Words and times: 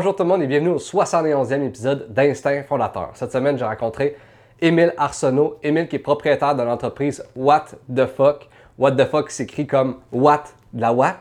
Bonjour 0.00 0.16
tout 0.16 0.22
le 0.22 0.30
monde 0.30 0.42
et 0.42 0.46
bienvenue 0.46 0.70
au 0.70 0.78
71e 0.78 1.62
épisode 1.62 2.06
d'Instinct 2.08 2.62
Fondateur. 2.62 3.10
Cette 3.12 3.32
semaine, 3.32 3.58
j'ai 3.58 3.66
rencontré 3.66 4.16
Émile 4.58 4.94
Arsenault. 4.96 5.58
Émile 5.62 5.88
qui 5.88 5.96
est 5.96 5.98
propriétaire 5.98 6.56
de 6.56 6.62
l'entreprise 6.62 7.22
What 7.36 7.66
the 7.94 8.06
Fuck. 8.06 8.48
What 8.78 8.92
the 8.92 9.04
Fuck 9.04 9.30
s'écrit 9.30 9.66
comme 9.66 9.96
What 10.10 10.44
la 10.72 10.94
What. 10.94 11.18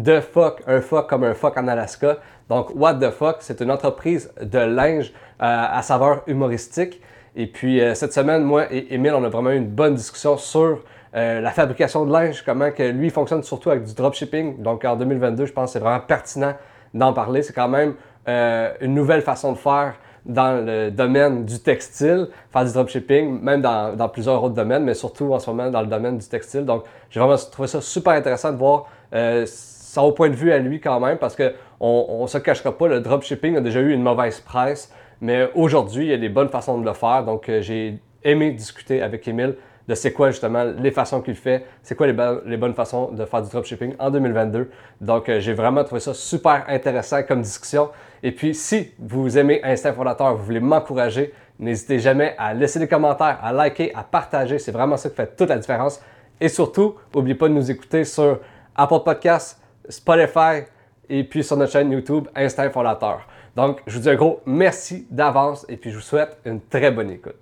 The 0.00 0.20
Fuck, 0.20 0.62
un 0.68 0.80
fuck 0.80 1.08
comme 1.08 1.24
un 1.24 1.34
fuck 1.34 1.56
en 1.56 1.66
Alaska. 1.66 2.18
Donc 2.48 2.70
What 2.76 3.00
the 3.00 3.10
Fuck, 3.10 3.38
c'est 3.40 3.60
une 3.62 3.70
entreprise 3.72 4.32
de 4.40 4.60
linge 4.60 5.08
euh, 5.08 5.12
à 5.40 5.82
saveur 5.82 6.22
humoristique. 6.28 7.02
Et 7.34 7.48
puis 7.48 7.80
euh, 7.80 7.96
cette 7.96 8.12
semaine, 8.12 8.44
moi 8.44 8.72
et 8.72 8.94
Émile, 8.94 9.14
on 9.14 9.24
a 9.24 9.28
vraiment 9.28 9.50
eu 9.50 9.56
une 9.56 9.66
bonne 9.66 9.96
discussion 9.96 10.36
sur 10.36 10.84
euh, 11.16 11.40
la 11.40 11.50
fabrication 11.50 12.06
de 12.06 12.12
linge, 12.12 12.44
comment 12.46 12.70
que 12.70 12.84
lui 12.92 13.10
fonctionne 13.10 13.42
surtout 13.42 13.70
avec 13.70 13.82
du 13.82 13.94
dropshipping. 13.94 14.62
Donc 14.62 14.84
en 14.84 14.94
2022, 14.94 15.46
je 15.46 15.52
pense 15.52 15.70
que 15.70 15.72
c'est 15.72 15.78
vraiment 15.80 15.98
pertinent 15.98 16.54
d'en 16.94 17.12
parler. 17.12 17.42
C'est 17.42 17.52
quand 17.52 17.68
même 17.68 17.94
euh, 18.30 18.72
une 18.80 18.94
nouvelle 18.94 19.22
façon 19.22 19.52
de 19.52 19.58
faire 19.58 19.94
dans 20.24 20.64
le 20.64 20.90
domaine 20.90 21.44
du 21.44 21.58
textile, 21.60 22.28
faire 22.52 22.64
du 22.64 22.72
dropshipping, 22.72 23.40
même 23.42 23.60
dans, 23.62 24.08
plusieurs 24.08 24.42
autres 24.42 24.54
domaines, 24.54 24.84
mais 24.84 24.94
surtout 24.94 25.32
en 25.32 25.38
ce 25.38 25.50
moment 25.50 25.70
dans 25.70 25.80
le 25.80 25.86
domaine 25.86 26.18
du 26.18 26.26
textile. 26.26 26.64
Donc, 26.64 26.84
j'ai 27.10 27.20
vraiment 27.20 27.36
trouvé 27.50 27.68
ça 27.68 27.80
super 27.80 28.12
intéressant 28.12 28.52
de 28.52 28.56
voir 28.56 28.86
euh, 29.14 29.44
son 29.46 30.12
point 30.12 30.28
de 30.28 30.34
vue 30.34 30.52
à 30.52 30.58
lui 30.58 30.80
quand 30.80 31.00
même, 31.00 31.18
parce 31.18 31.36
qu'on 31.36 32.22
ne 32.22 32.26
se 32.26 32.38
cachera 32.38 32.76
pas, 32.76 32.86
le 32.86 33.00
dropshipping 33.00 33.56
a 33.56 33.60
déjà 33.60 33.80
eu 33.80 33.92
une 33.92 34.02
mauvaise 34.02 34.40
presse, 34.40 34.92
mais 35.20 35.50
aujourd'hui, 35.54 36.06
il 36.06 36.10
y 36.10 36.14
a 36.14 36.18
des 36.18 36.28
bonnes 36.28 36.48
façons 36.48 36.78
de 36.78 36.84
le 36.84 36.92
faire. 36.92 37.24
Donc, 37.24 37.48
euh, 37.48 37.60
j'ai 37.60 37.98
aimé 38.22 38.52
discuter 38.52 39.02
avec 39.02 39.26
Emile 39.26 39.56
de 39.88 39.94
c'est 39.94 40.12
quoi 40.12 40.30
justement 40.30 40.64
les 40.64 40.90
façons 40.90 41.20
qu'il 41.20 41.34
fait, 41.34 41.66
c'est 41.82 41.94
quoi 41.94 42.06
les, 42.06 42.56
bonnes 42.56 42.74
façons 42.74 43.10
de 43.12 43.24
faire 43.24 43.42
du 43.42 43.50
dropshipping 43.50 43.94
en 43.98 44.10
2022. 44.10 44.70
Donc, 45.00 45.28
euh, 45.28 45.40
j'ai 45.40 45.52
vraiment 45.52 45.84
trouvé 45.84 46.00
ça 46.00 46.14
super 46.14 46.64
intéressant 46.68 47.22
comme 47.22 47.42
discussion. 47.42 47.90
Et 48.22 48.32
puis, 48.32 48.54
si 48.54 48.92
vous 48.98 49.38
aimez 49.38 49.60
Instinct 49.64 49.92
Fondateur, 49.92 50.36
vous 50.36 50.44
voulez 50.44 50.60
m'encourager, 50.60 51.32
n'hésitez 51.58 51.98
jamais 51.98 52.34
à 52.38 52.54
laisser 52.54 52.78
des 52.78 52.88
commentaires, 52.88 53.38
à 53.42 53.52
liker, 53.52 53.92
à 53.94 54.02
partager. 54.04 54.58
C'est 54.58 54.72
vraiment 54.72 54.96
ça 54.96 55.08
qui 55.08 55.16
fait 55.16 55.36
toute 55.36 55.48
la 55.48 55.58
différence. 55.58 56.00
Et 56.40 56.48
surtout, 56.48 56.96
n'oubliez 57.14 57.34
pas 57.34 57.48
de 57.48 57.54
nous 57.54 57.70
écouter 57.70 58.04
sur 58.04 58.40
Apple 58.76 59.00
Podcasts, 59.04 59.60
Spotify 59.88 60.64
et 61.08 61.24
puis 61.24 61.42
sur 61.42 61.56
notre 61.56 61.72
chaîne 61.72 61.90
YouTube 61.90 62.28
Instinct 62.34 62.70
Fondateur. 62.70 63.26
Donc, 63.56 63.82
je 63.86 63.96
vous 63.96 64.02
dis 64.02 64.10
un 64.10 64.14
gros 64.14 64.40
merci 64.46 65.06
d'avance 65.10 65.66
et 65.68 65.76
puis 65.76 65.90
je 65.90 65.96
vous 65.96 66.02
souhaite 66.02 66.38
une 66.44 66.60
très 66.60 66.90
bonne 66.90 67.10
écoute. 67.10 67.36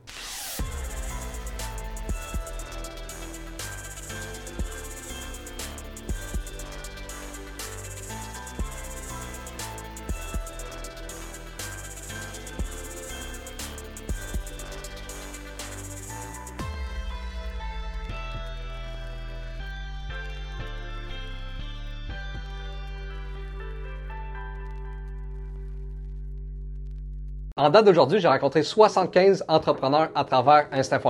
En 27.60 27.70
date 27.70 27.86
d'aujourd'hui, 27.86 28.20
j'ai 28.20 28.28
rencontré 28.28 28.62
75 28.62 29.44
entrepreneurs 29.48 30.10
à 30.14 30.22
travers 30.22 30.66
Instinct. 30.70 31.00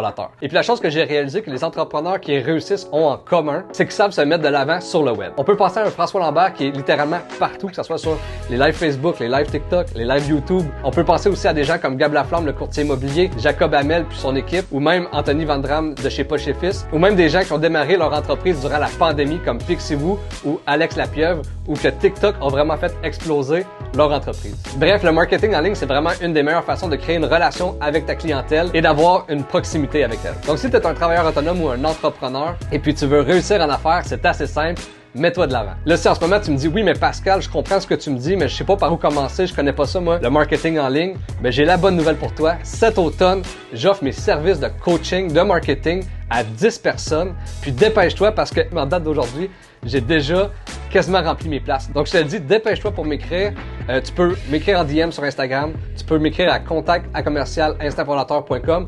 Et 0.41 0.48
puis 0.48 0.55
la 0.55 0.62
chose 0.62 0.80
que 0.80 0.88
j'ai 0.88 1.05
réalisé 1.05 1.42
que 1.42 1.50
les 1.50 1.62
entrepreneurs 1.62 2.18
qui 2.20 2.38
réussissent 2.38 2.88
ont 2.90 3.05
en 3.05 3.18
commun, 3.18 3.64
c'est 3.72 3.84
qu'ils 3.84 3.92
savent 3.92 4.12
se 4.12 4.22
mettre 4.22 4.42
de 4.42 4.48
l'avant 4.48 4.80
sur 4.80 5.02
le 5.02 5.12
web. 5.12 5.32
On 5.36 5.44
peut 5.44 5.58
penser 5.58 5.80
à 5.80 5.82
un 5.84 5.90
François 5.90 6.22
Lambert 6.22 6.55
qui 6.55 6.68
est 6.68 6.70
littéralement 6.70 7.18
partout, 7.38 7.68
que 7.68 7.74
ce 7.74 7.82
soit 7.82 7.98
sur 7.98 8.16
les 8.48 8.56
lives 8.56 8.72
Facebook, 8.72 9.18
les 9.18 9.28
lives 9.28 9.50
TikTok, 9.50 9.88
les 9.94 10.06
lives 10.06 10.27
YouTube. 10.27 10.64
On 10.84 10.90
peut 10.90 11.05
penser 11.05 11.28
aussi 11.28 11.46
à 11.46 11.52
des 11.52 11.64
gens 11.64 11.78
comme 11.78 11.98
Gab 11.98 12.14
Laflamme, 12.14 12.46
le 12.46 12.55
courtier 12.55 12.83
immobilier, 12.83 13.30
Jacob 13.36 13.74
Hamel 13.74 14.06
puis 14.06 14.16
son 14.16 14.34
équipe, 14.34 14.64
ou 14.72 14.80
même 14.80 15.06
Anthony 15.12 15.44
Vandram 15.44 15.94
de 15.94 16.08
chez 16.08 16.24
Poche 16.24 16.48
Fils, 16.58 16.86
ou 16.94 16.98
même 16.98 17.14
des 17.14 17.28
gens 17.28 17.42
qui 17.42 17.52
ont 17.52 17.58
démarré 17.58 17.98
leur 17.98 18.14
entreprise 18.14 18.58
durant 18.62 18.78
la 18.78 18.89
pandémie 18.98 19.39
comme 19.44 19.58
Pixie-vous 19.58 20.18
ou 20.46 20.61
Alex 20.67 20.96
Lapieuvre, 20.96 21.42
ou 21.67 21.74
que 21.74 21.89
TikTok 21.89 22.36
ont 22.40 22.48
vraiment 22.48 22.78
fait 22.78 22.94
exploser 23.02 23.67
leur 23.94 24.11
entreprise. 24.12 24.56
Bref, 24.77 25.02
le 25.02 25.12
marketing 25.12 25.55
en 25.55 25.61
ligne, 25.61 25.74
c'est 25.74 25.86
vraiment 25.86 26.11
une 26.23 26.33
des 26.33 26.37
meilleures 26.42 26.64
façons 26.64 26.88
de 26.88 26.96
créer 26.96 27.16
une 27.16 27.24
relation 27.24 27.76
avec 27.80 28.06
ta 28.06 28.14
clientèle 28.14 28.70
et 28.74 28.80
d'avoir 28.80 29.24
une 29.28 29.44
proximité 29.44 30.04
avec 30.04 30.18
elle. 30.24 30.34
Donc, 30.46 30.58
si 30.58 30.70
tu 30.70 30.76
es 30.76 30.86
un 30.86 30.94
travailleur 30.94 31.26
autonome 31.26 31.62
ou 31.62 31.68
un 31.68 31.84
entrepreneur 31.84 32.56
et 32.72 32.78
puis 32.78 32.94
tu 32.94 33.06
veux 33.06 33.20
réussir 33.20 33.60
en 33.60 33.68
affaires, 33.68 34.02
c'est 34.04 34.24
assez 34.24 34.46
simple 34.46 34.80
mets-toi 35.14 35.46
de 35.46 35.52
l'avant. 35.52 35.72
Là, 35.84 35.96
si 35.96 36.08
en 36.08 36.14
ce 36.14 36.20
moment 36.20 36.40
tu 36.40 36.50
me 36.50 36.56
dis 36.56 36.68
oui, 36.68 36.82
mais 36.82 36.94
Pascal, 36.94 37.42
je 37.42 37.48
comprends 37.48 37.80
ce 37.80 37.86
que 37.86 37.94
tu 37.94 38.10
me 38.10 38.18
dis, 38.18 38.36
mais 38.36 38.48
je 38.48 38.54
sais 38.54 38.64
pas 38.64 38.76
par 38.76 38.92
où 38.92 38.96
commencer, 38.96 39.46
je 39.46 39.54
connais 39.54 39.72
pas 39.72 39.86
ça 39.86 40.00
moi, 40.00 40.18
le 40.22 40.30
marketing 40.30 40.78
en 40.78 40.88
ligne, 40.88 41.16
ben 41.42 41.50
j'ai 41.50 41.64
la 41.64 41.76
bonne 41.76 41.96
nouvelle 41.96 42.16
pour 42.16 42.34
toi. 42.34 42.56
Cet 42.62 42.98
automne, 42.98 43.42
j'offre 43.72 44.05
mes 44.05 44.12
services 44.12 44.60
de 44.60 44.68
coaching, 44.82 45.32
de 45.32 45.40
marketing 45.40 46.05
à 46.30 46.44
10 46.44 46.78
personnes. 46.78 47.34
Puis 47.60 47.72
dépêche-toi 47.72 48.32
parce 48.32 48.50
que 48.50 48.60
en 48.74 48.86
date 48.86 49.02
d'aujourd'hui, 49.02 49.50
j'ai 49.84 50.00
déjà 50.00 50.50
quasiment 50.90 51.22
rempli 51.22 51.48
mes 51.48 51.61
places. 51.61 51.90
Donc 51.92 52.06
je 52.06 52.12
te 52.12 52.16
le 52.18 52.24
dis, 52.24 52.40
dépêche-toi 52.40 52.90
pour 52.92 53.05
m'écrire. 53.05 53.52
Euh, 53.89 54.00
tu 54.00 54.12
peux 54.12 54.34
m'écrire 54.50 54.80
en 54.80 54.84
DM 54.84 55.11
sur 55.11 55.22
Instagram, 55.24 55.72
tu 55.96 56.05
peux 56.05 56.18
m'écrire 56.18 56.52
à 56.52 56.61
contact 56.61 57.06
à 57.14 57.22
commercial 57.22 57.77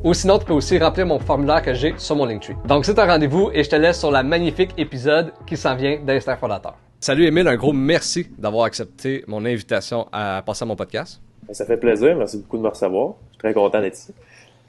ou 0.05 0.15
sinon 0.15 0.39
tu 0.39 0.45
peux 0.45 0.53
aussi 0.53 0.79
remplir 0.79 1.07
mon 1.07 1.19
formulaire 1.19 1.63
que 1.63 1.75
j'ai 1.75 1.95
sur 1.97 2.17
mon 2.17 2.25
Linktree. 2.25 2.55
Donc 2.67 2.85
c'est 2.85 2.99
un 2.99 3.07
rendez-vous 3.07 3.51
et 3.53 3.63
je 3.65 3.71
te 3.71 3.77
laisse 3.77 3.99
sur 3.99 4.11
la 4.11 4.23
magnifique 4.23 4.71
épisode 4.77 5.33
qui 5.47 5.57
s'en 5.57 5.75
vient 5.75 5.99
d'Instinct 6.05 6.37
Fondateur. 6.37 6.77
Salut 6.99 7.27
Emile, 7.27 7.49
un 7.49 7.57
gros 7.57 7.73
merci 7.73 8.29
d'avoir 8.39 8.65
accepté 8.65 9.25
mon 9.27 9.45
invitation 9.45 10.07
à 10.13 10.43
passer 10.45 10.65
à 10.65 10.67
mon 10.67 10.77
podcast. 10.77 11.21
Ça 11.53 11.65
fait 11.65 11.79
plaisir, 11.79 12.17
merci 12.17 12.39
beaucoup 12.39 12.59
de 12.59 12.63
me 12.63 12.69
recevoir. 12.69 13.15
Je 13.29 13.33
suis 13.33 13.39
très 13.39 13.55
content 13.55 13.81
d'être 13.81 13.97
ici. 13.97 14.13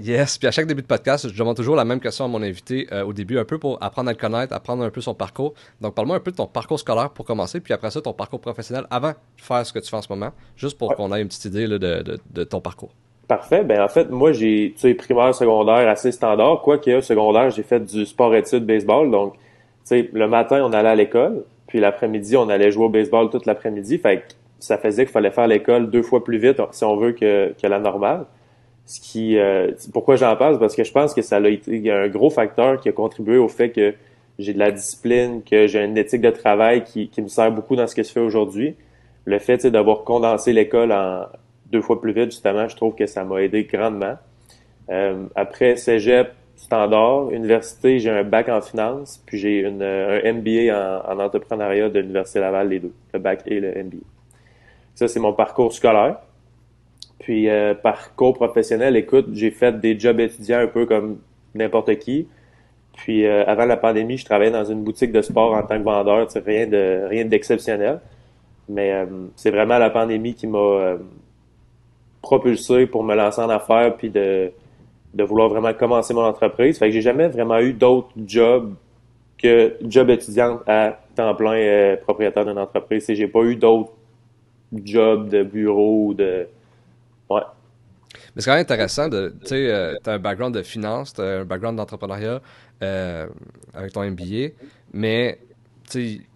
Yes, 0.01 0.39
puis 0.39 0.47
à 0.47 0.51
chaque 0.51 0.65
début 0.65 0.81
de 0.81 0.87
podcast, 0.87 1.29
je 1.29 1.37
demande 1.37 1.55
toujours 1.55 1.75
la 1.75 1.85
même 1.85 1.99
question 1.99 2.25
à 2.25 2.27
mon 2.27 2.41
invité 2.41 2.87
euh, 2.91 3.05
au 3.05 3.13
début, 3.13 3.37
un 3.37 3.45
peu 3.45 3.59
pour 3.59 3.77
apprendre 3.83 4.09
à 4.09 4.13
le 4.13 4.17
connaître, 4.17 4.51
apprendre 4.51 4.83
un 4.83 4.89
peu 4.89 4.99
son 4.99 5.13
parcours. 5.13 5.53
Donc, 5.79 5.93
parle-moi 5.93 6.15
un 6.15 6.19
peu 6.19 6.31
de 6.31 6.37
ton 6.37 6.47
parcours 6.47 6.79
scolaire 6.79 7.11
pour 7.11 7.23
commencer, 7.23 7.59
puis 7.59 7.71
après 7.71 7.91
ça, 7.91 8.01
ton 8.01 8.13
parcours 8.13 8.41
professionnel 8.41 8.85
avant 8.89 9.09
de 9.09 9.15
faire 9.37 9.63
ce 9.63 9.71
que 9.71 9.77
tu 9.77 9.89
fais 9.91 9.97
en 9.97 10.01
ce 10.01 10.11
moment, 10.11 10.31
juste 10.55 10.79
pour 10.79 10.95
qu'on 10.95 11.13
ait 11.13 11.21
une 11.21 11.27
petite 11.27 11.45
idée 11.45 11.67
de, 11.67 12.43
ton 12.45 12.61
parcours. 12.61 12.89
Parfait. 13.27 13.63
Ben 13.63 13.79
en 13.81 13.87
fait, 13.87 14.09
moi, 14.09 14.31
j'ai, 14.31 14.73
tu 14.75 14.81
sais, 14.81 14.93
primaire, 14.95 15.35
secondaire, 15.35 15.87
assez 15.87 16.11
standard. 16.11 16.61
Quoi 16.63 16.79
qu'il 16.79 16.93
y 16.93 16.95
ait 16.95 17.01
secondaire, 17.01 17.51
j'ai 17.51 17.63
fait 17.63 17.79
du 17.79 18.05
sport-études 18.07 18.65
baseball. 18.65 19.11
Donc, 19.11 19.33
tu 19.33 19.39
sais, 19.83 20.09
le 20.11 20.27
matin, 20.27 20.63
on 20.65 20.73
allait 20.73 20.89
à 20.89 20.95
l'école, 20.95 21.45
puis 21.67 21.79
l'après-midi, 21.79 22.35
on 22.37 22.49
allait 22.49 22.71
jouer 22.71 22.85
au 22.85 22.89
baseball 22.89 23.29
toute 23.29 23.45
l'après-midi. 23.45 23.99
Fait 23.99 24.17
que 24.17 24.23
ça 24.57 24.79
faisait 24.79 25.05
qu'il 25.05 25.13
fallait 25.13 25.31
faire 25.31 25.47
l'école 25.47 25.91
deux 25.91 26.01
fois 26.01 26.23
plus 26.23 26.39
vite, 26.39 26.59
si 26.71 26.83
on 26.83 26.97
veut, 26.97 27.11
que, 27.11 27.53
que 27.61 27.67
la 27.67 27.79
normale. 27.79 28.25
Ce 28.85 28.99
qui, 28.99 29.37
euh, 29.37 29.71
pourquoi 29.93 30.15
j'en 30.15 30.35
parle, 30.35 30.59
parce 30.59 30.75
que 30.75 30.83
je 30.83 30.91
pense 30.91 31.13
que 31.13 31.21
ça 31.21 31.37
a 31.37 31.47
été 31.47 31.91
un 31.91 32.07
gros 32.09 32.29
facteur 32.29 32.79
qui 32.79 32.89
a 32.89 32.91
contribué 32.91 33.37
au 33.37 33.47
fait 33.47 33.69
que 33.69 33.93
j'ai 34.37 34.53
de 34.53 34.59
la 34.59 34.71
discipline, 34.71 35.43
que 35.43 35.67
j'ai 35.67 35.83
une 35.83 35.97
éthique 35.97 36.21
de 36.21 36.29
travail 36.29 36.83
qui, 36.83 37.07
qui 37.09 37.21
me 37.21 37.27
sert 37.27 37.51
beaucoup 37.51 37.75
dans 37.75 37.87
ce 37.87 37.95
que 37.95 38.03
je 38.03 38.11
fais 38.11 38.19
aujourd'hui. 38.19 38.75
Le 39.25 39.39
fait 39.39 39.65
d'avoir 39.67 40.03
condensé 40.03 40.51
l'école 40.51 40.91
en 40.91 41.25
deux 41.71 41.81
fois 41.81 42.01
plus 42.01 42.11
vite, 42.11 42.31
justement, 42.31 42.67
je 42.67 42.75
trouve 42.75 42.95
que 42.95 43.05
ça 43.05 43.23
m'a 43.23 43.41
aidé 43.41 43.63
grandement. 43.63 44.17
Euh, 44.89 45.25
après 45.35 45.77
cégep 45.77 46.33
standard, 46.55 47.31
université, 47.31 47.99
j'ai 47.99 48.09
un 48.09 48.23
bac 48.23 48.49
en 48.49 48.61
finance, 48.61 49.21
puis 49.25 49.37
j'ai 49.37 49.65
un 49.65 50.33
MBA 50.33 50.73
en, 50.73 51.11
en 51.11 51.19
entrepreneuriat 51.19 51.89
de 51.89 51.99
l'Université 51.99 52.39
Laval, 52.39 52.69
les 52.69 52.79
deux, 52.79 52.93
le 53.13 53.19
bac 53.19 53.43
et 53.45 53.59
le 53.59 53.83
MBA. 53.83 53.97
Ça, 54.95 55.07
c'est 55.07 55.19
mon 55.19 55.33
parcours 55.33 55.73
scolaire. 55.73 56.17
Puis 57.21 57.49
euh, 57.49 57.73
parcours 57.75 58.33
professionnel, 58.33 58.95
écoute, 58.97 59.27
j'ai 59.33 59.51
fait 59.51 59.79
des 59.79 59.97
jobs 59.99 60.19
étudiants 60.19 60.59
un 60.59 60.67
peu 60.67 60.85
comme 60.85 61.19
n'importe 61.53 61.97
qui. 61.99 62.27
Puis 62.97 63.25
euh, 63.25 63.43
avant 63.45 63.65
la 63.65 63.77
pandémie, 63.77 64.17
je 64.17 64.25
travaillais 64.25 64.51
dans 64.51 64.65
une 64.65 64.83
boutique 64.83 65.11
de 65.11 65.21
sport 65.21 65.53
en 65.53 65.63
tant 65.63 65.77
que 65.77 65.83
vendeur, 65.83 66.29
c'est 66.29 66.43
rien 66.43 66.67
de 66.67 67.07
rien 67.07 67.25
d'exceptionnel. 67.25 67.99
Mais 68.69 68.91
euh, 68.91 69.05
c'est 69.35 69.51
vraiment 69.51 69.77
la 69.77 69.89
pandémie 69.89 70.33
qui 70.33 70.47
m'a 70.47 70.57
euh, 70.57 70.97
propulsé 72.21 72.87
pour 72.87 73.03
me 73.03 73.15
lancer 73.15 73.41
en 73.41 73.49
affaires 73.49 73.95
puis 73.95 74.09
de, 74.09 74.51
de 75.13 75.23
vouloir 75.23 75.49
vraiment 75.49 75.73
commencer 75.73 76.13
mon 76.13 76.23
entreprise. 76.25 76.79
Fait 76.79 76.87
que 76.87 76.91
j'ai 76.91 77.01
jamais 77.01 77.27
vraiment 77.27 77.59
eu 77.59 77.73
d'autres 77.73 78.11
jobs 78.25 78.73
que 79.37 79.75
job 79.83 80.09
étudiant 80.09 80.59
à 80.67 80.99
temps 81.15 81.33
plein 81.35 81.95
propriétaire 81.97 82.45
d'une 82.45 82.59
entreprise. 82.59 83.05
J'ai 83.09 83.27
pas 83.27 83.41
eu 83.43 83.55
d'autres 83.55 83.91
jobs 84.83 85.29
de 85.29 85.43
bureau 85.43 86.07
ou 86.07 86.13
de 86.13 86.47
Ouais. 87.33 87.41
Mais 88.35 88.41
c'est 88.41 88.45
quand 88.45 88.55
même 88.55 88.61
intéressant 88.61 89.07
de, 89.07 89.33
tu 89.41 89.47
sais, 89.47 89.69
euh, 89.69 89.95
as 90.05 90.11
un 90.11 90.19
background 90.19 90.55
de 90.55 90.63
finance, 90.63 91.13
tu 91.13 91.21
as 91.21 91.39
un 91.39 91.45
background 91.45 91.77
d'entrepreneuriat 91.77 92.41
euh, 92.83 93.27
avec 93.73 93.93
ton 93.93 94.03
MBA, 94.03 94.53
mais 94.93 95.39
tu 95.89 96.27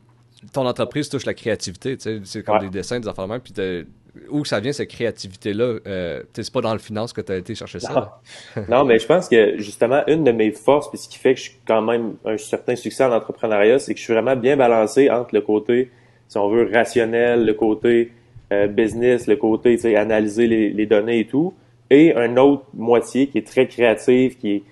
ton 0.53 0.67
entreprise 0.67 1.09
touche 1.09 1.25
la 1.25 1.33
créativité, 1.33 1.97
tu 1.97 2.03
sais, 2.03 2.21
c'est 2.23 2.43
comme 2.43 2.59
des 2.59 2.69
dessins, 2.69 2.99
des 2.99 3.07
affaires 3.07 3.27
même, 3.27 3.41
puis 3.41 3.53
où 4.29 4.45
ça 4.45 4.59
vient 4.59 4.71
cette 4.71 4.89
créativité-là? 4.89 5.79
Euh, 5.87 6.23
c'est 6.33 6.53
pas 6.53 6.61
dans 6.61 6.73
le 6.73 6.79
finance 6.79 7.13
que 7.13 7.21
tu 7.21 7.31
as 7.31 7.37
été 7.37 7.55
chercher 7.55 7.79
ça. 7.79 8.21
Non. 8.69 8.85
mais 8.85 8.99
je 8.99 9.05
pense 9.05 9.27
que 9.27 9.57
justement, 9.57 10.03
une 10.07 10.23
de 10.23 10.31
mes 10.31 10.51
forces, 10.51 10.89
puis 10.89 10.97
ce 10.97 11.09
qui 11.09 11.17
fait 11.17 11.33
que 11.33 11.39
je 11.39 11.45
suis 11.45 11.59
quand 11.67 11.81
même 11.81 12.15
un 12.25 12.37
certain 12.37 12.75
succès 12.75 13.03
en 13.03 13.11
entrepreneuriat, 13.11 13.79
c'est 13.79 13.93
que 13.93 13.99
je 13.99 14.05
suis 14.05 14.13
vraiment 14.13 14.35
bien 14.35 14.55
balancé 14.55 15.09
entre 15.09 15.33
le 15.33 15.41
côté, 15.41 15.91
si 16.27 16.37
on 16.37 16.49
veut, 16.49 16.69
rationnel, 16.71 17.45
le 17.45 17.53
côté 17.53 18.11
euh, 18.63 18.67
business, 18.67 19.27
le 19.27 19.35
côté, 19.35 19.77
analyser 19.95 20.47
les, 20.47 20.69
les, 20.69 20.85
données 20.85 21.19
et 21.19 21.25
tout, 21.25 21.53
et 21.89 22.15
un 22.15 22.37
autre 22.37 22.65
moitié 22.73 23.27
qui 23.27 23.37
est 23.37 23.47
très 23.47 23.67
créative, 23.67 24.37
qui 24.37 24.51
est, 24.51 24.63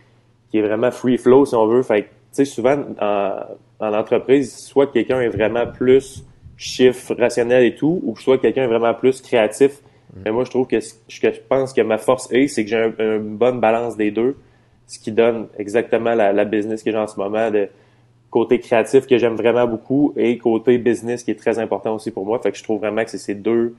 qui 0.50 0.58
est 0.60 0.62
vraiment 0.62 0.92
free 0.92 1.18
flow, 1.18 1.46
si 1.46 1.56
on 1.56 1.68
veut. 1.68 1.84
Fait 1.84 2.04
tu 2.04 2.10
sais, 2.32 2.46
souvent, 2.46 2.84
en, 3.00 3.34
en 3.80 3.94
entreprise, 3.94 4.56
soit 4.56 4.88
quelqu'un 4.88 5.22
est 5.22 5.30
vraiment 5.30 5.68
plus 5.68 6.24
chiffre 6.58 7.14
rationnel 7.16 7.64
et 7.66 7.76
tout, 7.76 8.02
ou 8.04 8.16
soit 8.18 8.38
quelqu'un 8.38 8.64
est 8.64 8.68
vraiment 8.68 8.94
plus 8.94 9.22
créatif. 9.22 9.82
Mais 10.24 10.32
moi, 10.32 10.44
je 10.44 10.50
trouve 10.50 10.68
que 10.68 10.80
ce 10.80 10.94
que 11.20 11.34
je 11.34 11.40
pense 11.48 11.74
que 11.74 11.82
ma 11.82 11.98
force 11.98 12.32
est, 12.32 12.48
c'est 12.48 12.64
que 12.64 12.70
j'ai 12.70 12.94
une 13.00 13.36
bonne 13.36 13.60
balance 13.60 13.98
des 13.98 14.12
deux, 14.12 14.38
ce 14.88 15.00
qui 15.00 15.12
donne 15.12 15.48
exactement 15.58 16.14
la, 16.14 16.34
la 16.34 16.46
business 16.46 16.84
que 16.84 16.92
j'ai 16.92 16.98
en 16.98 17.08
ce 17.08 17.18
moment 17.20 17.50
de 17.50 17.68
côté 18.34 18.60
créatif 18.60 19.06
que 19.06 19.16
j'aime 19.20 19.36
vraiment 19.36 19.68
beaucoup 19.68 20.12
et 20.18 20.40
côté 20.40 20.80
business 20.80 21.24
qui 21.24 21.30
est 21.30 21.40
très 21.40 21.60
important 21.60 21.94
aussi 21.94 22.10
pour 22.10 22.26
moi. 22.26 22.40
Fait 22.40 22.52
que 22.52 22.58
je 22.58 22.64
trouve 22.64 22.80
vraiment 22.80 23.04
que 23.04 23.12
c'est 23.12 23.20
ces 23.20 23.36
deux 23.36 23.76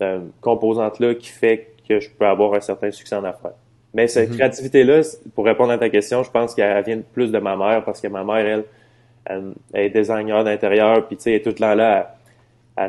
euh, 0.00 0.20
composantes-là 0.40 1.14
qui 1.14 1.28
fait 1.28 1.74
que 1.86 2.00
je 2.00 2.08
peux 2.08 2.24
avoir 2.24 2.54
un 2.54 2.60
certain 2.60 2.90
succès 2.90 3.14
en 3.14 3.24
affaires. 3.24 3.58
Mais 3.92 4.08
cette 4.08 4.30
mm-hmm. 4.30 4.36
créativité-là, 4.36 5.00
pour 5.34 5.44
répondre 5.44 5.70
à 5.70 5.76
ta 5.76 5.90
question, 5.90 6.22
je 6.22 6.30
pense 6.30 6.54
qu'elle 6.54 6.82
vient 6.82 7.00
plus 7.12 7.30
de 7.30 7.38
ma 7.38 7.58
mère 7.58 7.84
parce 7.84 8.00
que 8.00 8.08
ma 8.08 8.24
mère, 8.24 8.46
elle, 8.46 8.64
elle, 9.26 9.52
est 9.74 9.90
designer 9.90 10.42
d'intérieur, 10.44 11.06
puis 11.06 11.18
tu 11.18 11.24
sais, 11.24 11.30
elle 11.32 11.36
est 11.36 11.42
toute 11.42 11.60
là 11.60 12.16
à, 12.78 12.88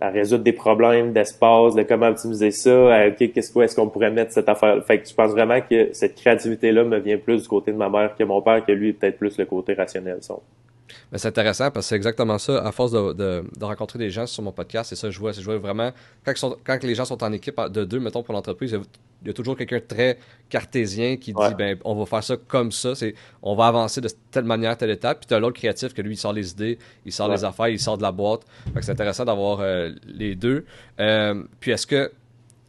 à, 0.00 0.10
résoudre 0.10 0.44
des 0.44 0.52
problèmes 0.52 1.12
d'espace, 1.12 1.74
de 1.74 1.82
comment 1.82 2.08
optimiser 2.08 2.50
ça, 2.50 2.94
à, 2.94 3.10
qu'est-ce 3.10 3.58
est-ce 3.58 3.74
qu'on 3.76 3.88
pourrait 3.88 4.10
mettre 4.10 4.32
cette 4.32 4.48
affaire. 4.48 4.84
Fait 4.84 4.98
que 4.98 5.08
je 5.08 5.14
pense 5.14 5.30
vraiment 5.30 5.60
que 5.60 5.88
cette 5.92 6.14
créativité-là 6.16 6.84
me 6.84 6.98
vient 6.98 7.18
plus 7.18 7.42
du 7.42 7.48
côté 7.48 7.72
de 7.72 7.76
ma 7.76 7.88
mère 7.88 8.14
que 8.16 8.24
mon 8.24 8.42
père, 8.42 8.64
que 8.64 8.72
lui 8.72 8.92
peut-être 8.92 9.18
plus 9.18 9.38
le 9.38 9.46
côté 9.46 9.74
rationnel. 9.74 10.18
Son. 10.20 10.40
Mais 11.12 11.18
c'est 11.18 11.28
intéressant 11.28 11.70
parce 11.70 11.84
que 11.84 11.88
c'est 11.90 11.96
exactement 11.96 12.38
ça. 12.38 12.66
À 12.66 12.72
force 12.72 12.90
de, 12.90 13.12
de, 13.12 13.44
de, 13.54 13.64
rencontrer 13.64 13.98
des 13.98 14.08
gens 14.08 14.26
sur 14.26 14.42
mon 14.42 14.50
podcast, 14.50 14.88
c'est 14.88 14.96
ça 14.96 15.10
je 15.10 15.18
vois. 15.18 15.32
Je 15.32 15.42
vois 15.42 15.58
vraiment, 15.58 15.92
quand, 16.24 16.34
sont, 16.34 16.56
quand, 16.64 16.82
les 16.82 16.94
gens 16.94 17.04
sont 17.04 17.22
en 17.22 17.30
équipe 17.32 17.60
de 17.70 17.84
deux, 17.84 18.00
mettons, 18.00 18.22
pour 18.22 18.32
l'entreprise, 18.32 18.74
il 19.20 19.28
y 19.28 19.30
a 19.30 19.34
toujours 19.34 19.54
quelqu'un 19.54 19.80
très 19.86 20.18
cartésien 20.48 21.18
qui 21.18 21.34
dit 21.34 21.54
ben 21.56 21.76
on 21.84 21.94
va 21.94 22.06
faire 22.06 22.24
ça 22.24 22.36
comme 22.48 22.72
ça, 22.72 22.94
c'est 22.94 23.14
on 23.42 23.54
va 23.54 23.66
avancer 23.66 24.00
de 24.00 24.08
telle 24.30 24.44
manière, 24.44 24.74
telle 24.78 24.90
étape. 24.90 25.20
Puis 25.20 25.26
tu 25.28 25.34
as 25.34 25.38
l'autre 25.38 25.58
créatif 25.58 25.92
que 25.92 26.00
lui, 26.00 26.14
il 26.14 26.16
sort 26.16 26.32
les 26.32 26.50
idées, 26.50 26.78
il 27.04 27.12
sort 27.12 27.28
les 27.28 27.44
affaires, 27.44 27.68
il 27.68 27.78
sort 27.78 27.98
de 27.98 28.02
la 28.02 28.12
boîte. 28.12 28.42
c'est 28.80 28.90
intéressant 28.90 29.26
d'avoir 29.26 29.60
euh, 29.60 29.90
les 30.06 30.34
deux. 30.34 30.64
Euh, 30.98 31.42
puis 31.60 31.72
est-ce 31.72 31.86
que 31.86 32.10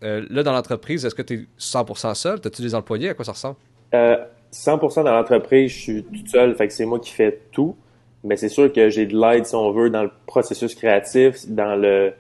euh, 0.04 0.26
là, 0.30 0.44
dans 0.44 0.52
l'entreprise, 0.52 1.06
est-ce 1.06 1.16
que 1.16 1.22
tu 1.22 1.34
es 1.34 1.46
100% 1.58 2.14
seul? 2.14 2.40
As-tu 2.44 2.62
des 2.62 2.76
employés? 2.76 3.08
À 3.08 3.14
quoi 3.14 3.24
ça 3.24 3.32
ressemble? 3.32 3.56
100% 3.94 5.04
dans 5.06 5.14
l'entreprise, 5.14 5.72
je 5.72 5.78
suis 5.78 6.04
tout 6.04 6.28
seul, 6.28 6.56
fait 6.56 6.68
que 6.68 6.74
c'est 6.74 6.86
moi 6.86 7.00
qui 7.00 7.12
fais 7.12 7.40
tout. 7.52 7.76
Mais 8.24 8.38
c'est 8.38 8.50
sûr 8.50 8.72
que 8.72 8.90
j'ai 8.90 9.06
de 9.06 9.20
l'aide, 9.20 9.46
si 9.46 9.56
on 9.56 9.72
veut, 9.72 9.90
dans 9.90 10.04
le 10.04 10.12
processus 10.26 10.76
créatif, 10.76 11.48
dans 11.48 11.76
le 11.76 12.14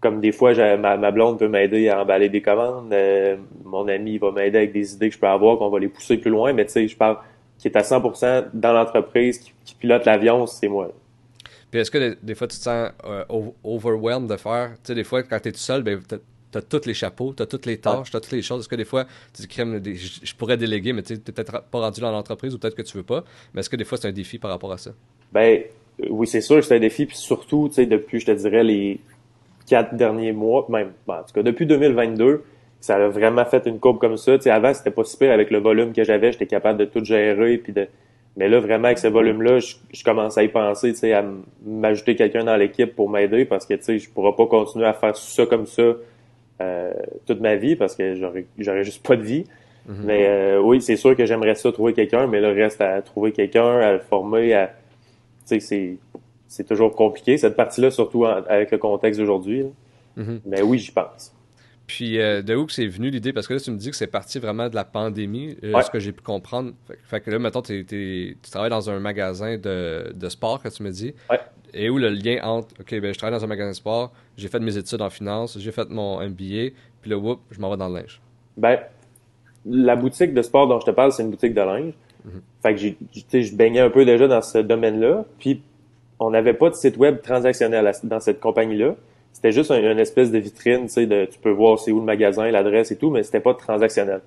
comme 0.00 0.20
des 0.20 0.32
fois, 0.32 0.54
ma, 0.76 0.96
ma 0.96 1.10
blonde 1.10 1.38
peut 1.38 1.48
m'aider 1.48 1.88
à 1.88 2.02
emballer 2.02 2.28
des 2.28 2.42
commandes. 2.42 2.92
Euh, 2.92 3.36
mon 3.64 3.88
ami 3.88 4.18
va 4.18 4.30
m'aider 4.30 4.58
avec 4.58 4.72
des 4.72 4.94
idées 4.94 5.08
que 5.08 5.14
je 5.14 5.18
peux 5.18 5.26
avoir, 5.26 5.58
qu'on 5.58 5.70
va 5.70 5.78
les 5.78 5.88
pousser 5.88 6.18
plus 6.18 6.30
loin. 6.30 6.52
Mais 6.52 6.66
tu 6.66 6.72
sais, 6.72 6.86
je 6.86 6.96
parle 6.96 7.16
qui 7.58 7.68
est 7.68 7.76
à 7.76 7.80
100% 7.80 8.50
dans 8.52 8.72
l'entreprise, 8.72 9.38
qui, 9.38 9.74
pilote 9.74 10.04
l'avion, 10.04 10.46
c'est 10.46 10.68
moi. 10.68 10.92
Puis 11.70 11.80
est-ce 11.80 11.90
que 11.90 12.16
des, 12.22 12.34
fois 12.34 12.46
tu 12.46 12.58
te 12.58 12.62
sens 12.62 12.90
euh, 13.04 13.24
overwhelmed 13.64 14.30
de 14.30 14.36
faire, 14.36 14.74
tu 14.74 14.88
sais, 14.88 14.94
des 14.94 15.04
fois 15.04 15.22
quand 15.22 15.40
tu 15.40 15.48
es 15.48 15.52
tout 15.52 15.58
seul, 15.58 15.82
ben, 15.82 16.00
tu 16.08 16.58
as 16.58 16.62
tous 16.62 16.86
les 16.86 16.94
chapeaux, 16.94 17.34
tu 17.36 17.42
as 17.42 17.46
toutes 17.46 17.66
les 17.66 17.78
tâches, 17.78 18.10
tu 18.10 18.16
as 18.16 18.20
toutes 18.20 18.32
les 18.32 18.42
choses. 18.42 18.60
Est-ce 18.60 18.68
que 18.68 18.76
des 18.76 18.84
fois, 18.84 19.06
tu 19.34 19.42
dis, 19.42 19.96
je, 20.22 20.34
pourrais 20.36 20.56
déléguer, 20.56 20.92
mais 20.92 21.02
tu 21.02 21.14
n'es 21.14 21.18
peut-être 21.18 21.64
pas 21.64 21.80
rendu 21.80 22.00
dans 22.00 22.12
l'entreprise 22.12 22.54
ou 22.54 22.58
peut-être 22.58 22.76
que 22.76 22.82
tu 22.82 22.96
veux 22.96 23.02
pas. 23.02 23.24
Mais 23.52 23.60
est-ce 23.60 23.70
que 23.70 23.76
des 23.76 23.84
fois, 23.84 23.98
c'est 23.98 24.08
un 24.08 24.12
défi 24.12 24.38
par 24.38 24.50
rapport 24.50 24.72
à 24.72 24.78
ça? 24.78 24.92
Ben, 25.32 25.62
oui, 26.10 26.26
c'est 26.26 26.40
sûr 26.40 26.56
que 26.56 26.62
c'est 26.62 26.76
un 26.76 26.80
défi. 26.80 27.06
Puis 27.06 27.16
surtout, 27.16 27.68
tu 27.68 27.74
sais, 27.74 27.86
depuis, 27.86 28.20
je 28.20 28.26
te 28.26 28.32
dirais, 28.32 28.64
les 28.64 29.00
quatre 29.66 29.94
derniers 29.94 30.32
mois, 30.32 30.66
même, 30.68 30.92
en 31.08 31.22
tout 31.22 31.32
cas, 31.34 31.42
depuis 31.42 31.66
2022, 31.66 32.44
ça 32.80 32.96
a 32.96 33.08
vraiment 33.08 33.44
fait 33.44 33.66
une 33.66 33.78
courbe 33.78 33.98
comme 33.98 34.16
ça. 34.16 34.36
Tu 34.36 34.44
sais, 34.44 34.50
avant, 34.50 34.72
c'était 34.72 34.90
pas 34.90 35.04
si 35.04 35.16
pire 35.16 35.32
avec 35.32 35.50
le 35.50 35.58
volume 35.58 35.92
que 35.92 36.04
j'avais, 36.04 36.32
j'étais 36.32 36.46
capable 36.46 36.78
de 36.78 36.84
tout 36.84 37.04
gérer, 37.04 37.58
puis 37.58 37.72
de... 37.72 37.86
Mais 38.36 38.48
là, 38.48 38.60
vraiment, 38.60 38.86
avec 38.86 38.98
ce 38.98 39.08
volume-là, 39.08 39.60
je, 39.60 40.04
commence 40.04 40.36
à 40.36 40.42
y 40.42 40.48
penser, 40.48 40.92
tu 40.92 40.98
sais, 40.98 41.14
à 41.14 41.24
m'ajouter 41.64 42.16
quelqu'un 42.16 42.44
dans 42.44 42.56
l'équipe 42.56 42.94
pour 42.94 43.08
m'aider 43.08 43.46
parce 43.46 43.64
que, 43.64 43.72
tu 43.74 43.82
sais, 43.82 43.98
je 43.98 44.10
pourrais 44.10 44.36
pas 44.36 44.44
continuer 44.44 44.84
à 44.84 44.92
faire 44.92 45.16
ça 45.16 45.46
comme 45.46 45.66
ça 45.66 45.94
euh, 46.60 46.92
toute 47.26 47.40
ma 47.40 47.56
vie 47.56 47.76
parce 47.76 47.96
que 47.96 48.14
j'aurais, 48.14 48.44
j'aurais 48.58 48.84
juste 48.84 49.06
pas 49.06 49.16
de 49.16 49.22
vie. 49.22 49.46
Mm-hmm. 49.88 49.94
Mais 50.04 50.26
euh, 50.28 50.60
oui, 50.60 50.82
c'est 50.82 50.96
sûr 50.96 51.16
que 51.16 51.24
j'aimerais 51.24 51.54
ça 51.54 51.72
trouver 51.72 51.94
quelqu'un, 51.94 52.26
mais 52.26 52.40
là, 52.40 52.50
reste 52.50 52.82
à 52.82 53.00
trouver 53.00 53.32
quelqu'un, 53.32 53.78
à 53.78 53.92
le 53.92 54.00
former, 54.00 54.52
à... 54.52 54.70
C'est 55.46 55.98
c'est 56.48 56.64
toujours 56.64 56.94
compliqué, 56.94 57.38
cette 57.38 57.56
partie-là, 57.56 57.90
surtout 57.90 58.24
avec 58.24 58.70
le 58.70 58.78
contexte 58.78 59.18
d'aujourd'hui. 59.20 59.64
Mm-hmm. 60.16 60.40
Mais 60.46 60.62
oui, 60.62 60.78
j'y 60.78 60.92
pense. 60.92 61.34
Puis 61.86 62.18
euh, 62.18 62.42
de 62.42 62.54
où 62.54 62.66
que 62.66 62.72
c'est 62.72 62.86
venu 62.86 63.10
l'idée? 63.10 63.32
Parce 63.32 63.46
que 63.46 63.54
là, 63.54 63.60
tu 63.60 63.70
me 63.70 63.76
dis 63.76 63.90
que 63.90 63.96
c'est 63.96 64.06
parti 64.06 64.38
vraiment 64.38 64.68
de 64.68 64.74
la 64.74 64.84
pandémie, 64.84 65.56
euh, 65.62 65.80
ce 65.82 65.90
que 65.90 66.00
j'ai 66.00 66.12
pu 66.12 66.22
comprendre. 66.22 66.72
Fait, 67.04 67.20
que 67.20 67.30
là, 67.30 67.38
mettons, 67.38 67.62
tu 67.62 68.36
travailles 68.50 68.70
dans 68.70 68.90
un 68.90 68.98
magasin 68.98 69.56
de, 69.56 70.12
de, 70.14 70.28
sport, 70.28 70.62
que 70.62 70.68
tu 70.68 70.82
me 70.82 70.90
dis. 70.90 71.14
Ouais. 71.30 71.40
Et 71.74 71.90
où 71.90 71.98
le 71.98 72.08
lien 72.08 72.40
entre, 72.42 72.68
OK, 72.80 72.98
ben, 73.00 73.12
je 73.12 73.18
travaille 73.18 73.38
dans 73.38 73.44
un 73.44 73.48
magasin 73.48 73.70
de 73.70 73.76
sport, 73.76 74.12
j'ai 74.36 74.48
fait 74.48 74.60
mes 74.60 74.76
études 74.76 75.02
en 75.02 75.10
finance, 75.10 75.58
j'ai 75.58 75.72
fait 75.72 75.88
mon 75.90 76.20
MBA, 76.20 76.70
puis 77.02 77.10
là, 77.10 77.18
whoop, 77.18 77.40
je 77.50 77.60
m'en 77.60 77.70
vais 77.70 77.76
dans 77.76 77.88
le 77.88 78.00
linge. 78.00 78.20
Ben, 78.56 78.78
la 79.66 79.94
boutique 79.94 80.32
de 80.32 80.42
sport 80.42 80.66
dont 80.68 80.80
je 80.80 80.86
te 80.86 80.90
parle, 80.90 81.12
c'est 81.12 81.22
une 81.22 81.30
boutique 81.30 81.54
de 81.54 81.60
linge. 81.60 81.92
Mm-hmm. 82.26 82.40
Fait 82.62 82.74
que 82.74 82.80
j'ai, 82.80 83.42
je 83.42 83.54
baignais 83.54 83.80
un 83.80 83.90
peu 83.90 84.04
déjà 84.04 84.28
dans 84.28 84.42
ce 84.42 84.58
domaine-là. 84.58 85.24
Puis 85.38 85.62
on 86.18 86.30
n'avait 86.30 86.54
pas 86.54 86.70
de 86.70 86.74
site 86.74 86.96
web 86.96 87.20
transactionnel 87.22 87.90
dans 88.04 88.20
cette 88.20 88.40
compagnie-là. 88.40 88.94
C'était 89.32 89.52
juste 89.52 89.70
une 89.70 89.98
espèce 89.98 90.32
de 90.32 90.38
vitrine, 90.38 90.86
tu 90.86 90.92
sais, 90.92 91.06
de, 91.06 91.26
tu 91.26 91.38
peux 91.38 91.50
voir 91.50 91.78
c'est 91.78 91.92
où 91.92 91.98
le 91.98 92.06
magasin, 92.06 92.50
l'adresse 92.50 92.90
et 92.90 92.96
tout, 92.96 93.10
mais 93.10 93.22
c'était 93.22 93.40
pas 93.40 93.52
transactionnel. 93.52 94.22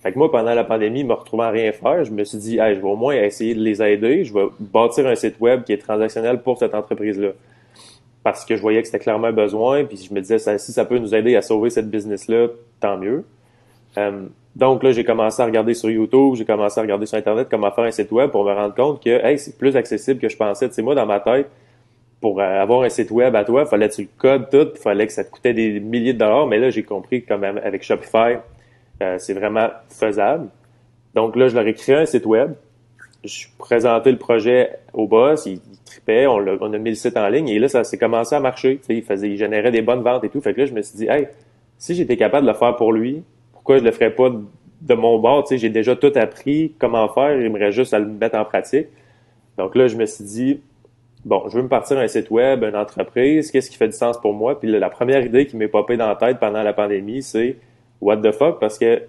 Fait 0.00 0.12
que 0.12 0.18
moi, 0.18 0.30
pendant 0.30 0.54
la 0.54 0.64
pandémie, 0.64 1.04
me 1.04 1.12
retrouvant 1.12 1.44
à 1.44 1.50
rien 1.50 1.72
faire, 1.72 2.04
je 2.04 2.10
me 2.10 2.24
suis 2.24 2.38
dit, 2.38 2.58
hey, 2.58 2.74
je 2.74 2.80
vais 2.80 2.86
au 2.86 2.96
moins 2.96 3.14
essayer 3.14 3.54
de 3.54 3.60
les 3.60 3.82
aider, 3.82 4.24
je 4.24 4.32
vais 4.32 4.46
bâtir 4.58 5.06
un 5.06 5.14
site 5.14 5.40
web 5.40 5.62
qui 5.64 5.72
est 5.72 5.78
transactionnel 5.78 6.42
pour 6.42 6.58
cette 6.58 6.74
entreprise-là. 6.74 7.30
Parce 8.22 8.44
que 8.44 8.56
je 8.56 8.60
voyais 8.60 8.80
que 8.80 8.86
c'était 8.86 8.98
clairement 8.98 9.28
un 9.28 9.32
besoin, 9.32 9.84
puis 9.84 9.96
je 9.96 10.12
me 10.12 10.20
disais, 10.20 10.38
si 10.58 10.72
ça 10.72 10.84
peut 10.84 10.98
nous 10.98 11.14
aider 11.14 11.36
à 11.36 11.42
sauver 11.42 11.70
cette 11.70 11.90
business-là, 11.90 12.48
tant 12.80 12.98
mieux. 12.98 13.24
Euh, 13.96 14.26
donc 14.56 14.82
là, 14.82 14.92
j'ai 14.92 15.04
commencé 15.04 15.40
à 15.40 15.46
regarder 15.46 15.74
sur 15.74 15.90
YouTube, 15.90 16.34
j'ai 16.34 16.44
commencé 16.44 16.78
à 16.80 16.82
regarder 16.82 17.06
sur 17.06 17.16
Internet 17.16 17.48
comment 17.50 17.70
faire 17.70 17.84
un 17.84 17.90
site 17.90 18.10
web 18.10 18.30
pour 18.30 18.44
me 18.44 18.52
rendre 18.52 18.74
compte 18.74 19.02
que 19.02 19.24
hey, 19.24 19.38
c'est 19.38 19.56
plus 19.56 19.76
accessible 19.76 20.20
que 20.20 20.28
je 20.28 20.36
pensais. 20.36 20.68
Tu 20.68 20.74
sais, 20.74 20.82
moi, 20.82 20.94
dans 20.94 21.06
ma 21.06 21.20
tête, 21.20 21.48
pour 22.20 22.40
euh, 22.40 22.60
avoir 22.60 22.82
un 22.82 22.88
site 22.88 23.10
web 23.10 23.34
à 23.36 23.44
toi, 23.44 23.64
fallait 23.64 23.88
que 23.88 23.94
tu 23.94 24.02
le 24.02 24.08
codes 24.18 24.50
tout, 24.50 24.68
il 24.74 24.80
fallait 24.80 25.06
que 25.06 25.12
ça 25.12 25.24
te 25.24 25.30
coûtait 25.30 25.54
des 25.54 25.80
milliers 25.80 26.12
de 26.12 26.18
dollars, 26.18 26.46
mais 26.46 26.58
là, 26.58 26.70
j'ai 26.70 26.82
compris 26.82 27.24
quand 27.24 27.38
même 27.38 27.58
avec 27.58 27.82
Shopify, 27.82 28.38
euh, 29.02 29.16
c'est 29.18 29.34
vraiment 29.34 29.68
faisable. 29.88 30.48
Donc 31.14 31.36
là, 31.36 31.48
je 31.48 31.54
leur 31.54 31.66
ai 31.66 31.74
créé 31.74 31.96
un 31.96 32.06
site 32.06 32.26
web. 32.26 32.52
Je 33.24 33.46
présentais 33.58 34.12
le 34.12 34.18
projet 34.18 34.70
au 34.92 35.06
boss, 35.06 35.46
il, 35.46 35.60
tripait, 35.84 36.26
on 36.26 36.38
a, 36.38 36.56
on 36.60 36.72
a 36.72 36.78
mis 36.78 36.90
le 36.90 36.96
site 36.96 37.16
en 37.16 37.28
ligne 37.28 37.48
et 37.48 37.58
là, 37.58 37.68
ça 37.68 37.84
s'est 37.84 37.98
commencé 37.98 38.34
à 38.34 38.40
marcher. 38.40 38.80
Il 38.88 39.02
faisait, 39.02 39.28
il 39.28 39.36
générait 39.36 39.70
des 39.70 39.82
bonnes 39.82 40.02
ventes 40.02 40.24
et 40.24 40.28
tout. 40.28 40.40
Fait 40.40 40.54
que 40.54 40.60
là, 40.60 40.66
je 40.66 40.72
me 40.72 40.82
suis 40.82 40.96
dit, 40.96 41.06
hey, 41.06 41.28
si 41.78 41.94
j'étais 41.94 42.16
capable 42.16 42.46
de 42.46 42.52
le 42.52 42.56
faire 42.56 42.76
pour 42.76 42.92
lui, 42.92 43.22
pourquoi 43.70 43.78
je 43.78 43.84
le 43.84 43.92
ferais 43.92 44.10
pas 44.10 44.30
de 44.80 44.94
mon 44.94 45.20
bord? 45.20 45.44
Tu 45.44 45.54
sais, 45.54 45.58
j'ai 45.58 45.68
déjà 45.68 45.94
tout 45.94 46.10
appris 46.16 46.74
comment 46.80 47.08
faire, 47.08 47.40
j'aimerais 47.40 47.70
juste 47.70 47.94
à 47.94 48.00
le 48.00 48.06
mettre 48.06 48.36
en 48.36 48.44
pratique. 48.44 48.88
Donc 49.56 49.76
là, 49.76 49.86
je 49.86 49.94
me 49.94 50.06
suis 50.06 50.24
dit, 50.24 50.60
bon, 51.24 51.44
je 51.48 51.56
veux 51.56 51.62
me 51.62 51.68
partir 51.68 51.96
un 51.96 52.08
site 52.08 52.32
web, 52.32 52.64
une 52.64 52.74
entreprise, 52.74 53.52
qu'est-ce 53.52 53.70
qui 53.70 53.76
fait 53.76 53.86
du 53.86 53.96
sens 53.96 54.20
pour 54.20 54.32
moi? 54.32 54.58
Puis 54.58 54.68
la 54.68 54.90
première 54.90 55.24
idée 55.24 55.46
qui 55.46 55.56
m'est 55.56 55.68
popée 55.68 55.96
dans 55.96 56.08
la 56.08 56.16
tête 56.16 56.40
pendant 56.40 56.64
la 56.64 56.72
pandémie, 56.72 57.22
c'est 57.22 57.58
what 58.00 58.16
the 58.16 58.32
fuck? 58.32 58.58
Parce 58.58 58.76
que 58.76 59.02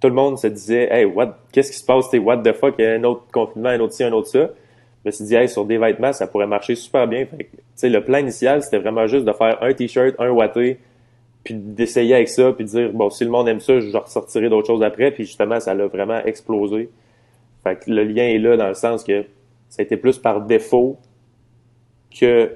tout 0.00 0.08
le 0.08 0.14
monde 0.14 0.36
se 0.36 0.48
disait, 0.48 0.88
hey, 0.90 1.04
what, 1.04 1.38
qu'est-ce 1.52 1.70
qui 1.70 1.78
se 1.78 1.86
passe? 1.86 2.12
What 2.12 2.38
the 2.38 2.54
fuck? 2.54 2.74
Il 2.80 2.84
y 2.84 2.88
a 2.88 2.94
un 2.94 3.04
autre 3.04 3.22
confinement, 3.32 3.68
un 3.68 3.78
autre 3.78 3.92
ci, 3.92 4.02
un 4.02 4.12
autre 4.12 4.26
ça. 4.26 4.50
Je 5.04 5.06
me 5.06 5.10
suis 5.12 5.24
dit, 5.26 5.36
hey, 5.36 5.48
sur 5.48 5.64
des 5.64 5.78
vêtements, 5.78 6.12
ça 6.12 6.26
pourrait 6.26 6.48
marcher 6.48 6.74
super 6.74 7.06
bien. 7.06 7.28
Le 7.80 7.98
plan 8.00 8.18
initial, 8.18 8.64
c'était 8.64 8.78
vraiment 8.78 9.06
juste 9.06 9.26
de 9.26 9.32
faire 9.32 9.62
un 9.62 9.72
t-shirt, 9.72 10.16
un 10.18 10.30
watté, 10.30 10.80
puis 11.44 11.54
d'essayer 11.54 12.14
avec 12.14 12.28
ça, 12.28 12.52
puis 12.52 12.64
de 12.64 12.70
dire, 12.70 12.92
bon, 12.92 13.10
si 13.10 13.24
le 13.24 13.30
monde 13.30 13.48
aime 13.48 13.60
ça, 13.60 13.80
je 13.80 13.96
ressortirai 13.96 14.48
d'autres 14.48 14.66
choses 14.66 14.82
après, 14.82 15.10
puis 15.10 15.24
justement, 15.24 15.58
ça 15.60 15.74
l'a 15.74 15.86
vraiment 15.86 16.22
explosé. 16.24 16.90
Fait 17.64 17.76
que 17.76 17.90
le 17.90 18.04
lien 18.04 18.24
est 18.24 18.38
là 18.38 18.56
dans 18.56 18.68
le 18.68 18.74
sens 18.74 19.04
que 19.04 19.24
ça 19.68 19.80
a 19.80 19.82
été 19.82 19.96
plus 19.96 20.18
par 20.18 20.42
défaut 20.42 20.98
que 22.16 22.52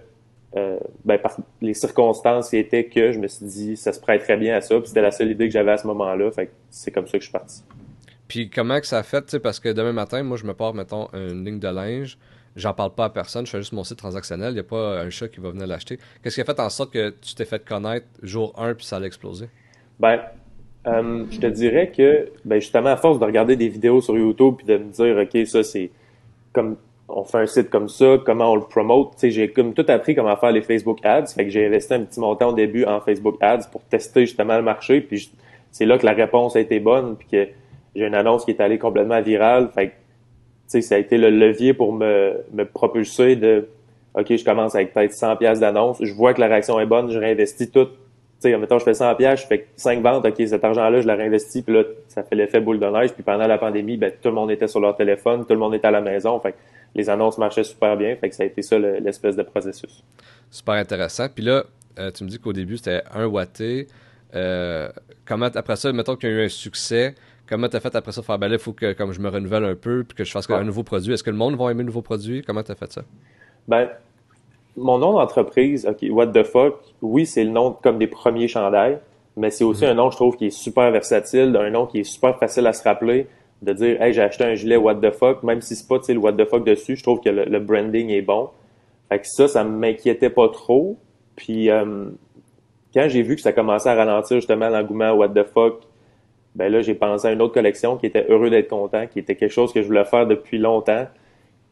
euh, 0.56 0.78
ben, 1.04 1.18
par 1.18 1.36
les 1.60 1.74
circonstances 1.74 2.50
qui 2.50 2.56
étaient 2.56 2.84
que 2.84 3.12
je 3.12 3.18
me 3.18 3.26
suis 3.26 3.44
dit, 3.46 3.76
ça 3.76 3.92
se 3.92 4.00
prête 4.00 4.22
très 4.22 4.36
bien 4.36 4.56
à 4.56 4.60
ça, 4.60 4.78
puis 4.78 4.88
c'était 4.88 5.02
la 5.02 5.10
seule 5.10 5.30
idée 5.30 5.46
que 5.46 5.52
j'avais 5.52 5.72
à 5.72 5.76
ce 5.76 5.86
moment-là, 5.88 6.30
fait 6.30 6.46
que 6.46 6.52
c'est 6.70 6.90
comme 6.90 7.06
ça 7.06 7.18
que 7.18 7.24
je 7.24 7.28
suis 7.28 7.32
parti. 7.32 7.62
Puis 8.28 8.50
comment 8.50 8.80
que 8.80 8.86
ça 8.86 8.98
a 8.98 9.02
fait, 9.02 9.38
parce 9.38 9.60
que 9.60 9.68
demain 9.68 9.92
matin, 9.92 10.22
moi, 10.22 10.36
je 10.36 10.44
me 10.44 10.54
pars, 10.54 10.74
mettons, 10.74 11.08
une 11.12 11.44
ligne 11.44 11.58
de 11.58 11.68
linge, 11.68 12.18
j'en 12.56 12.72
parle 12.72 12.94
pas 12.94 13.04
à 13.04 13.10
personne, 13.10 13.46
je 13.46 13.50
fais 13.50 13.58
juste 13.58 13.72
mon 13.72 13.84
site 13.84 13.98
transactionnel, 13.98 14.50
il 14.50 14.54
n'y 14.54 14.60
a 14.60 14.64
pas 14.64 15.00
un 15.00 15.10
chat 15.10 15.28
qui 15.28 15.40
va 15.40 15.50
venir 15.50 15.66
l'acheter. 15.66 15.98
Qu'est-ce 16.22 16.34
qui 16.34 16.40
a 16.40 16.44
fait 16.44 16.58
en 16.58 16.70
sorte 16.70 16.92
que 16.92 17.10
tu 17.10 17.34
t'es 17.34 17.44
fait 17.44 17.64
connaître 17.64 18.06
jour 18.22 18.52
1 18.58 18.74
puis 18.74 18.84
ça 18.84 18.96
a 18.96 19.02
explosé? 19.02 19.48
Ben, 20.00 20.20
euh, 20.86 21.24
je 21.30 21.38
te 21.38 21.46
dirais 21.46 21.90
que, 21.96 22.30
ben 22.44 22.60
justement, 22.60 22.90
à 22.90 22.96
force 22.96 23.18
de 23.18 23.24
regarder 23.24 23.56
des 23.56 23.68
vidéos 23.68 24.00
sur 24.00 24.16
YouTube 24.16 24.54
puis 24.58 24.66
de 24.66 24.76
me 24.76 24.90
dire, 24.90 25.16
OK, 25.16 25.46
ça 25.46 25.62
c'est 25.62 25.90
comme 26.52 26.76
on 27.08 27.24
fait 27.24 27.38
un 27.38 27.46
site 27.46 27.70
comme 27.70 27.88
ça, 27.88 28.16
comment 28.24 28.52
on 28.52 28.56
le 28.56 28.62
promote? 28.62 29.12
Tu 29.12 29.18
sais, 29.18 29.30
j'ai 29.30 29.50
comme 29.50 29.74
tout 29.74 29.84
appris 29.88 30.14
comment 30.14 30.36
faire 30.36 30.50
les 30.50 30.62
Facebook 30.62 30.98
Ads. 31.04 31.26
Fait 31.26 31.44
que 31.44 31.50
j'ai 31.50 31.66
investi 31.66 31.94
un 31.94 32.04
petit 32.04 32.18
montant 32.18 32.48
au 32.48 32.52
début 32.52 32.84
en 32.84 33.00
Facebook 33.00 33.36
Ads 33.40 33.68
pour 33.70 33.82
tester 33.82 34.26
justement 34.26 34.56
le 34.56 34.62
marché. 34.62 35.00
Puis 35.00 35.30
c'est 35.70 35.86
là 35.86 35.98
que 35.98 36.06
la 36.06 36.12
réponse 36.12 36.56
a 36.56 36.60
été 36.60 36.80
bonne, 36.80 37.16
puis 37.16 37.28
que 37.28 37.48
j'ai 37.94 38.06
une 38.06 38.14
annonce 38.14 38.44
qui 38.44 38.50
est 38.50 38.60
allée 38.60 38.78
complètement 38.78 39.20
virale. 39.22 39.70
Fait 39.74 39.88
que, 39.88 39.92
sais, 40.68 40.80
ça 40.80 40.94
a 40.96 40.98
été 40.98 41.18
le 41.18 41.30
levier 41.30 41.74
pour 41.74 41.92
me, 41.92 42.44
me 42.52 42.64
propulser 42.64 43.36
de 43.36 43.68
OK, 44.14 44.34
je 44.34 44.44
commence 44.44 44.74
avec 44.74 44.94
peut-être 44.94 45.12
100 45.12 45.36
pièces 45.36 45.60
d'annonce, 45.60 45.98
je 46.00 46.12
vois 46.12 46.32
que 46.32 46.40
la 46.40 46.46
réaction 46.46 46.80
est 46.80 46.86
bonne, 46.86 47.10
je 47.10 47.18
réinvestis 47.18 47.70
tout. 47.70 47.84
Tu 47.84 48.50
sais, 48.50 48.56
mettons, 48.56 48.78
je 48.78 48.84
fais 48.84 48.94
100 48.94 49.14
pièces, 49.14 49.42
je 49.42 49.46
fais 49.46 49.66
5 49.76 50.02
ventes, 50.02 50.24
OK, 50.24 50.34
cet 50.46 50.64
argent-là, 50.64 51.00
je 51.02 51.06
la 51.06 51.14
réinvestis, 51.14 51.62
puis 51.62 51.74
là, 51.74 51.84
ça 52.08 52.22
fait 52.22 52.34
l'effet 52.34 52.60
boule 52.60 52.78
de 52.78 52.86
neige. 52.86 53.12
Puis 53.12 53.22
pendant 53.22 53.46
la 53.46 53.58
pandémie, 53.58 53.98
ben, 53.98 54.10
tout 54.10 54.28
le 54.28 54.34
monde 54.34 54.50
était 54.50 54.68
sur 54.68 54.80
leur 54.80 54.96
téléphone, 54.96 55.44
tout 55.46 55.52
le 55.52 55.58
monde 55.58 55.74
était 55.74 55.86
à 55.86 55.90
la 55.90 56.00
maison. 56.00 56.38
Fait 56.40 56.54
les 56.94 57.10
annonces 57.10 57.38
marchaient 57.38 57.64
super 57.64 57.96
bien. 57.96 58.16
Fait 58.16 58.30
que 58.30 58.34
ça 58.34 58.42
a 58.42 58.46
été 58.46 58.62
ça 58.62 58.78
l'espèce 58.78 59.36
de 59.36 59.42
processus. 59.42 60.02
Super 60.50 60.74
intéressant. 60.74 61.28
Puis 61.28 61.44
là, 61.44 61.64
euh, 61.98 62.10
tu 62.10 62.24
me 62.24 62.28
dis 62.28 62.38
qu'au 62.38 62.54
début, 62.54 62.78
c'était 62.78 63.02
un 63.14 63.26
watté. 63.26 63.86
Euh, 64.34 64.88
comment, 65.26 65.50
après 65.54 65.76
ça, 65.76 65.92
mettons 65.92 66.16
qu'il 66.16 66.30
y 66.30 66.32
a 66.32 66.36
eu 66.36 66.44
un 66.44 66.48
succès, 66.48 67.14
comment 67.48 67.68
tu 67.68 67.76
as 67.76 67.80
fait 67.80 67.94
après 67.94 68.12
ça 68.12 68.22
faire, 68.22 68.38
ben 68.38 68.48
là, 68.48 68.54
il 68.54 68.60
faut 68.60 68.72
que 68.72 68.92
comme 68.92 69.12
je 69.12 69.20
me 69.20 69.28
renouvelle 69.28 69.64
un 69.64 69.74
peu, 69.74 70.04
puis 70.04 70.16
que 70.16 70.24
je 70.24 70.30
fasse 70.30 70.48
un 70.50 70.64
nouveau 70.64 70.82
produit. 70.82 71.12
Est-ce 71.12 71.22
que 71.22 71.30
le 71.30 71.36
monde 71.36 71.56
va 71.56 71.70
aimer 71.70 71.82
le 71.82 71.86
nouveau 71.86 72.02
produit? 72.02 72.42
Comment 72.42 72.62
tu 72.62 72.72
as 72.72 72.74
fait 72.74 72.92
ça? 72.92 73.02
Ben, 73.68 73.88
mon 74.76 74.98
nom 74.98 75.14
d'entreprise, 75.14 75.86
OK, 75.86 76.06
What 76.10 76.28
the 76.28 76.44
fuck, 76.44 76.74
oui, 77.02 77.26
c'est 77.26 77.44
le 77.44 77.50
nom 77.50 77.72
comme 77.72 77.98
des 77.98 78.06
premiers 78.06 78.48
chandails, 78.48 78.98
mais 79.36 79.50
c'est 79.50 79.64
aussi 79.64 79.84
mhm. 79.84 79.90
un 79.90 79.94
nom, 79.94 80.10
je 80.10 80.16
trouve, 80.16 80.36
qui 80.36 80.46
est 80.46 80.50
super 80.50 80.90
versatile, 80.90 81.56
un 81.56 81.70
nom 81.70 81.86
qui 81.86 82.00
est 82.00 82.04
super 82.04 82.38
facile 82.38 82.66
à 82.66 82.72
se 82.72 82.82
rappeler, 82.82 83.26
de 83.62 83.72
dire, 83.72 84.00
hey, 84.02 84.12
j'ai 84.12 84.22
acheté 84.22 84.44
un 84.44 84.54
gilet 84.54 84.76
What 84.76 84.96
the 84.96 85.10
fuck, 85.10 85.42
même 85.42 85.60
si 85.62 85.74
c'est 85.74 85.88
pas, 85.88 85.98
le 86.08 86.18
What 86.18 86.34
the 86.34 86.44
fuck 86.44 86.64
dessus, 86.64 86.96
je 86.96 87.02
trouve 87.02 87.20
que 87.20 87.30
le, 87.30 87.58
branding 87.58 88.10
est 88.10 88.22
bon. 88.22 88.50
Fait 89.08 89.20
que 89.20 89.26
ça, 89.26 89.48
ça 89.48 89.64
m'inquiétait 89.64 90.30
pas 90.30 90.48
trop. 90.48 90.98
Puis, 91.36 91.70
euh, 91.70 92.10
quand 92.92 93.08
j'ai 93.08 93.22
vu 93.22 93.36
que 93.36 93.40
ça 93.40 93.52
commençait 93.52 93.88
à 93.88 93.94
ralentir 93.94 94.36
justement 94.38 94.68
l'engouement 94.68 95.12
What 95.12 95.30
the 95.30 95.44
fuck, 95.44 95.85
ben 96.56 96.72
là, 96.72 96.80
j'ai 96.80 96.94
pensé 96.94 97.28
à 97.28 97.32
une 97.32 97.42
autre 97.42 97.52
collection 97.52 97.98
qui 97.98 98.06
était 98.06 98.26
Heureux 98.30 98.48
d'être 98.48 98.68
content, 98.68 99.06
qui 99.06 99.18
était 99.18 99.36
quelque 99.36 99.52
chose 99.52 99.74
que 99.74 99.82
je 99.82 99.86
voulais 99.86 100.06
faire 100.06 100.26
depuis 100.26 100.56
longtemps 100.58 101.06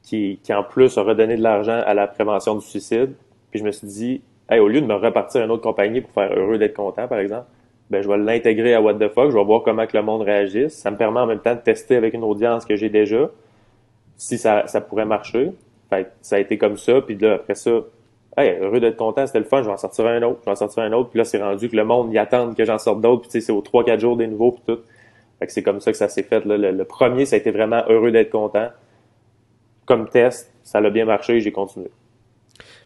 qui, 0.02 0.38
qui 0.42 0.52
en 0.52 0.62
plus 0.62 0.98
a 0.98 1.02
redonné 1.02 1.36
de 1.36 1.42
l'argent 1.42 1.82
à 1.86 1.94
la 1.94 2.06
prévention 2.06 2.54
du 2.54 2.64
suicide. 2.64 3.14
Puis 3.50 3.60
je 3.60 3.64
me 3.64 3.72
suis 3.72 3.86
dit, 3.86 4.22
hey, 4.50 4.60
au 4.60 4.68
lieu 4.68 4.82
de 4.82 4.86
me 4.86 4.94
repartir 4.94 5.40
à 5.40 5.44
une 5.44 5.50
autre 5.50 5.62
compagnie 5.62 6.02
pour 6.02 6.10
faire 6.12 6.30
heureux 6.36 6.58
d'être 6.58 6.74
content, 6.74 7.08
par 7.08 7.18
exemple, 7.18 7.46
ben 7.88 8.02
je 8.02 8.08
vais 8.08 8.18
l'intégrer 8.18 8.74
à 8.74 8.82
What 8.82 8.94
the 8.94 9.08
fuck, 9.08 9.30
je 9.30 9.36
vais 9.36 9.44
voir 9.44 9.62
comment 9.62 9.86
que 9.86 9.96
le 9.96 10.02
monde 10.02 10.20
réagisse. 10.20 10.74
Ça 10.74 10.90
me 10.90 10.98
permet 10.98 11.20
en 11.20 11.26
même 11.26 11.40
temps 11.40 11.54
de 11.54 11.60
tester 11.60 11.96
avec 11.96 12.12
une 12.12 12.24
audience 12.24 12.66
que 12.66 12.76
j'ai 12.76 12.90
déjà, 12.90 13.30
si 14.18 14.36
ça, 14.36 14.66
ça 14.66 14.82
pourrait 14.82 15.06
marcher. 15.06 15.52
Fait 15.88 16.12
ça 16.20 16.36
a 16.36 16.38
été 16.40 16.58
comme 16.58 16.76
ça, 16.76 17.00
puis 17.00 17.16
là, 17.16 17.34
après 17.34 17.54
ça, 17.54 17.80
hey, 18.36 18.58
heureux 18.60 18.80
d'être 18.80 18.96
content, 18.96 19.26
c'était 19.26 19.40
le 19.40 19.44
fun, 19.44 19.62
je 19.62 19.66
vais 19.66 19.72
en 19.72 19.76
sortir 19.76 20.06
un 20.06 20.22
autre, 20.22 20.40
je 20.40 20.44
vais 20.46 20.52
en 20.52 20.56
sortir 20.56 20.82
un 20.82 20.92
autre, 20.92 21.10
puis 21.10 21.18
là, 21.18 21.24
c'est 21.24 21.42
rendu 21.42 21.68
que 21.68 21.76
le 21.76 21.84
monde 21.84 22.12
y 22.12 22.18
attend 22.18 22.52
que 22.54 22.64
j'en 22.64 22.78
sorte 22.78 23.00
d'autres, 23.00 23.22
puis 23.22 23.30
tu 23.30 23.40
sais, 23.40 23.46
c'est 23.46 23.52
aux 23.52 23.62
3-4 23.62 23.98
jours 24.00 24.16
des 24.16 24.26
nouveaux, 24.26 24.52
puis 24.52 24.62
tout. 24.66 24.80
Fait 25.38 25.46
que 25.46 25.52
c'est 25.52 25.62
comme 25.62 25.80
ça 25.80 25.90
que 25.90 25.98
ça 25.98 26.08
s'est 26.08 26.22
fait. 26.22 26.44
Là. 26.44 26.56
le, 26.56 26.84
premier, 26.84 27.26
ça 27.26 27.36
a 27.36 27.38
été 27.38 27.50
vraiment 27.50 27.82
heureux 27.88 28.12
d'être 28.12 28.30
content 28.30 28.68
comme 29.84 30.08
test, 30.08 30.52
ça 30.62 30.78
a 30.78 30.90
bien 30.90 31.04
marché, 31.04 31.40
j'ai 31.40 31.52
continué. 31.52 31.90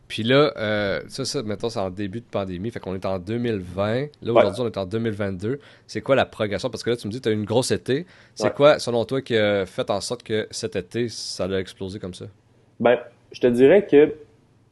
Puis 0.08 0.22
là, 0.22 0.52
euh, 0.56 1.00
ça, 1.08 1.26
ça, 1.26 1.42
mettons, 1.42 1.68
c'est 1.68 1.78
en 1.78 1.90
début 1.90 2.20
de 2.20 2.26
pandémie, 2.26 2.70
fait 2.70 2.80
qu'on 2.80 2.94
est 2.94 3.04
en 3.04 3.18
2020. 3.18 4.06
Là, 4.22 4.32
aujourd'hui, 4.32 4.62
on 4.62 4.66
est 4.66 4.78
en 4.78 4.86
2022. 4.86 5.60
C'est 5.86 6.00
quoi 6.00 6.16
la 6.16 6.24
progression? 6.24 6.70
Parce 6.70 6.82
que 6.82 6.90
là, 6.90 6.96
tu 6.96 7.06
me 7.06 7.12
dis 7.12 7.20
tu 7.20 7.28
as 7.28 7.32
eu 7.32 7.34
une 7.34 7.44
grosse 7.44 7.70
été. 7.70 8.06
C'est 8.34 8.54
quoi, 8.54 8.78
selon 8.78 9.04
toi, 9.04 9.20
qui 9.20 9.36
a 9.36 9.66
fait 9.66 9.90
en 9.90 10.00
sorte 10.00 10.22
que 10.22 10.48
cet 10.50 10.76
été, 10.76 11.08
ça 11.10 11.44
a 11.44 11.58
explosé 11.58 11.98
comme 11.98 12.14
ça? 12.14 12.24
Ben, 12.80 12.98
je 13.32 13.40
te 13.40 13.46
dirais 13.48 13.86
que 13.86 14.14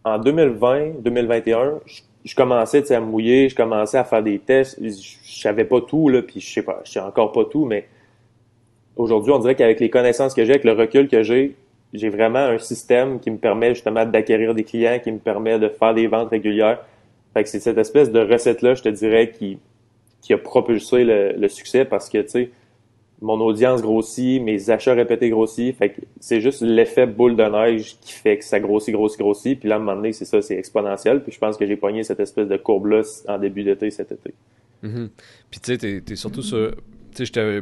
en 0.06 0.18
2020, 0.18 1.02
2021, 1.02 1.80
je, 2.24 2.34
commençais 2.36 2.92
à 2.92 3.00
mouiller, 3.00 3.48
je 3.48 3.56
commençais 3.56 3.98
à 3.98 4.04
faire 4.04 4.22
des 4.22 4.38
tests. 4.38 4.78
Je, 4.80 5.40
savais 5.42 5.64
pas 5.64 5.80
tout, 5.80 6.08
là, 6.08 6.22
puis 6.22 6.40
je 6.40 6.48
sais 6.48 6.62
pas, 6.62 6.80
je 6.84 6.92
sais 6.92 7.00
encore 7.00 7.32
pas 7.32 7.44
tout, 7.44 7.64
mais 7.64 7.88
aujourd'hui, 8.94 9.32
on 9.32 9.40
dirait 9.40 9.56
qu'avec 9.56 9.80
les 9.80 9.90
connaissances 9.90 10.32
que 10.32 10.44
j'ai, 10.44 10.52
avec 10.52 10.64
le 10.64 10.72
recul 10.72 11.08
que 11.08 11.24
j'ai, 11.24 11.56
j'ai 11.92 12.08
vraiment 12.08 12.38
un 12.38 12.58
système 12.58 13.18
qui 13.18 13.32
me 13.32 13.36
permet 13.36 13.74
justement 13.74 14.06
d'acquérir 14.06 14.54
des 14.54 14.62
clients, 14.62 15.00
qui 15.02 15.10
me 15.10 15.18
permet 15.18 15.58
de 15.58 15.68
faire 15.68 15.92
des 15.92 16.06
ventes 16.06 16.30
régulières. 16.30 16.78
Fait 17.34 17.42
que 17.42 17.48
c'est 17.48 17.60
cette 17.60 17.78
espèce 17.78 18.12
de 18.12 18.20
recette-là, 18.20 18.74
je 18.74 18.82
te 18.82 18.88
dirais, 18.88 19.32
qui, 19.32 19.58
qui 20.20 20.32
a 20.32 20.38
propulsé 20.38 21.02
le, 21.04 21.48
succès 21.48 21.84
parce 21.84 22.08
que, 22.08 22.18
tu 22.18 22.28
sais, 22.28 22.50
mon 23.22 23.40
audience 23.40 23.82
grossit, 23.82 24.42
mes 24.42 24.70
achats 24.70 24.94
répétés 24.94 25.30
grossissent. 25.30 25.76
Fait 25.76 25.90
que 25.90 26.00
c'est 26.20 26.40
juste 26.40 26.60
l'effet 26.62 27.06
boule 27.06 27.36
de 27.36 27.44
neige 27.44 27.96
qui 28.00 28.12
fait 28.12 28.38
que 28.38 28.44
ça 28.44 28.60
grossit, 28.60 28.94
grossit, 28.94 29.18
grossit. 29.18 29.58
Puis 29.58 29.68
là, 29.68 29.76
à 29.76 29.78
un 29.78 29.80
moment 29.80 29.96
donné, 29.96 30.12
c'est 30.12 30.24
ça, 30.24 30.42
c'est 30.42 30.56
exponentiel. 30.56 31.22
Puis 31.22 31.32
je 31.32 31.38
pense 31.38 31.56
que 31.56 31.66
j'ai 31.66 31.76
pogné 31.76 32.02
cette 32.04 32.20
espèce 32.20 32.48
de 32.48 32.56
courbe-là 32.56 33.02
en 33.28 33.38
début 33.38 33.64
d'été 33.64 33.90
cet 33.90 34.12
été. 34.12 34.34
Mm-hmm. 34.84 35.08
Puis 35.50 35.60
tu 35.60 35.72
sais, 35.72 35.78
t'es, 35.78 36.12
es 36.12 36.16
surtout 36.16 36.42
sur 36.42 36.72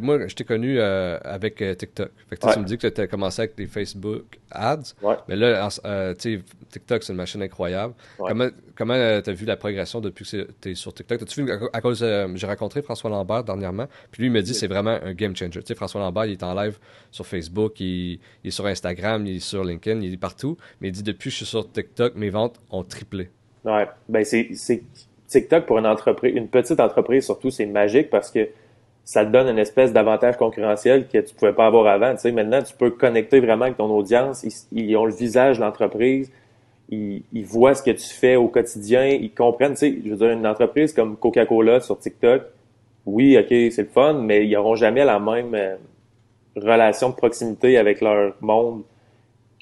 moi, 0.00 0.26
je 0.26 0.34
t'ai 0.34 0.44
connu 0.44 0.78
euh, 0.78 1.18
avec 1.24 1.60
euh, 1.62 1.74
TikTok. 1.74 2.10
Fait 2.28 2.36
que, 2.36 2.52
Tu 2.52 2.58
me 2.58 2.64
dis 2.64 2.78
que 2.78 2.86
tu 2.86 3.00
as 3.00 3.06
commencé 3.06 3.42
avec 3.42 3.56
des 3.56 3.66
Facebook 3.66 4.38
ads. 4.50 4.94
Mais 5.28 5.36
là, 5.36 5.68
euh, 5.84 6.14
TikTok, 6.14 7.02
c'est 7.02 7.12
une 7.12 7.16
machine 7.16 7.42
incroyable. 7.42 7.94
Comment 8.18 8.48
comment 8.76 8.94
tu 8.94 9.30
as 9.30 9.32
vu 9.32 9.46
la 9.46 9.56
progression 9.56 10.00
depuis 10.00 10.24
que 10.24 10.48
tu 10.60 10.70
es 10.70 10.74
sur 10.74 10.92
TikTok? 10.92 11.22
As-tu 11.22 11.44
vu, 11.44 11.52
à, 11.72 11.80
cause, 11.80 12.04
j'ai 12.34 12.46
rencontré 12.46 12.82
François 12.82 13.10
Lambert 13.10 13.44
dernièrement, 13.44 13.86
puis 14.10 14.22
lui, 14.22 14.28
il 14.28 14.32
me 14.32 14.42
dit 14.42 14.52
que 14.52 14.56
c'est 14.56 14.66
vraiment 14.66 14.98
un 15.02 15.14
game 15.14 15.34
changer. 15.36 15.60
Tu 15.60 15.66
sais, 15.66 15.74
François 15.74 16.00
Lambert, 16.00 16.26
il 16.26 16.32
est 16.32 16.42
en 16.42 16.54
live 16.54 16.78
sur 17.10 17.26
Facebook, 17.26 17.78
il, 17.80 18.18
est 18.44 18.50
sur 18.50 18.66
Instagram, 18.66 19.26
il 19.26 19.36
est 19.36 19.40
sur 19.40 19.64
LinkedIn, 19.64 20.00
il 20.00 20.14
est 20.14 20.16
partout. 20.16 20.56
Mais 20.80 20.88
il 20.88 20.92
dit, 20.92 21.02
depuis 21.02 21.28
que 21.28 21.30
je 21.30 21.36
suis 21.36 21.46
sur 21.46 21.70
TikTok, 21.70 22.16
mes 22.16 22.30
ventes 22.30 22.58
ont 22.70 22.82
triplé. 22.82 23.30
Ouais, 23.64 23.86
ben 24.08 24.24
c'est 24.24 24.82
TikTok 25.28 25.66
pour 25.66 25.78
une 25.78 25.86
entreprise, 25.86 26.34
une 26.36 26.48
petite 26.48 26.80
entreprise 26.80 27.24
surtout, 27.24 27.50
c'est 27.50 27.66
magique 27.66 28.10
parce 28.10 28.30
que 28.30 28.48
ça 29.04 29.24
te 29.24 29.30
donne 29.30 29.48
une 29.48 29.58
espèce 29.58 29.92
d'avantage 29.92 30.38
concurrentiel 30.38 31.06
que 31.06 31.18
tu 31.18 31.34
pouvais 31.34 31.52
pas 31.52 31.66
avoir 31.66 31.86
avant. 31.86 32.12
Tu 32.14 32.20
sais, 32.20 32.32
maintenant, 32.32 32.62
tu 32.62 32.74
peux 32.74 32.90
connecter 32.90 33.38
vraiment 33.38 33.66
avec 33.66 33.76
ton 33.76 33.90
audience. 33.90 34.46
Ils, 34.72 34.96
ont 34.96 35.04
le 35.04 35.12
visage 35.12 35.58
de 35.58 35.62
l'entreprise. 35.62 36.32
Ils, 36.88 37.22
voient 37.44 37.74
ce 37.74 37.82
que 37.82 37.90
tu 37.90 38.08
fais 38.08 38.36
au 38.36 38.48
quotidien. 38.48 39.04
Ils 39.06 39.32
comprennent. 39.32 39.74
Tu 39.74 39.78
sais, 39.78 39.98
je 40.02 40.10
veux 40.10 40.16
dire, 40.16 40.30
une 40.30 40.46
entreprise 40.46 40.94
comme 40.94 41.16
Coca-Cola 41.18 41.80
sur 41.80 41.98
TikTok, 41.98 42.42
oui, 43.04 43.36
OK, 43.36 43.48
c'est 43.48 43.82
le 43.82 43.88
fun, 43.88 44.14
mais 44.14 44.46
ils 44.46 44.52
n'auront 44.52 44.76
jamais 44.76 45.04
la 45.04 45.18
même 45.18 45.54
euh, 45.54 45.76
relation 46.56 47.10
de 47.10 47.14
proximité 47.14 47.76
avec 47.76 48.00
leur 48.00 48.34
monde 48.40 48.84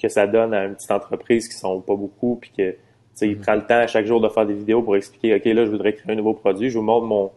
que 0.01 0.07
ça 0.07 0.25
donne 0.25 0.53
à 0.53 0.63
une 0.65 0.75
petite 0.75 0.91
entreprise 0.91 1.49
qui 1.49 1.55
sont 1.55 1.81
pas 1.81 1.95
beaucoup, 1.95 2.37
puis 2.39 2.51
que, 2.57 2.71
tu 2.71 2.77
sais, 3.13 3.27
ils 3.27 3.35
mm-hmm. 3.35 3.41
prennent 3.41 3.59
le 3.59 3.65
temps 3.65 3.75
à 3.75 3.87
chaque 3.87 4.05
jour 4.05 4.21
de 4.21 4.29
faire 4.29 4.45
des 4.45 4.53
vidéos 4.53 4.81
pour 4.81 4.95
expliquer, 4.95 5.35
OK, 5.35 5.43
là, 5.43 5.65
je 5.65 5.71
voudrais 5.71 5.93
créer 5.93 6.13
un 6.13 6.15
nouveau 6.15 6.33
produit, 6.33 6.69
je 6.69 6.77
vous 6.77 6.83
montre 6.83 7.05
mon, 7.05 7.31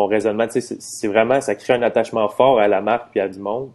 mon 0.00 0.06
raisonnement, 0.06 0.46
c'est 0.48 1.08
vraiment, 1.08 1.42
ça 1.42 1.54
crée 1.54 1.74
un 1.74 1.82
attachement 1.82 2.28
fort 2.28 2.58
à 2.58 2.68
la 2.68 2.80
marque 2.80 3.10
puis 3.10 3.20
à 3.20 3.28
du 3.28 3.38
monde. 3.38 3.70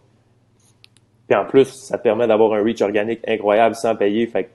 Puis 1.28 1.36
en 1.36 1.44
plus, 1.44 1.66
ça 1.66 1.98
permet 1.98 2.26
d'avoir 2.26 2.52
un 2.52 2.62
reach 2.62 2.82
organique 2.82 3.20
incroyable 3.28 3.76
sans 3.76 3.94
payer. 3.94 4.26
Fait 4.26 4.50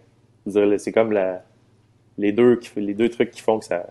c'est 0.77 0.91
comme 0.91 1.13
la, 1.13 1.43
les 2.17 2.33
deux 2.33 2.59
les 2.75 2.93
deux 2.93 3.09
trucs 3.09 3.31
qui 3.31 3.41
font 3.41 3.59
que 3.59 3.65
ça 3.65 3.87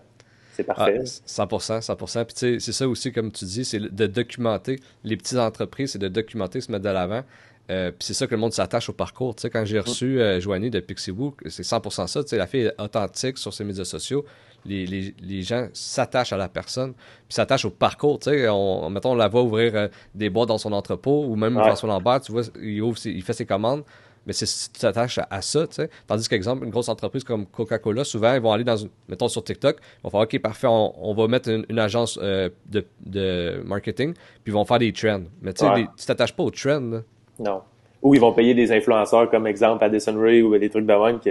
c'est 0.53 0.63
parfait. 0.63 0.99
100%, 0.99 1.81
100%. 1.81 2.25
Puis 2.25 2.33
tu 2.33 2.39
sais, 2.39 2.59
c'est 2.59 2.73
ça 2.73 2.87
aussi, 2.87 3.11
comme 3.11 3.31
tu 3.31 3.45
dis, 3.45 3.63
c'est 3.65 3.79
de 3.79 4.07
documenter 4.07 4.79
les 5.03 5.15
petites 5.15 5.37
entreprises, 5.37 5.93
c'est 5.93 5.99
de 5.99 6.09
documenter, 6.09 6.61
se 6.61 6.71
mettre 6.71 6.83
de 6.83 6.89
l'avant. 6.89 7.23
Euh, 7.69 7.89
puis 7.89 7.99
c'est 8.01 8.13
ça 8.13 8.27
que 8.27 8.31
le 8.31 8.41
monde 8.41 8.53
s'attache 8.53 8.89
au 8.89 8.93
parcours. 8.93 9.33
Tu 9.35 9.43
sais, 9.43 9.49
quand 9.49 9.63
j'ai 9.65 9.79
reçu 9.79 10.19
euh, 10.19 10.41
Joanie 10.41 10.69
de 10.69 10.81
Pixiebook, 10.81 11.41
c'est 11.47 11.63
100% 11.63 12.07
ça. 12.07 12.23
Tu 12.23 12.29
sais, 12.29 12.37
la 12.37 12.47
fille 12.47 12.65
est 12.65 12.81
authentique 12.81 13.37
sur 13.37 13.53
ses 13.53 13.63
médias 13.63 13.85
sociaux 13.85 14.25
les, 14.65 15.41
gens 15.41 15.67
s'attachent 15.73 16.33
à 16.33 16.37
la 16.37 16.49
personne, 16.49 16.93
puis 16.93 17.35
s'attachent 17.35 17.65
au 17.65 17.69
parcours. 17.69 18.19
Tu 18.19 18.29
sais, 18.29 18.49
on, 18.49 18.89
mettons, 18.89 19.11
on 19.11 19.15
la 19.15 19.27
voit 19.27 19.41
ouvrir 19.41 19.75
euh, 19.75 19.87
des 20.15 20.29
boîtes 20.29 20.49
dans 20.49 20.57
son 20.57 20.73
entrepôt, 20.73 21.25
ou 21.25 21.35
même 21.35 21.55
François 21.55 21.89
Lambert, 21.89 22.21
tu 22.21 22.31
vois, 22.31 22.43
il, 22.61 22.81
ouvre 22.81 22.97
il 23.05 23.21
fait 23.23 23.33
ses 23.33 23.45
commandes, 23.45 23.83
mais 24.25 24.33
c'est 24.33 24.45
tu 24.45 24.79
t'attaches 24.79 25.19
à, 25.29 25.41
ça, 25.41 25.67
tu 25.67 25.75
sais. 25.75 25.89
Tandis 26.07 26.27
qu'exemple, 26.27 26.65
une 26.65 26.69
grosse 26.69 26.89
entreprise 26.89 27.23
comme 27.23 27.45
Coca-Cola, 27.47 28.03
souvent, 28.03 28.33
ils 28.33 28.41
vont 28.41 28.51
aller 28.51 28.63
dans 28.63 28.77
une, 28.77 28.89
mettons 29.09 29.27
sur 29.27 29.43
TikTok, 29.43 29.77
ils 29.79 30.03
vont 30.03 30.09
faire, 30.09 30.21
OK, 30.21 30.39
parfait, 30.39 30.67
on, 30.69 31.13
va 31.13 31.27
mettre 31.27 31.49
une, 31.49 31.79
agence 31.79 32.19
euh, 32.21 32.49
de, 32.67 33.63
marketing, 33.65 34.13
puis 34.13 34.23
ils 34.47 34.53
vont 34.53 34.65
faire 34.65 34.79
des 34.79 34.93
trends. 34.93 35.23
Mais 35.41 35.53
tu 35.53 35.65
sais, 35.65 35.87
tu 35.97 36.05
t'attaches 36.05 36.33
pas 36.33 36.43
aux 36.43 36.51
trends, 36.51 37.01
Non. 37.39 37.61
Ou 38.03 38.15
ils 38.15 38.21
vont 38.21 38.33
payer 38.33 38.55
des 38.55 38.71
influenceurs 38.71 39.29
comme 39.29 39.45
exemple 39.45 39.83
Addison 39.83 40.19
Ray 40.19 40.41
ou 40.41 40.57
des 40.57 40.71
trucs 40.71 40.87
de 40.87 40.93
même 40.93 41.19
qui, 41.19 41.29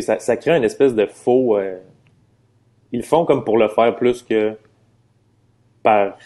ça, 0.00 0.18
ça 0.18 0.36
crée 0.36 0.56
une 0.56 0.64
espèce 0.64 0.94
de 0.94 1.06
faux. 1.06 1.58
Euh, 1.58 1.78
ils 2.92 3.02
font 3.02 3.24
comme 3.24 3.44
pour 3.44 3.58
le 3.58 3.68
faire 3.68 3.96
plus 3.96 4.22
que 4.22 4.56
par 5.82 6.16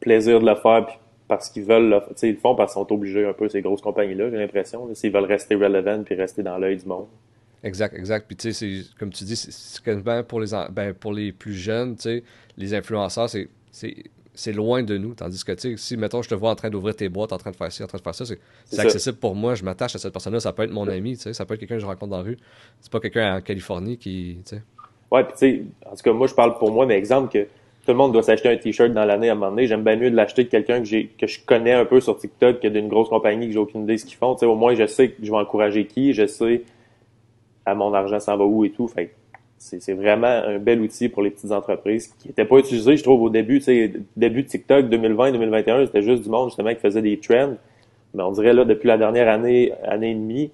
plaisir 0.00 0.40
de 0.40 0.46
le 0.46 0.54
faire, 0.54 0.86
puis 0.86 0.96
parce 1.28 1.48
qu'ils 1.48 1.64
veulent 1.64 1.88
le 1.88 2.00
faire. 2.00 2.14
Ils 2.22 2.32
le 2.32 2.36
font 2.36 2.54
parce 2.54 2.72
qu'ils 2.74 2.80
sont 2.80 2.92
obligés 2.92 3.26
un 3.26 3.32
peu, 3.32 3.48
ces 3.48 3.62
grosses 3.62 3.80
compagnies-là, 3.80 4.30
j'ai 4.30 4.36
l'impression, 4.36 4.94
s'ils 4.94 5.12
veulent 5.12 5.24
rester 5.24 5.54
relevant 5.54 6.02
puis 6.02 6.14
rester 6.14 6.42
dans 6.42 6.58
l'œil 6.58 6.76
du 6.76 6.86
monde. 6.86 7.06
Exact, 7.64 7.94
exact. 7.94 8.26
Puis 8.26 8.36
tu 8.36 8.52
sais, 8.52 8.80
comme 8.98 9.10
tu 9.10 9.24
dis, 9.24 9.36
c'est 9.36 9.82
pour 10.28 10.40
les, 10.40 10.48
ben, 10.70 10.92
pour 10.94 11.12
les 11.12 11.32
plus 11.32 11.54
jeunes, 11.54 11.96
tu 11.96 12.02
sais, 12.02 12.24
les 12.56 12.74
influenceurs, 12.74 13.28
c'est 13.30 13.48
c'est 14.34 14.52
loin 14.52 14.82
de 14.82 14.96
nous. 14.96 15.14
Tandis 15.14 15.44
que, 15.44 15.52
tu 15.52 15.60
sais, 15.60 15.76
si, 15.76 15.96
mettons, 15.96 16.22
je 16.22 16.28
te 16.28 16.34
vois 16.34 16.50
en 16.50 16.54
train 16.54 16.70
d'ouvrir 16.70 16.96
tes 16.96 17.08
boîtes, 17.08 17.32
en 17.32 17.38
train 17.38 17.50
de 17.50 17.56
faire 17.56 17.70
ci, 17.70 17.82
en 17.82 17.86
train 17.86 17.98
de 17.98 18.02
faire 18.02 18.14
ça, 18.14 18.24
c'est 18.24 18.80
accessible 18.80 19.18
pour 19.18 19.34
moi. 19.34 19.54
Je 19.54 19.64
m'attache 19.64 19.94
à 19.94 19.98
cette 19.98 20.12
personne-là. 20.12 20.40
Ça 20.40 20.52
peut 20.52 20.62
être 20.62 20.72
mon 20.72 20.88
ami, 20.88 21.16
tu 21.16 21.22
sais. 21.22 21.32
Ça 21.32 21.44
peut 21.44 21.54
être 21.54 21.60
quelqu'un 21.60 21.76
que 21.76 21.80
je 21.80 21.86
rencontre 21.86 22.10
dans 22.10 22.18
la 22.18 22.22
rue. 22.22 22.38
C'est 22.80 22.90
pas 22.90 23.00
quelqu'un 23.00 23.36
en 23.36 23.40
Californie 23.40 23.98
qui, 23.98 24.38
tu 24.44 24.56
sais. 24.56 24.62
Ouais, 25.10 25.24
puis 25.24 25.32
tu 25.32 25.38
sais, 25.38 25.62
en 25.86 25.94
tout 25.94 26.02
cas, 26.02 26.12
moi, 26.12 26.26
je 26.26 26.34
parle 26.34 26.56
pour 26.58 26.72
moi, 26.72 26.86
mais 26.86 26.96
exemple 26.96 27.30
que 27.30 27.44
tout 27.84 27.90
le 27.90 27.94
monde 27.94 28.12
doit 28.12 28.22
s'acheter 28.22 28.48
un 28.48 28.56
t-shirt 28.56 28.92
dans 28.92 29.04
l'année 29.04 29.28
à 29.28 29.32
un 29.32 29.34
moment 29.34 29.50
donné. 29.50 29.66
J'aime 29.66 29.82
bien 29.82 29.96
mieux 29.96 30.10
de 30.10 30.16
l'acheter 30.16 30.44
de 30.44 30.48
quelqu'un 30.48 30.78
que 30.78 30.86
j'ai, 30.86 31.08
que 31.08 31.26
je 31.26 31.40
connais 31.44 31.72
un 31.72 31.84
peu 31.84 32.00
sur 32.00 32.16
TikTok 32.16 32.60
que 32.60 32.68
d'une 32.68 32.88
grosse 32.88 33.08
compagnie 33.08 33.48
que 33.48 33.52
j'ai 33.52 33.58
aucune 33.58 33.82
idée 33.82 33.94
de 33.94 33.98
ce 33.98 34.06
qu'ils 34.06 34.16
font. 34.16 34.34
Tu 34.34 34.40
sais, 34.40 34.46
au 34.46 34.54
moins, 34.54 34.74
je 34.74 34.86
sais 34.86 35.10
que 35.10 35.16
je 35.22 35.30
vais 35.30 35.36
encourager 35.36 35.86
qui, 35.86 36.12
je 36.12 36.26
sais 36.26 36.62
à 37.64 37.74
mon 37.74 37.92
argent 37.94 38.18
s'en 38.18 38.36
va 38.36 38.44
où 38.44 38.64
et 38.64 38.70
tout. 38.70 38.88
Fait 38.88 39.14
c'est 39.62 39.92
vraiment 39.92 40.26
un 40.26 40.58
bel 40.58 40.80
outil 40.80 41.08
pour 41.08 41.22
les 41.22 41.30
petites 41.30 41.52
entreprises 41.52 42.08
qui 42.18 42.28
n'étaient 42.28 42.44
pas 42.44 42.58
utilisé, 42.58 42.96
je 42.96 43.02
trouve, 43.02 43.22
au 43.22 43.30
début. 43.30 43.62
Début 44.16 44.42
de 44.42 44.48
TikTok 44.48 44.86
2020-2021, 44.86 45.86
c'était 45.86 46.02
juste 46.02 46.24
du 46.24 46.30
monde 46.30 46.48
justement 46.48 46.74
qui 46.74 46.80
faisait 46.80 47.02
des 47.02 47.18
trends. 47.18 47.54
Mais 48.14 48.22
on 48.22 48.32
dirait 48.32 48.52
là, 48.52 48.64
depuis 48.64 48.88
la 48.88 48.98
dernière 48.98 49.28
année, 49.28 49.72
année 49.84 50.10
et 50.10 50.14
demie, 50.14 50.50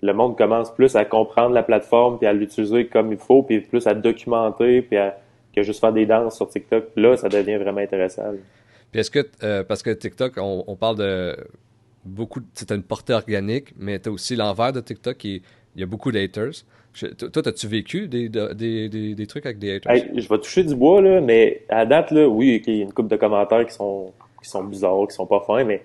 le 0.00 0.12
monde 0.12 0.38
commence 0.38 0.72
plus 0.72 0.94
à 0.96 1.04
comprendre 1.04 1.54
la 1.54 1.62
plateforme 1.62 2.18
puis 2.18 2.26
à 2.26 2.32
l'utiliser 2.32 2.86
comme 2.86 3.12
il 3.12 3.18
faut, 3.18 3.42
puis 3.42 3.60
plus 3.60 3.86
à 3.86 3.94
documenter, 3.94 4.82
puis 4.82 4.96
à 4.96 5.18
que 5.54 5.62
juste 5.62 5.80
faire 5.80 5.92
des 5.92 6.06
danses 6.06 6.36
sur 6.36 6.48
TikTok. 6.48 6.84
Là, 6.96 7.16
ça 7.16 7.28
devient 7.28 7.56
vraiment 7.56 7.80
intéressant. 7.80 8.22
Puis 8.90 9.00
est-ce 9.00 9.10
que, 9.10 9.26
euh, 9.42 9.64
parce 9.64 9.82
que 9.82 9.90
TikTok, 9.90 10.34
on, 10.38 10.76
parle 10.76 10.96
de 10.96 11.36
beaucoup, 12.04 12.40
c'est 12.54 12.70
une 12.72 12.82
portée 12.82 13.12
organique, 13.12 13.74
mais 13.76 13.98
tu 13.98 14.08
aussi 14.08 14.36
l'envers 14.36 14.72
de 14.72 14.80
TikTok 14.80 15.22
il 15.24 15.42
y 15.76 15.82
a 15.82 15.86
beaucoup 15.86 16.12
d'haters. 16.12 16.64
Toi, 16.94 17.48
as-tu 17.48 17.66
vécu 17.66 18.08
des, 18.08 18.28
des, 18.28 18.88
des, 18.88 19.14
des, 19.14 19.26
trucs 19.26 19.46
avec 19.46 19.58
des 19.58 19.76
haters? 19.76 20.04
je 20.14 20.28
vais 20.28 20.38
toucher 20.38 20.62
du 20.62 20.74
bois, 20.74 21.00
là, 21.00 21.20
mais 21.20 21.62
à 21.68 21.86
date, 21.86 22.10
là, 22.10 22.28
oui, 22.28 22.62
il 22.66 22.74
y 22.74 22.80
a 22.80 22.84
une 22.84 22.92
couple 22.92 23.08
de 23.08 23.16
commentaires 23.16 23.66
qui 23.66 23.72
sont, 23.72 24.12
qui 24.42 24.50
sont 24.50 24.62
bizarres, 24.64 25.06
qui 25.08 25.14
sont 25.14 25.26
pas 25.26 25.40
fins, 25.40 25.64
mais 25.64 25.82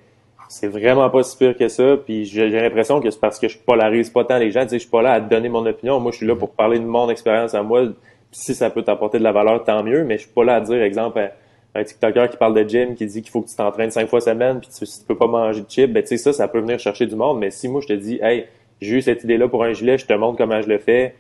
c'est 0.49 0.67
vraiment 0.67 1.09
pas 1.09 1.23
si 1.23 1.37
pire 1.37 1.55
que 1.57 1.67
ça. 1.67 1.97
Puis 1.97 2.25
j'ai 2.25 2.49
l'impression 2.49 2.99
que 3.01 3.09
c'est 3.09 3.19
parce 3.19 3.39
que 3.39 3.47
je 3.47 3.57
polarise 3.57 4.09
pas 4.09 4.23
tant 4.23 4.37
les 4.37 4.51
gens. 4.51 4.63
Tu 4.63 4.69
sais, 4.69 4.75
je 4.75 4.81
suis 4.81 4.89
pas 4.89 5.01
là 5.01 5.13
à 5.13 5.21
te 5.21 5.29
donner 5.29 5.49
mon 5.49 5.65
opinion. 5.65 5.99
Moi, 5.99 6.11
je 6.11 6.17
suis 6.17 6.25
là 6.25 6.35
pour 6.35 6.51
parler 6.51 6.79
de 6.79 6.85
mon 6.85 7.09
expérience 7.09 7.53
à 7.53 7.63
moi. 7.63 7.83
si 8.31 8.53
ça 8.53 8.69
peut 8.69 8.83
t'apporter 8.83 9.19
de 9.19 9.23
la 9.23 9.31
valeur, 9.31 9.63
tant 9.63 9.83
mieux. 9.83 10.03
Mais 10.03 10.17
je 10.17 10.23
suis 10.23 10.31
pas 10.31 10.43
là 10.43 10.55
à 10.55 10.61
dire, 10.61 10.81
exemple, 10.81 11.31
un, 11.75 11.83
TikToker 11.83 12.29
qui 12.29 12.37
parle 12.37 12.55
de 12.55 12.67
gym, 12.67 12.95
qui 12.95 13.05
dit 13.05 13.21
qu'il 13.21 13.31
faut 13.31 13.41
que 13.41 13.49
tu 13.49 13.55
t'entraînes 13.55 13.91
cinq 13.91 14.09
fois 14.09 14.21
semaine, 14.21 14.59
puis 14.59 14.69
tu, 14.75 14.85
si 14.85 15.01
tu 15.01 15.05
peux 15.05 15.17
pas 15.17 15.27
manger 15.27 15.61
de 15.61 15.69
chips, 15.69 15.91
ben 15.91 16.01
tu 16.01 16.09
sais 16.09 16.17
ça, 16.17 16.33
ça 16.33 16.47
peut 16.47 16.59
venir 16.59 16.79
chercher 16.79 17.05
du 17.05 17.15
monde. 17.15 17.39
Mais 17.39 17.51
si 17.51 17.67
moi 17.67 17.81
je 17.81 17.87
te 17.87 17.93
dis, 17.93 18.19
hey, 18.21 18.45
j'ai 18.81 18.97
eu 18.97 19.01
cette 19.01 19.23
idée-là 19.23 19.47
pour 19.47 19.63
un 19.63 19.73
gilet, 19.73 19.97
je 19.97 20.05
te 20.05 20.13
montre 20.13 20.37
comment 20.37 20.61
je 20.61 20.67
le 20.67 20.77
fais, 20.77 21.15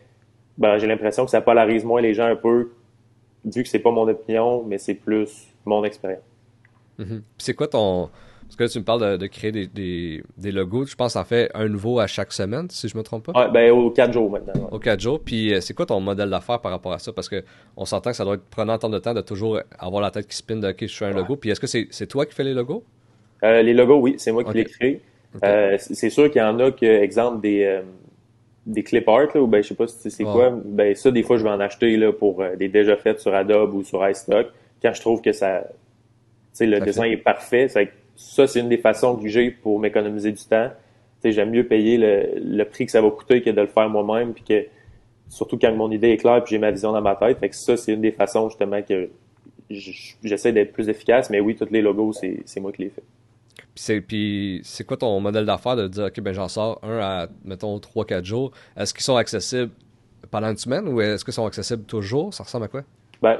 ben, 0.57 0.77
j'ai 0.77 0.87
l'impression 0.87 1.25
que 1.25 1.31
ça 1.31 1.41
polarise 1.41 1.83
moins 1.83 2.01
les 2.01 2.13
gens 2.13 2.25
un 2.25 2.35
peu, 2.35 2.71
vu 3.45 3.63
que 3.63 3.69
c'est 3.69 3.79
pas 3.79 3.91
mon 3.91 4.07
opinion, 4.07 4.63
mais 4.63 4.77
c'est 4.77 4.95
plus 4.95 5.47
mon 5.65 5.83
expérience. 5.83 6.23
Mm-hmm. 6.99 7.21
C'est 7.37 7.53
quoi 7.53 7.67
ton. 7.67 8.09
Parce 8.47 8.55
que 8.55 8.63
là, 8.63 8.69
tu 8.69 8.79
me 8.79 8.83
parles 8.85 9.17
de, 9.17 9.27
créer 9.27 9.51
des, 9.51 10.23
des, 10.37 10.51
logos. 10.51 10.85
Je 10.85 10.95
pense 10.95 11.13
que 11.13 11.19
ça 11.19 11.25
fait 11.25 11.51
un 11.53 11.67
nouveau 11.67 11.99
à 11.99 12.07
chaque 12.07 12.31
semaine, 12.31 12.69
si 12.69 12.87
je 12.87 12.97
me 12.97 13.03
trompe 13.03 13.25
pas. 13.25 13.33
Ouais, 13.33 13.51
ben, 13.51 13.71
aux 13.71 13.91
quatre 13.91 14.13
jours 14.13 14.31
maintenant. 14.31 14.69
Aux 14.71 14.79
quatre 14.79 15.01
jours. 15.01 15.19
Puis, 15.19 15.53
euh, 15.53 15.59
c'est 15.59 15.73
quoi 15.73 15.85
ton 15.85 15.99
modèle 15.99 16.29
d'affaires 16.29 16.61
par 16.61 16.71
rapport 16.71 16.93
à 16.93 16.99
ça? 16.99 17.11
Parce 17.11 17.27
qu'on 17.27 17.85
s'entend 17.85 18.11
que 18.11 18.15
ça 18.15 18.23
doit 18.23 18.35
être 18.35 18.45
prenant 18.49 18.77
tant 18.77 18.89
de 18.89 18.99
temps 18.99 19.13
de 19.13 19.19
toujours 19.19 19.59
avoir 19.77 20.01
la 20.01 20.11
tête 20.11 20.27
qui 20.27 20.37
spinne 20.37 20.61
de 20.61 20.69
OK, 20.69 20.77
je 20.79 20.95
fais 20.95 21.05
un 21.05 21.11
logo. 21.11 21.35
Puis, 21.35 21.49
est-ce 21.49 21.59
que 21.59 21.67
c'est 21.67 22.07
toi 22.07 22.25
qui 22.25 22.33
fais 22.33 22.45
les 22.45 22.53
logos? 22.53 22.85
Euh, 23.43 23.61
les 23.61 23.73
logos, 23.73 23.99
oui, 23.99 24.15
c'est 24.17 24.31
moi 24.31 24.45
qui 24.45 24.53
les 24.53 24.65
crée. 24.65 25.01
Euh, 25.43 25.77
c'est 25.79 26.09
sûr 26.09 26.31
qu'il 26.31 26.41
y 26.41 26.45
en 26.45 26.59
a 26.59 26.71
que, 26.71 26.85
exemple, 26.85 27.41
des, 27.41 27.63
euh, 27.63 27.81
des 28.65 28.83
clip 28.83 29.07
art, 29.07 29.27
là, 29.33 29.41
ou 29.41 29.47
ben, 29.47 29.61
je 29.61 29.69
sais 29.69 29.75
pas 29.75 29.87
si 29.87 30.09
c'est 30.09 30.23
quoi, 30.23 30.51
ben, 30.63 30.95
ça, 30.95 31.11
des 31.11 31.23
fois, 31.23 31.37
je 31.37 31.43
vais 31.43 31.49
en 31.49 31.59
acheter, 31.59 31.95
là, 31.97 32.11
pour 32.11 32.41
euh, 32.41 32.55
des 32.55 32.67
déjà 32.67 32.95
faits 32.95 33.19
sur 33.19 33.33
Adobe 33.33 33.73
ou 33.73 33.83
sur 33.83 34.07
iStock, 34.07 34.47
quand 34.81 34.93
je 34.93 35.01
trouve 35.01 35.21
que 35.21 35.31
ça, 35.31 35.63
tu 35.63 35.69
sais, 36.53 36.65
le 36.65 36.79
design 36.79 37.11
est 37.11 37.17
parfait. 37.17 37.67
Ça, 38.15 38.47
c'est 38.47 38.59
une 38.59 38.69
des 38.69 38.77
façons 38.77 39.15
que 39.15 39.27
j'ai 39.27 39.51
pour 39.51 39.79
m'économiser 39.79 40.31
du 40.31 40.43
temps. 40.43 40.69
Tu 41.21 41.29
sais, 41.29 41.31
j'aime 41.31 41.51
mieux 41.51 41.65
payer 41.65 41.97
le, 41.97 42.39
le, 42.43 42.63
prix 42.63 42.85
que 42.85 42.91
ça 42.91 43.01
va 43.01 43.09
coûter 43.09 43.41
que 43.41 43.49
de 43.49 43.61
le 43.61 43.67
faire 43.67 43.89
moi-même, 43.89 44.33
puis 44.33 44.43
que, 44.43 44.65
surtout 45.29 45.57
quand 45.57 45.73
mon 45.73 45.91
idée 45.91 46.09
est 46.09 46.17
claire 46.17 46.43
puis 46.43 46.55
j'ai 46.55 46.59
ma 46.59 46.71
vision 46.71 46.91
dans 46.91 47.01
ma 47.01 47.15
tête. 47.15 47.39
Fait 47.39 47.49
que 47.49 47.55
ça, 47.55 47.77
c'est 47.77 47.93
une 47.93 48.01
des 48.01 48.11
façons, 48.11 48.49
justement, 48.49 48.81
que 48.81 49.09
j'essaie 49.69 50.51
d'être 50.51 50.73
plus 50.73 50.89
efficace, 50.89 51.29
mais 51.29 51.39
oui, 51.39 51.55
tous 51.55 51.67
les 51.71 51.81
logos, 51.81 52.13
c'est 52.13 52.59
moi 52.59 52.71
qui 52.71 52.83
les 52.83 52.89
fais. 52.89 53.03
Puis 54.07 54.61
c'est 54.63 54.85
quoi 54.85 54.97
ton 54.97 55.19
modèle 55.19 55.45
d'affaires 55.45 55.75
de 55.75 55.87
dire, 55.87 56.05
OK, 56.05 56.19
ben 56.21 56.33
j'en 56.33 56.47
sors 56.47 56.79
un 56.83 56.99
à, 56.99 57.27
mettons, 57.45 57.77
3-4 57.77 58.23
jours. 58.23 58.51
Est-ce 58.75 58.93
qu'ils 58.93 59.03
sont 59.03 59.15
accessibles 59.15 59.71
pendant 60.31 60.49
une 60.49 60.57
semaine 60.57 60.87
ou 60.87 61.01
est-ce 61.01 61.23
qu'ils 61.23 61.33
sont 61.33 61.45
accessibles 61.45 61.83
toujours? 61.83 62.33
Ça 62.33 62.43
ressemble 62.43 62.65
à 62.65 62.67
quoi? 62.67 62.81
Ben, 63.21 63.37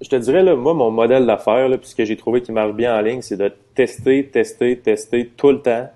je 0.00 0.08
te 0.08 0.16
dirais, 0.16 0.42
là, 0.42 0.56
moi, 0.56 0.74
mon 0.74 0.90
modèle 0.90 1.26
d'affaires, 1.26 1.68
puis 1.78 1.88
ce 1.88 1.94
que 1.94 2.04
j'ai 2.04 2.16
trouvé 2.16 2.42
qui 2.42 2.52
marche 2.52 2.72
bien 2.74 2.96
en 2.96 3.00
ligne, 3.00 3.22
c'est 3.22 3.36
de 3.36 3.52
tester, 3.74 4.26
tester, 4.26 4.78
tester 4.78 5.30
tout 5.36 5.50
le 5.50 5.62
temps 5.62 5.90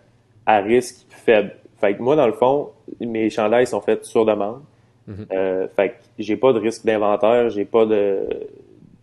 à 0.47 0.59
risque 0.59 1.07
faible. 1.09 1.53
Fait 1.81 1.95
que 1.95 2.03
moi, 2.03 2.17
dans 2.17 2.27
le 2.27 2.33
fond, 2.33 2.71
mes 3.01 3.31
chandails 3.31 3.67
sont 3.67 3.81
faits 3.81 4.05
sur 4.05 4.25
demande. 4.25 4.63
Mm-hmm. 5.09 5.27
euh, 5.35 5.69
fait 5.77 5.91
que 5.91 5.95
j'ai 6.19 6.37
pas 6.37 6.55
de 6.55 6.59
risque 6.59 6.87
d'inventaire, 6.87 7.51
j'ai 7.51 7.67
pas 7.67 7.85
de 7.85 8.27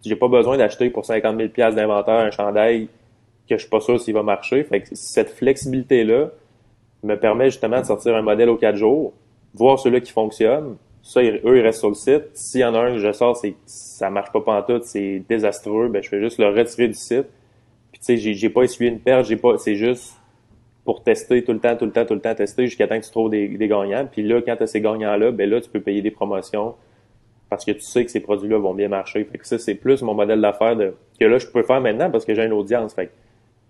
j'ai 0.03 0.15
pas 0.15 0.27
besoin 0.27 0.57
d'acheter 0.57 0.89
pour 0.89 1.05
50 1.05 1.37
000 1.37 1.71
d'inventaire 1.73 2.15
un 2.15 2.31
chandail 2.31 2.87
que 3.55 3.57
je 3.57 3.63
suis 3.63 3.69
pas 3.69 3.79
sûr 3.79 3.99
s'il 3.99 4.13
va 4.13 4.23
marcher. 4.23 4.65
Cette 4.93 5.29
flexibilité-là 5.29 6.29
me 7.03 7.15
permet 7.15 7.45
justement 7.45 7.79
de 7.79 7.85
sortir 7.85 8.15
un 8.15 8.21
modèle 8.21 8.49
aux 8.49 8.57
quatre 8.57 8.77
jours, 8.77 9.13
voir 9.53 9.79
ceux-là 9.79 9.99
qui 9.99 10.11
fonctionnent. 10.11 10.75
Ça, 11.03 11.21
eux, 11.21 11.57
ils 11.57 11.61
restent 11.61 11.79
sur 11.79 11.89
le 11.89 11.95
site. 11.95 12.25
S'il 12.33 12.61
y 12.61 12.65
en 12.65 12.75
a 12.75 12.79
un 12.79 12.91
que 12.93 12.99
je 12.99 13.11
sors, 13.11 13.35
c'est 13.35 13.55
ça 13.65 14.09
marche 14.09 14.31
pas 14.31 14.41
pantoute, 14.41 14.83
c'est 14.83 15.23
désastreux, 15.27 15.87
ben 15.87 16.03
je 16.03 16.11
vais 16.11 16.21
juste 16.21 16.37
le 16.37 16.47
retirer 16.49 16.87
du 16.87 16.93
site. 16.93 17.25
Puis 17.91 17.99
tu 17.99 18.17
sais, 18.17 18.33
j'ai, 18.33 18.49
pas 18.49 18.63
essuyé 18.63 18.91
une 18.91 18.99
perte, 18.99 19.25
j'ai 19.25 19.35
pas. 19.35 19.57
C'est 19.57 19.75
juste 19.75 20.13
pour 20.85 21.03
tester 21.03 21.43
tout 21.43 21.53
le 21.53 21.59
temps, 21.59 21.75
tout 21.75 21.85
le 21.85 21.91
temps, 21.91 22.05
tout 22.05 22.13
le 22.13 22.21
temps, 22.21 22.33
tester 22.35 22.65
jusqu'à 22.65 22.87
temps 22.87 22.99
que 22.99 23.05
tu 23.05 23.11
trouves 23.11 23.29
des, 23.29 23.49
gagnants. 23.67 24.07
Puis 24.11 24.23
là, 24.23 24.41
quand 24.41 24.55
tu 24.55 24.63
as 24.63 24.67
ces 24.67 24.81
gagnants-là, 24.81 25.31
ben 25.31 25.49
là, 25.49 25.59
tu 25.59 25.69
peux 25.69 25.81
payer 25.81 26.01
des 26.01 26.11
promotions 26.11 26.75
parce 27.49 27.65
que 27.65 27.71
tu 27.71 27.81
sais 27.81 28.05
que 28.05 28.11
ces 28.11 28.21
produits-là 28.21 28.59
vont 28.59 28.73
bien 28.73 28.87
marcher. 28.87 29.27
Ça, 29.41 29.59
c'est 29.59 29.75
plus 29.75 30.01
mon 30.03 30.13
modèle 30.13 30.39
d'affaires 30.39 30.77
que 31.19 31.25
là, 31.25 31.37
je 31.37 31.47
peux 31.47 31.63
faire 31.63 31.81
maintenant 31.81 32.09
parce 32.09 32.25
que 32.25 32.33
j'ai 32.33 32.45
une 32.45 32.53
audience. 32.53 32.95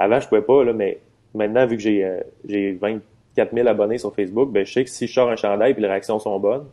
Avant, 0.02 0.20
je 0.20 0.28
pouvais 0.28 0.42
pas, 0.42 0.64
là, 0.64 0.74
mais 0.74 1.00
maintenant, 1.34 1.66
vu 1.66 1.78
que 1.78 1.84
j'ai 1.84 2.04
euh, 2.04 2.20
j'ai 2.48 2.74
24 2.74 3.54
000 3.54 3.68
abonnés 3.68 3.98
sur 3.98 4.14
Facebook, 4.14 4.52
ben, 4.52 4.66
je 4.66 4.74
sais 4.74 4.84
que 4.84 4.90
si 4.90 5.08
je 5.08 5.14
sors 5.14 5.30
un 5.30 5.36
chandail 5.36 5.72
et 5.72 5.80
les 5.80 5.88
réactions 5.88 6.20
sont 6.20 6.40
bonnes, 6.40 6.66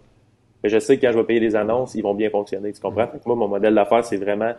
ben, 0.63 0.69
je 0.69 0.79
sais 0.79 0.97
que 0.97 1.07
quand 1.07 1.13
je 1.13 1.19
vais 1.19 1.25
payer 1.25 1.41
des 1.41 1.55
annonces, 1.55 1.95
ils 1.95 2.03
vont 2.03 2.15
bien 2.15 2.31
fonctionner. 2.31 2.73
Tu 2.73 2.81
comprends? 2.81 3.09
moi, 3.27 3.37
mon 3.37 3.49
modèle 3.49 3.75
d'affaires, 3.75 4.05
c'est 4.05 4.17
vraiment 4.17 4.55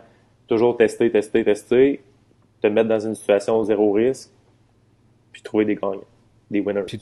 toujours 0.46 0.76
tester, 0.76 1.10
tester, 1.10 1.44
tester, 1.44 2.00
te 2.62 2.66
mettre 2.68 2.88
dans 2.88 3.00
une 3.00 3.14
situation 3.14 3.62
zéro 3.64 3.92
risque, 3.92 4.30
puis 5.32 5.42
trouver 5.42 5.64
des 5.64 5.74
gagnants, 5.74 6.00
des 6.50 6.60
winners. 6.60 6.84
Puis 6.86 6.98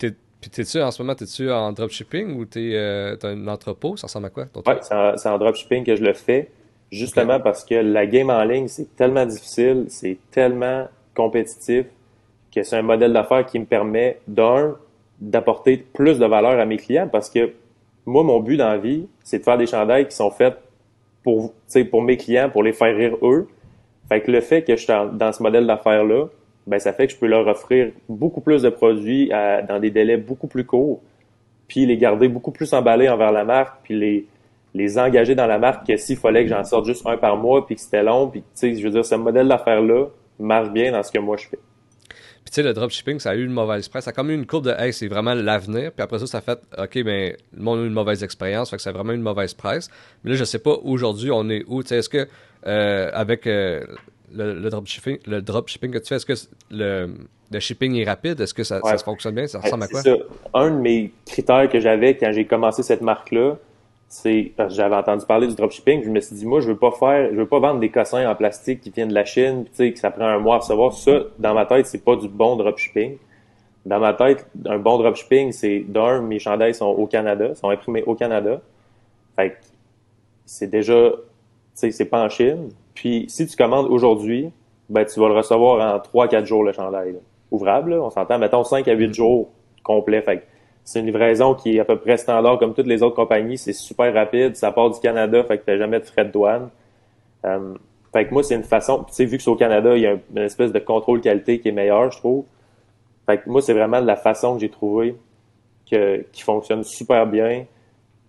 t'es-tu, 0.50 0.80
en 0.80 0.90
ce 0.90 1.02
moment, 1.02 1.14
t'es-tu 1.14 1.50
en 1.50 1.72
dropshipping 1.72 2.38
ou 2.38 2.44
t'es, 2.44 2.72
euh, 2.74 3.16
t'as 3.16 3.30
un 3.30 3.48
entrepôt? 3.48 3.96
Ça 3.96 4.06
ressemble 4.06 4.26
à 4.26 4.30
quoi? 4.30 4.46
Oui, 4.54 4.74
c'est 4.82 4.94
en, 4.94 5.34
en, 5.34 5.38
dropshipping 5.38 5.84
que 5.84 5.96
je 5.96 6.04
le 6.04 6.12
fais, 6.12 6.50
justement 6.90 7.40
parce 7.40 7.64
que 7.64 7.74
la 7.74 8.06
game 8.06 8.30
en 8.30 8.44
ligne, 8.44 8.68
c'est 8.68 8.94
tellement 8.96 9.26
difficile, 9.26 9.86
c'est 9.88 10.18
tellement 10.30 10.86
compétitif, 11.18 11.86
que 12.54 12.62
c'est 12.62 12.76
un 12.76 12.82
modèle 12.82 13.12
d'affaires 13.12 13.44
qui 13.44 13.58
me 13.58 13.64
permet, 13.66 14.20
d'un, 14.28 14.76
d'apporter 15.20 15.76
plus 15.76 16.18
de 16.18 16.24
valeur 16.24 16.58
à 16.58 16.64
mes 16.64 16.76
clients 16.76 17.08
parce 17.10 17.28
que 17.28 17.52
moi, 18.06 18.22
mon 18.22 18.40
but 18.40 18.56
dans 18.56 18.68
la 18.68 18.78
vie, 18.78 19.06
c'est 19.22 19.40
de 19.40 19.44
faire 19.44 19.58
des 19.58 19.66
chandails 19.66 20.06
qui 20.08 20.16
sont 20.16 20.30
faits 20.30 20.56
pour, 21.22 21.52
pour 21.90 22.02
mes 22.02 22.16
clients, 22.16 22.48
pour 22.48 22.62
les 22.62 22.72
faire 22.72 22.96
rire 22.96 23.16
eux. 23.22 23.48
Fait 24.08 24.22
que 24.22 24.30
le 24.30 24.40
fait 24.40 24.62
que 24.62 24.76
je 24.76 24.82
suis 24.82 24.92
dans 25.12 25.32
ce 25.32 25.42
modèle 25.42 25.66
d'affaires-là, 25.66 26.28
ben, 26.66 26.78
ça 26.78 26.92
fait 26.92 27.06
que 27.06 27.12
je 27.12 27.18
peux 27.18 27.26
leur 27.26 27.46
offrir 27.46 27.92
beaucoup 28.08 28.40
plus 28.40 28.62
de 28.62 28.70
produits 28.70 29.28
dans 29.28 29.78
des 29.80 29.90
délais 29.90 30.16
beaucoup 30.16 30.46
plus 30.46 30.64
courts, 30.64 31.00
puis 31.66 31.84
les 31.84 31.98
garder 31.98 32.28
beaucoup 32.28 32.50
plus 32.50 32.72
emballés 32.72 33.08
envers 33.08 33.32
la 33.32 33.44
marque, 33.44 33.80
puis 33.82 33.98
les, 33.98 34.26
les 34.74 34.98
engager 34.98 35.34
dans 35.34 35.46
la 35.46 35.58
marque 35.58 35.86
que 35.86 35.96
s'il 35.96 36.16
fallait 36.16 36.44
que 36.44 36.50
j'en 36.50 36.64
sorte 36.64 36.86
juste 36.86 37.06
un 37.06 37.16
par 37.16 37.36
mois, 37.36 37.66
puis 37.66 37.74
que 37.74 37.80
c'était 37.80 38.02
long, 38.02 38.28
puis 38.28 38.42
je 38.62 38.82
veux 38.82 38.90
dire, 38.90 39.04
ce 39.04 39.14
modèle 39.14 39.48
d'affaires-là, 39.48 40.06
marche 40.38 40.70
bien 40.70 40.92
dans 40.92 41.02
ce 41.02 41.10
que 41.10 41.18
moi 41.18 41.36
je 41.36 41.48
fais. 41.48 41.58
Puis 42.44 42.52
tu 42.52 42.54
sais, 42.54 42.62
le 42.62 42.72
dropshipping, 42.72 43.18
ça 43.18 43.30
a 43.30 43.34
eu 43.34 43.44
une 43.44 43.52
mauvaise 43.52 43.88
presse. 43.88 44.04
Ça 44.04 44.10
a 44.10 44.12
comme 44.14 44.30
eu 44.30 44.34
une 44.34 44.46
courbe 44.46 44.64
de 44.64 44.74
hey, 44.78 44.92
c'est 44.92 45.08
vraiment 45.08 45.34
l'avenir. 45.34 45.92
Puis 45.92 46.02
après 46.02 46.18
ça, 46.18 46.26
ça 46.26 46.38
a 46.38 46.40
fait 46.40 46.58
OK, 46.78 47.02
ben 47.04 47.34
le 47.54 47.62
monde 47.62 47.80
a 47.80 47.82
eu 47.82 47.86
une 47.86 47.92
mauvaise 47.92 48.22
expérience. 48.22 48.70
Fait 48.70 48.76
que 48.76 48.82
c'est 48.82 48.92
vraiment 48.92 49.12
une 49.12 49.22
mauvaise 49.22 49.52
presse. 49.52 49.90
Mais 50.24 50.30
là, 50.30 50.36
je 50.36 50.44
sais 50.44 50.58
pas 50.58 50.76
aujourd'hui, 50.82 51.30
on 51.30 51.48
est 51.50 51.64
où. 51.66 51.82
Tu 51.82 51.88
sais, 51.88 51.98
est-ce 51.98 52.08
que 52.08 52.26
euh, 52.66 53.10
avec 53.12 53.46
euh, 53.46 53.84
le, 54.34 54.68
dropshipping, 54.70 55.18
le 55.26 55.42
dropshipping 55.42 55.90
que 55.92 55.98
tu 55.98 56.08
fais, 56.08 56.16
est-ce 56.16 56.26
que 56.26 56.32
le, 56.70 57.14
le 57.50 57.60
shipping 57.60 57.94
est 57.96 58.04
rapide? 58.04 58.40
Est-ce 58.40 58.54
que 58.54 58.64
ça, 58.64 58.80
ça, 58.82 58.98
fonctionne 58.98 59.34
bien? 59.34 59.46
Ça 59.46 59.60
ressemble 59.60 59.84
à 59.84 59.88
quoi? 59.88 60.02
Ça. 60.02 60.14
Un 60.54 60.70
de 60.70 60.76
mes 60.76 61.12
critères 61.26 61.68
que 61.68 61.80
j'avais 61.80 62.16
quand 62.16 62.32
j'ai 62.32 62.46
commencé 62.46 62.82
cette 62.82 63.02
marque-là, 63.02 63.56
c'est 64.08 64.52
parce 64.56 64.70
que 64.70 64.74
j'avais 64.74 64.96
entendu 64.96 65.26
parler 65.26 65.46
du 65.46 65.54
dropshipping, 65.54 66.02
je 66.02 66.08
me 66.08 66.20
suis 66.20 66.34
dit 66.34 66.46
moi 66.46 66.60
je 66.60 66.68
veux 66.68 66.76
pas 66.76 66.90
faire, 66.92 67.28
je 67.30 67.36
veux 67.36 67.46
pas 67.46 67.60
vendre 67.60 67.78
des 67.78 67.90
cossins 67.90 68.28
en 68.28 68.34
plastique 68.34 68.80
qui 68.80 68.90
viennent 68.90 69.08
de 69.08 69.14
la 69.14 69.26
Chine, 69.26 69.64
tu 69.66 69.74
sais 69.74 69.92
que 69.92 69.98
ça 69.98 70.10
prend 70.10 70.24
un 70.24 70.38
mois 70.38 70.56
à 70.56 70.58
recevoir. 70.58 70.94
Ça, 70.94 71.20
dans 71.38 71.54
ma 71.54 71.66
tête, 71.66 71.86
c'est 71.86 72.02
pas 72.02 72.16
du 72.16 72.28
bon 72.28 72.56
dropshipping. 72.56 73.18
Dans 73.84 74.00
ma 74.00 74.14
tête, 74.14 74.46
un 74.66 74.78
bon 74.78 74.98
dropshipping, 74.98 75.52
c'est 75.52 75.80
d'un, 75.80 76.22
mes 76.22 76.38
chandails 76.38 76.74
sont 76.74 76.86
au 76.86 77.06
Canada, 77.06 77.54
sont 77.54 77.68
imprimés 77.68 78.02
au 78.04 78.14
Canada. 78.14 78.60
Fait 79.36 79.56
c'est 80.46 80.68
déjà, 80.68 81.10
tu 81.10 81.18
sais, 81.74 81.90
c'est 81.90 82.06
pas 82.06 82.24
en 82.24 82.30
Chine. 82.30 82.70
Puis 82.94 83.26
si 83.28 83.46
tu 83.46 83.56
commandes 83.56 83.86
aujourd'hui, 83.90 84.50
ben, 84.88 85.04
tu 85.04 85.20
vas 85.20 85.28
le 85.28 85.34
recevoir 85.34 85.94
en 85.94 85.98
3-4 85.98 86.46
jours, 86.46 86.64
le 86.64 86.72
chandail. 86.72 87.16
Ouvrable, 87.50 87.92
on 87.92 88.10
s'entend, 88.10 88.38
mettons 88.38 88.64
5 88.64 88.88
à 88.88 88.94
8 88.94 89.14
jours 89.14 89.50
complet. 89.82 90.22
Fait 90.22 90.46
c'est 90.88 91.00
une 91.00 91.06
livraison 91.06 91.54
qui 91.54 91.76
est 91.76 91.80
à 91.80 91.84
peu 91.84 91.98
près 91.98 92.16
standard 92.16 92.58
comme 92.58 92.72
toutes 92.72 92.86
les 92.86 93.02
autres 93.02 93.14
compagnies. 93.14 93.58
C'est 93.58 93.74
super 93.74 94.14
rapide. 94.14 94.56
Ça 94.56 94.72
part 94.72 94.88
du 94.88 94.98
Canada, 95.00 95.44
fait 95.44 95.58
que 95.58 95.66
t'as 95.66 95.76
jamais 95.76 96.00
de 96.00 96.04
frais 96.06 96.24
de 96.24 96.30
douane. 96.30 96.70
Euh, 97.44 97.74
fait 98.10 98.26
que 98.26 98.32
moi, 98.32 98.42
c'est 98.42 98.54
une 98.54 98.64
façon, 98.64 99.04
tu 99.04 99.12
sais, 99.12 99.26
vu 99.26 99.36
que 99.36 99.42
c'est 99.42 99.50
au 99.50 99.54
Canada, 99.54 99.94
il 99.94 100.00
y 100.00 100.06
a 100.06 100.16
une 100.34 100.38
espèce 100.38 100.72
de 100.72 100.78
contrôle 100.78 101.20
qualité 101.20 101.60
qui 101.60 101.68
est 101.68 101.72
meilleur, 101.72 102.10
je 102.10 102.16
trouve. 102.16 102.46
Fait 103.26 103.36
que 103.36 103.50
moi, 103.50 103.60
c'est 103.60 103.74
vraiment 103.74 104.00
la 104.00 104.16
façon 104.16 104.54
que 104.54 104.60
j'ai 104.60 104.70
trouvé 104.70 105.14
que, 105.90 106.24
qui 106.32 106.40
fonctionne 106.40 106.82
super 106.84 107.26
bien, 107.26 107.66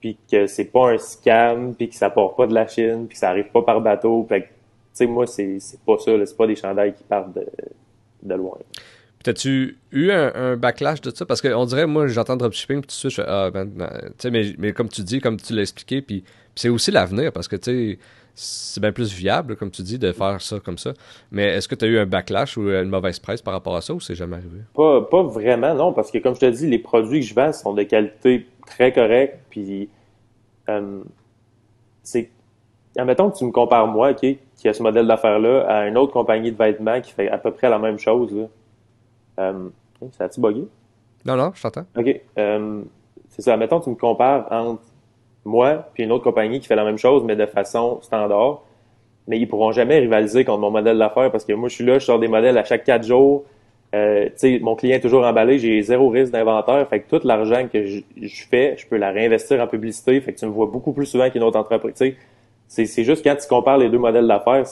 puis 0.02 0.18
que 0.30 0.46
c'est 0.46 0.66
pas 0.66 0.92
un 0.92 0.98
scam, 0.98 1.74
puis 1.76 1.88
que 1.88 1.96
ça 1.96 2.10
part 2.10 2.36
pas 2.36 2.46
de 2.46 2.54
la 2.54 2.68
Chine, 2.68 3.06
puis 3.08 3.14
que 3.14 3.20
ça 3.20 3.30
arrive 3.30 3.52
pas 3.54 3.62
par 3.62 3.80
bateau. 3.80 4.26
Fait 4.28 4.42
que, 4.42 4.48
tu 4.48 4.54
sais, 4.92 5.06
moi, 5.06 5.26
c'est, 5.28 5.60
pas 5.86 5.98
ça, 5.98 6.12
c'est 6.26 6.36
pas 6.36 6.46
des 6.46 6.58
chandails 6.58 6.94
qui 6.94 7.06
partent 7.06 7.34
de, 7.34 7.48
de 8.22 8.36
loin. 8.36 8.58
T'as-tu 9.24 9.78
eu 9.92 10.12
un, 10.12 10.56
backlash 10.56 11.02
de 11.02 11.12
ça? 11.12 11.26
Parce 11.26 11.42
qu'on 11.42 11.66
dirait, 11.66 11.88
moi, 11.88 12.08
j'entends 12.08 12.38
dropshipping, 12.38 12.82
puis 12.82 12.88
tout 12.88 12.96
ça, 12.96 13.10
je 13.10 13.16
fais, 13.16 13.26
ah, 13.28 13.52
ben, 13.52 13.66
ben 13.66 13.90
mais, 14.32 14.54
mais, 14.58 14.72
comme 14.72 14.88
tu 14.88 15.02
dis, 15.02 15.20
comme 15.20 15.38
tu 15.38 15.54
l'as 15.54 15.64
expliqué, 15.64 16.02
puis 16.02 16.24
c'est 16.56 16.70
aussi 16.70 16.92
l'avenir, 16.92 17.34
parce 17.34 17.48
que, 17.48 17.58
tu 17.58 17.72
sais, 17.72 18.00
c'est 18.34 18.80
bien 18.80 18.94
plus 18.94 19.14
viable, 19.14 19.58
comme 19.58 19.70
tu 19.70 19.82
dis, 19.82 20.00
de 20.00 20.14
faire 20.14 20.40
ça 20.40 20.60
comme 20.62 20.78
ça. 20.78 20.94
Mais 21.32 21.48
est-ce 21.56 21.68
que 21.68 21.76
tu 21.76 21.84
as 21.84 21.88
eu 21.90 22.00
un 22.00 22.06
backlash 22.06 22.56
ou 22.56 22.70
une 22.70 22.90
mauvaise 22.90 23.20
presse 23.20 23.42
par 23.42 23.54
rapport 23.54 23.76
à 23.76 23.82
ça 23.82 23.94
ou 23.94 24.00
c'est 24.00 24.16
jamais 24.16 24.38
arrivé? 24.38 24.60
Pas, 24.74 25.02
pas 25.02 25.24
vraiment, 25.24 25.74
non, 25.74 25.92
parce 25.92 26.10
que 26.10 26.20
comme 26.20 26.36
je 26.36 26.40
te 26.40 26.46
dis, 26.46 26.68
les 26.68 26.80
produits 26.80 27.20
que 27.20 27.26
je 27.26 27.36
vends 27.36 27.52
sont 27.52 27.74
de 27.74 27.84
qualité 27.84 28.48
très 28.66 28.94
correcte. 28.94 29.40
Puis, 29.50 29.90
euh, 30.70 31.02
c'est. 32.04 32.30
Admettons 32.98 33.30
que 33.30 33.38
tu 33.38 33.46
me 33.46 33.52
compares 33.52 33.88
moi, 33.88 34.12
OK, 34.12 34.26
qui 34.56 34.68
a 34.68 34.74
ce 34.74 34.82
modèle 34.82 35.08
d'affaires-là, 35.08 35.66
à 35.68 35.88
une 35.88 35.98
autre 35.98 36.14
compagnie 36.14 36.52
de 36.52 36.58
vêtements 36.58 37.02
qui 37.02 37.12
fait 37.12 37.30
à 37.30 37.38
peu 37.38 37.52
près 37.52 37.70
la 37.70 37.80
même 37.80 38.00
chose. 38.00 38.34
Là. 38.34 38.46
Euh, 39.40 39.70
ça 40.12 40.26
a-tu 40.26 40.42
bugué? 40.42 40.68
Non, 41.26 41.36
non, 41.36 41.52
je 41.54 41.62
t'entends. 41.62 41.86
OK. 41.98 42.22
Euh, 42.38 42.82
c'est 43.30 43.42
ça. 43.42 43.54
Admettons 43.54 43.80
que 43.80 43.86
tu 43.86 43.90
me 43.90 43.96
compares 43.96 44.48
entre 44.52 44.82
moi, 45.46 45.88
puis 45.94 46.04
une 46.04 46.12
autre 46.12 46.24
compagnie 46.24 46.60
qui 46.60 46.68
fait 46.68 46.76
la 46.76 46.84
même 46.84 46.98
chose, 46.98 47.24
mais 47.24 47.36
de 47.36 47.46
façon 47.46 48.00
standard. 48.02 48.62
Mais 49.28 49.40
ils 49.40 49.48
pourront 49.48 49.72
jamais 49.72 50.00
rivaliser 50.00 50.44
contre 50.44 50.60
mon 50.60 50.72
modèle 50.72 50.98
d'affaires 50.98 51.32
parce 51.32 51.46
que 51.46 51.54
moi, 51.54 51.70
je 51.70 51.76
suis 51.76 51.86
là, 51.86 52.00
je 52.00 52.06
sors 52.06 52.20
des 52.20 52.28
modèles 52.28 52.58
à 52.58 52.64
chaque 52.64 52.84
quatre 52.84 53.06
jours. 53.06 53.44
Euh, 53.96 54.30
mon 54.62 54.76
client 54.76 54.98
est 54.98 55.02
toujours 55.02 55.26
emballé, 55.26 55.58
j'ai 55.58 55.82
zéro 55.82 56.10
risque 56.10 56.32
d'inventaire. 56.32 56.88
Fait 56.88 57.02
que 57.02 57.10
tout 57.16 57.26
l'argent 57.26 57.68
que 57.72 57.86
je, 57.86 58.02
fais, 58.50 58.76
je 58.78 58.88
peux 58.88 58.98
la 58.98 59.12
réinvestir 59.12 59.62
en 59.62 59.68
publicité. 59.68 60.20
Fait 60.22 60.34
que 60.34 60.40
tu 60.40 60.46
me 60.46 60.52
vois 60.52 60.68
beaucoup 60.68 60.94
plus 60.94 61.06
souvent 61.06 61.30
qu'une 61.30 61.44
autre 61.44 61.60
entreprise. 61.60 62.16
C'est 62.68 63.04
juste 63.04 63.24
quand 63.24 63.36
tu 63.36 63.48
compares 63.48 63.78
les 63.78 63.90
deux 63.90 63.98
modèles 63.98 64.28
d'affaires, 64.28 64.66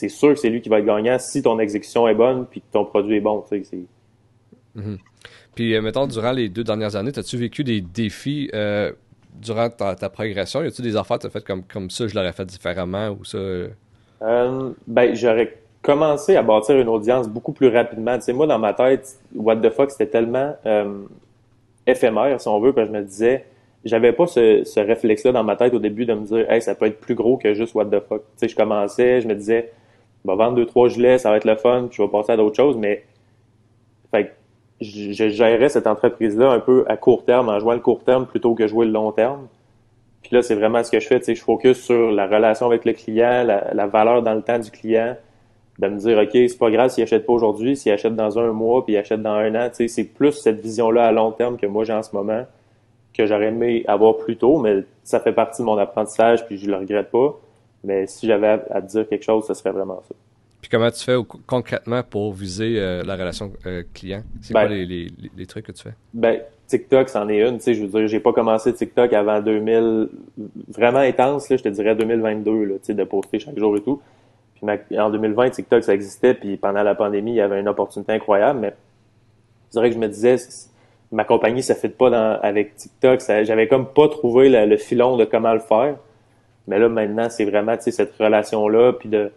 c'est 0.00 0.08
sûr 0.08 0.30
que 0.30 0.40
c'est 0.40 0.48
lui 0.48 0.62
qui 0.62 0.70
va 0.70 0.78
être 0.78 0.86
gagnant 0.86 1.18
si 1.18 1.42
ton 1.42 1.58
exécution 1.58 2.08
est 2.08 2.14
bonne 2.14 2.46
puis 2.46 2.60
que 2.60 2.66
ton 2.72 2.84
produit 2.86 3.16
est 3.16 3.20
bon. 3.20 3.44
Mm-hmm. 3.50 4.98
Puis, 5.54 5.74
euh, 5.74 5.82
mettons, 5.82 6.06
durant 6.06 6.32
les 6.32 6.48
deux 6.48 6.64
dernières 6.64 6.96
années, 6.96 7.12
as-tu 7.14 7.36
vécu 7.36 7.64
des 7.64 7.82
défis 7.82 8.50
euh, 8.54 8.92
durant 9.34 9.68
ta, 9.68 10.08
progression? 10.08 10.62
Y 10.62 10.68
a-tu 10.68 10.80
des 10.80 10.96
affaires 10.96 11.18
que 11.18 11.22
tu 11.22 11.26
as 11.26 11.30
faites 11.30 11.44
comme, 11.44 11.64
comme 11.64 11.90
ça, 11.90 12.06
je 12.06 12.14
l'aurais 12.14 12.32
fait 12.32 12.46
différemment 12.46 13.10
ou 13.10 13.24
ça? 13.24 13.36
Euh? 13.36 13.68
Euh, 14.22 14.70
ben, 14.86 15.14
j'aurais 15.14 15.58
commencé 15.82 16.36
à 16.36 16.42
bâtir 16.42 16.78
une 16.78 16.88
audience 16.88 17.28
beaucoup 17.28 17.52
plus 17.52 17.68
rapidement. 17.68 18.16
Tu 18.16 18.24
sais, 18.24 18.32
moi, 18.32 18.46
dans 18.46 18.58
ma 18.58 18.72
tête, 18.72 19.18
What 19.34 19.56
the 19.56 19.70
fuck, 19.70 19.90
c'était 19.90 20.06
tellement 20.06 20.54
éphémère, 21.86 22.40
si 22.40 22.48
on 22.48 22.60
veut, 22.60 22.72
que 22.72 22.84
je 22.84 22.90
me 22.90 23.02
disais, 23.02 23.44
j'avais 23.84 24.12
pas 24.12 24.26
ce, 24.26 24.62
ce 24.64 24.80
réflexe-là 24.80 25.32
dans 25.32 25.44
ma 25.44 25.56
tête 25.56 25.74
au 25.74 25.78
début 25.78 26.04
de 26.06 26.14
me 26.14 26.24
dire, 26.26 26.50
hey, 26.50 26.60
ça 26.62 26.74
peut 26.74 26.86
être 26.86 27.00
plus 27.00 27.14
gros 27.14 27.36
que 27.36 27.54
juste 27.54 27.74
What 27.74 27.86
the 27.86 28.00
fuck. 28.06 28.22
Tu 28.22 28.26
sais, 28.36 28.48
je 28.48 28.56
commençais, 28.56 29.20
je 29.20 29.28
me 29.28 29.34
disais, 29.34 29.72
va 30.24 30.34
vendre 30.34 30.54
deux, 30.54 30.66
trois 30.66 30.88
gilets, 30.88 31.18
ça 31.18 31.30
va 31.30 31.36
être 31.36 31.44
le 31.44 31.56
fun, 31.56 31.86
puis 31.88 31.96
je 31.96 32.02
vais 32.02 32.08
passer 32.08 32.32
à 32.32 32.36
d'autres 32.36 32.56
choses, 32.56 32.76
mais, 32.76 33.04
fait 34.10 34.34
je, 34.80 35.28
gérais 35.28 35.68
cette 35.68 35.86
entreprise-là 35.86 36.50
un 36.50 36.60
peu 36.60 36.84
à 36.88 36.96
court 36.96 37.24
terme, 37.24 37.48
en 37.48 37.58
jouant 37.58 37.74
le 37.74 37.80
court 37.80 38.02
terme 38.02 38.26
plutôt 38.26 38.54
que 38.54 38.66
jouer 38.66 38.86
le 38.86 38.92
long 38.92 39.12
terme. 39.12 39.48
Puis 40.22 40.34
là, 40.34 40.42
c'est 40.42 40.54
vraiment 40.54 40.82
ce 40.82 40.90
que 40.90 41.00
je 41.00 41.06
fais, 41.06 41.20
sais, 41.20 41.34
je 41.34 41.42
focus 41.42 41.82
sur 41.82 42.10
la 42.12 42.26
relation 42.26 42.66
avec 42.66 42.84
le 42.84 42.92
client, 42.92 43.44
la, 43.44 43.86
valeur 43.86 44.22
dans 44.22 44.34
le 44.34 44.42
temps 44.42 44.58
du 44.58 44.70
client, 44.70 45.16
de 45.78 45.88
me 45.88 45.98
dire, 45.98 46.18
OK, 46.18 46.30
c'est 46.32 46.58
pas 46.58 46.70
grave 46.70 46.90
s'il 46.90 47.02
achète 47.02 47.24
pas 47.24 47.32
aujourd'hui, 47.32 47.76
s'il 47.76 47.92
achète 47.92 48.14
dans 48.14 48.38
un 48.38 48.52
mois, 48.52 48.84
puis 48.84 48.94
il 48.94 48.98
achète 48.98 49.22
dans 49.22 49.32
un 49.32 49.54
an, 49.54 49.70
c'est 49.72 50.04
plus 50.04 50.32
cette 50.32 50.60
vision-là 50.60 51.06
à 51.06 51.12
long 51.12 51.32
terme 51.32 51.56
que 51.56 51.66
moi 51.66 51.84
j'ai 51.84 51.94
en 51.94 52.02
ce 52.02 52.14
moment, 52.14 52.44
que 53.14 53.26
j'aurais 53.26 53.46
aimé 53.46 53.84
avoir 53.88 54.18
plus 54.18 54.36
tôt, 54.36 54.58
mais 54.58 54.84
ça 55.04 55.20
fait 55.20 55.32
partie 55.32 55.62
de 55.62 55.66
mon 55.66 55.78
apprentissage, 55.78 56.46
puis 56.46 56.58
je 56.58 56.70
le 56.70 56.76
regrette 56.76 57.10
pas. 57.10 57.34
Mais 57.84 58.06
si 58.06 58.26
j'avais 58.26 58.48
à, 58.48 58.64
à 58.70 58.80
dire 58.80 59.08
quelque 59.08 59.24
chose, 59.24 59.46
ce 59.46 59.54
serait 59.54 59.72
vraiment 59.72 60.02
ça. 60.06 60.14
Puis 60.60 60.68
comment 60.68 60.90
tu 60.90 61.02
fais 61.02 61.16
concrètement 61.46 62.02
pour 62.02 62.32
viser 62.32 62.78
euh, 62.78 63.02
la 63.02 63.16
relation 63.16 63.52
euh, 63.66 63.82
client? 63.94 64.22
C'est 64.42 64.52
quoi 64.52 64.66
ben, 64.66 64.86
les, 64.86 65.08
les, 65.36 65.46
trucs 65.46 65.66
que 65.66 65.72
tu 65.72 65.82
fais? 65.82 65.94
Ben, 66.12 66.40
TikTok, 66.66 67.08
c'en 67.08 67.28
est 67.28 67.40
une. 67.40 67.56
Tu 67.56 67.64
sais, 67.64 67.74
je 67.74 67.82
veux 67.82 67.88
dire, 67.88 68.08
j'ai 68.08 68.20
pas 68.20 68.32
commencé 68.32 68.72
TikTok 68.74 69.12
avant 69.14 69.40
2000, 69.40 70.08
vraiment 70.68 70.98
intense, 70.98 71.48
là, 71.48 71.56
je 71.56 71.62
te 71.62 71.68
dirais 71.68 71.94
2022, 71.94 72.64
là, 72.64 72.74
tu 72.74 72.80
sais, 72.82 72.94
de 72.94 73.04
poster 73.04 73.38
chaque 73.38 73.58
jour 73.58 73.76
et 73.76 73.82
tout. 73.82 74.02
Puis 74.54 74.98
en 74.98 75.08
2020, 75.08 75.50
TikTok, 75.50 75.82
ça 75.82 75.94
existait, 75.94 76.34
puis 76.34 76.58
pendant 76.58 76.82
la 76.82 76.94
pandémie, 76.94 77.32
il 77.32 77.36
y 77.36 77.40
avait 77.40 77.58
une 77.58 77.68
opportunité 77.68 78.12
incroyable, 78.12 78.60
mais 78.60 78.74
je 79.68 79.72
dirais 79.72 79.88
que 79.88 79.94
je 79.94 80.00
me 80.00 80.08
disais, 80.08 80.36
ma 81.10 81.24
compagnie, 81.24 81.62
ça 81.62 81.74
fait 81.74 81.88
pas 81.88 82.10
dans, 82.10 82.38
avec 82.42 82.76
TikTok, 82.76 83.20
j'avais 83.26 83.66
comme 83.66 83.86
pas 83.86 84.08
trouvé 84.08 84.50
le 84.66 84.76
filon 84.76 85.16
de 85.16 85.24
comment 85.24 85.54
le 85.54 85.60
faire. 85.60 85.96
Mais 86.70 86.78
là, 86.78 86.88
maintenant, 86.88 87.28
c'est 87.28 87.44
vraiment, 87.44 87.74
cette 87.78 88.16
relation-là, 88.16 88.92
puis 88.92 89.08
de 89.08 89.32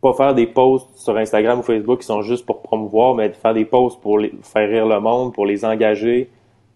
pas 0.00 0.12
faire 0.14 0.34
des 0.36 0.46
posts 0.46 0.94
sur 0.94 1.16
Instagram 1.16 1.58
ou 1.58 1.62
Facebook 1.62 2.00
qui 2.00 2.06
sont 2.06 2.22
juste 2.22 2.46
pour 2.46 2.62
promouvoir, 2.62 3.16
mais 3.16 3.30
de 3.30 3.34
faire 3.34 3.54
des 3.54 3.64
posts 3.64 4.00
pour 4.00 4.20
les, 4.20 4.32
faire 4.42 4.68
rire 4.68 4.86
le 4.86 5.00
monde, 5.00 5.34
pour 5.34 5.44
les 5.44 5.64
engager, 5.64 6.30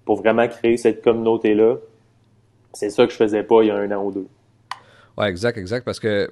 pour 0.04 0.16
vraiment 0.16 0.48
créer 0.48 0.76
cette 0.76 1.04
communauté-là. 1.04 1.76
C'est 2.72 2.90
ça 2.90 3.06
que 3.06 3.12
je 3.12 3.16
faisais 3.16 3.44
pas 3.44 3.62
il 3.62 3.68
y 3.68 3.70
a 3.70 3.76
un 3.76 3.90
an 3.92 4.04
ou 4.04 4.10
deux. 4.10 4.26
Ouais, 5.16 5.28
exact, 5.28 5.56
exact, 5.56 5.84
parce 5.84 6.00
que 6.00 6.28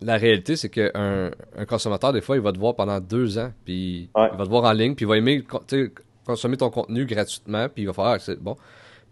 la 0.00 0.16
réalité, 0.16 0.56
c'est 0.56 0.70
qu'un 0.70 1.30
un 1.58 1.64
consommateur, 1.66 2.14
des 2.14 2.22
fois, 2.22 2.36
il 2.36 2.42
va 2.42 2.52
te 2.52 2.58
voir 2.58 2.74
pendant 2.74 2.98
deux 2.98 3.36
ans, 3.36 3.52
puis 3.66 4.08
il 4.16 4.36
va 4.38 4.44
te 4.44 4.48
voir 4.48 4.64
en 4.64 4.72
ligne, 4.72 4.94
puis 4.94 5.04
il 5.04 5.08
va 5.08 5.18
aimer 5.18 5.44
consommer 6.24 6.56
ton 6.56 6.70
contenu 6.70 7.04
gratuitement, 7.04 7.68
puis 7.68 7.82
il 7.82 7.86
va 7.86 7.92
faire, 7.92 8.04
ah, 8.04 8.18
c'est 8.18 8.40
bon. 8.40 8.56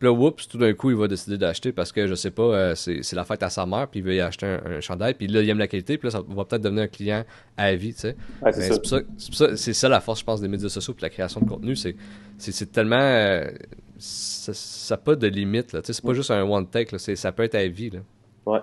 Puis 0.03 0.09
là, 0.09 0.15
oups, 0.15 0.49
tout 0.49 0.59
d'un 0.59 0.73
coup, 0.73 0.91
il 0.91 0.97
va 0.97 1.07
décider 1.07 1.39
d'acheter 1.39 1.71
parce 1.71 1.93
que, 1.93 2.09
je 2.09 2.17
sais 2.17 2.33
pas, 2.33 2.43
euh, 2.43 2.75
c'est 2.75 3.13
la 3.13 3.25
fête 3.25 3.41
à 3.45 3.51
sa 3.51 3.67
mère, 3.67 3.87
puis 3.87 4.01
il 4.01 4.03
veut 4.03 4.17
y 4.17 4.21
acheter 4.21 4.47
un, 4.47 4.81
chandail, 4.81 5.15
puis 5.15 5.29
là, 5.29 5.43
il 5.43 5.49
aime 5.49 5.59
la 5.59 5.69
qualité, 5.69 5.97
puis 5.97 6.09
là, 6.09 6.11
ça 6.11 6.23
va 6.27 6.45
peut-être 6.45 6.63
devenir 6.63 6.83
un 6.83 6.89
client 6.89 7.25
à 7.57 7.73
vie, 7.77 7.95
tu 7.95 8.01
sais. 8.01 8.17
c'est 8.51 8.85
ça, 8.85 8.99
ça, 9.17 9.57
ça, 9.57 9.89
la 9.89 10.01
force, 10.01 10.19
je 10.19 10.25
pense, 10.25 10.41
des 10.41 10.49
médias 10.49 10.69
sociaux 10.69 10.93
puis 10.93 11.03
la 11.03 11.11
création 11.11 11.41
de 11.41 11.49
contenu, 11.49 11.77
c'est 11.77 12.73
tellement... 12.73 12.97
Euh, 12.97 13.49
ça 13.97 14.97
n'a 14.97 14.99
pas 15.01 15.15
de 15.15 15.29
limite, 15.29 15.73
là, 15.73 15.83
tu 15.83 15.87
sais, 15.87 15.93
c'est 15.93 16.05
pas 16.05 16.15
juste 16.15 16.33
un 16.33 16.43
one 16.43 16.67
take, 16.67 16.91
là, 16.91 16.99
ça 16.99 17.31
peut 17.31 17.45
être 17.45 17.55
à 17.55 17.69
vie, 17.69 17.91
là. 17.91 18.01
Ouais. 18.45 18.61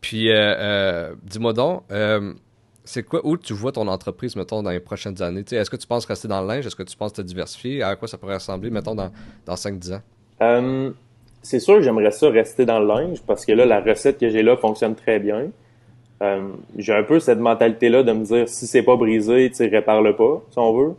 Puis, 0.00 0.32
euh, 0.32 1.14
dis-moi 1.22 1.52
donc, 1.52 1.84
c'est 2.88 3.02
quoi, 3.02 3.20
où 3.22 3.36
tu 3.36 3.52
vois 3.52 3.70
ton 3.70 3.86
entreprise, 3.86 4.34
mettons, 4.34 4.62
dans 4.62 4.70
les 4.70 4.80
prochaines 4.80 5.20
années? 5.22 5.44
Est-ce 5.50 5.68
que 5.68 5.76
tu 5.76 5.86
penses 5.86 6.06
rester 6.06 6.26
dans 6.26 6.40
le 6.40 6.48
linge? 6.48 6.66
Est-ce 6.66 6.74
que 6.74 6.82
tu 6.82 6.96
penses 6.96 7.12
te 7.12 7.20
diversifier? 7.20 7.82
À 7.82 7.96
quoi 7.96 8.08
ça 8.08 8.16
pourrait 8.16 8.34
ressembler, 8.34 8.70
mettons, 8.70 8.94
dans, 8.94 9.10
dans 9.44 9.54
5-10 9.54 9.96
ans? 9.96 10.00
Euh, 10.40 10.90
c'est 11.42 11.60
sûr 11.60 11.74
que 11.76 11.82
j'aimerais 11.82 12.12
ça 12.12 12.30
rester 12.30 12.64
dans 12.64 12.80
le 12.80 12.86
linge 12.86 13.20
parce 13.26 13.44
que 13.44 13.52
là, 13.52 13.66
la 13.66 13.82
recette 13.82 14.18
que 14.18 14.30
j'ai 14.30 14.42
là 14.42 14.56
fonctionne 14.56 14.94
très 14.94 15.18
bien. 15.18 15.50
Euh, 16.22 16.48
j'ai 16.78 16.94
un 16.94 17.02
peu 17.02 17.20
cette 17.20 17.38
mentalité-là 17.38 18.04
de 18.04 18.12
me 18.12 18.24
dire 18.24 18.48
si 18.48 18.66
c'est 18.66 18.82
pas 18.82 18.96
brisé, 18.96 19.50
tu 19.54 19.68
répare-le 19.68 20.16
pas, 20.16 20.42
si 20.50 20.58
on 20.58 20.72
veut. 20.72 20.94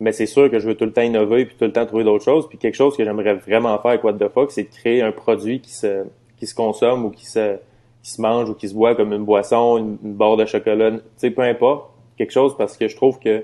Mais 0.00 0.12
c'est 0.12 0.26
sûr 0.26 0.50
que 0.50 0.58
je 0.58 0.66
veux 0.66 0.74
tout 0.74 0.86
le 0.86 0.92
temps 0.92 1.02
innover 1.02 1.44
puis 1.44 1.56
tout 1.58 1.66
le 1.66 1.72
temps 1.72 1.84
trouver 1.84 2.04
d'autres 2.04 2.24
choses. 2.24 2.48
Puis 2.48 2.56
quelque 2.56 2.76
chose 2.76 2.96
que 2.96 3.04
j'aimerais 3.04 3.34
vraiment 3.34 3.78
faire 3.78 3.90
avec 3.90 4.04
What 4.04 4.14
the 4.14 4.28
Fuck, 4.32 4.52
c'est 4.52 4.64
de 4.64 4.74
créer 4.74 5.02
un 5.02 5.12
produit 5.12 5.60
qui 5.60 5.74
se, 5.74 6.04
qui 6.38 6.46
se 6.46 6.54
consomme 6.54 7.04
ou 7.04 7.10
qui 7.10 7.26
se, 7.26 7.58
qui 8.06 8.12
se 8.12 8.22
mange 8.22 8.48
ou 8.48 8.54
qui 8.54 8.68
se 8.68 8.74
boit 8.74 8.94
comme 8.94 9.12
une 9.12 9.24
boisson, 9.24 9.78
une, 9.78 10.14
barre 10.14 10.36
de 10.36 10.46
chocolat, 10.46 10.92
tu 10.92 11.00
sais, 11.16 11.30
peu 11.32 11.42
importe, 11.42 11.90
quelque 12.16 12.30
chose 12.30 12.56
parce 12.56 12.76
que 12.76 12.86
je 12.86 12.94
trouve 12.94 13.18
que 13.18 13.42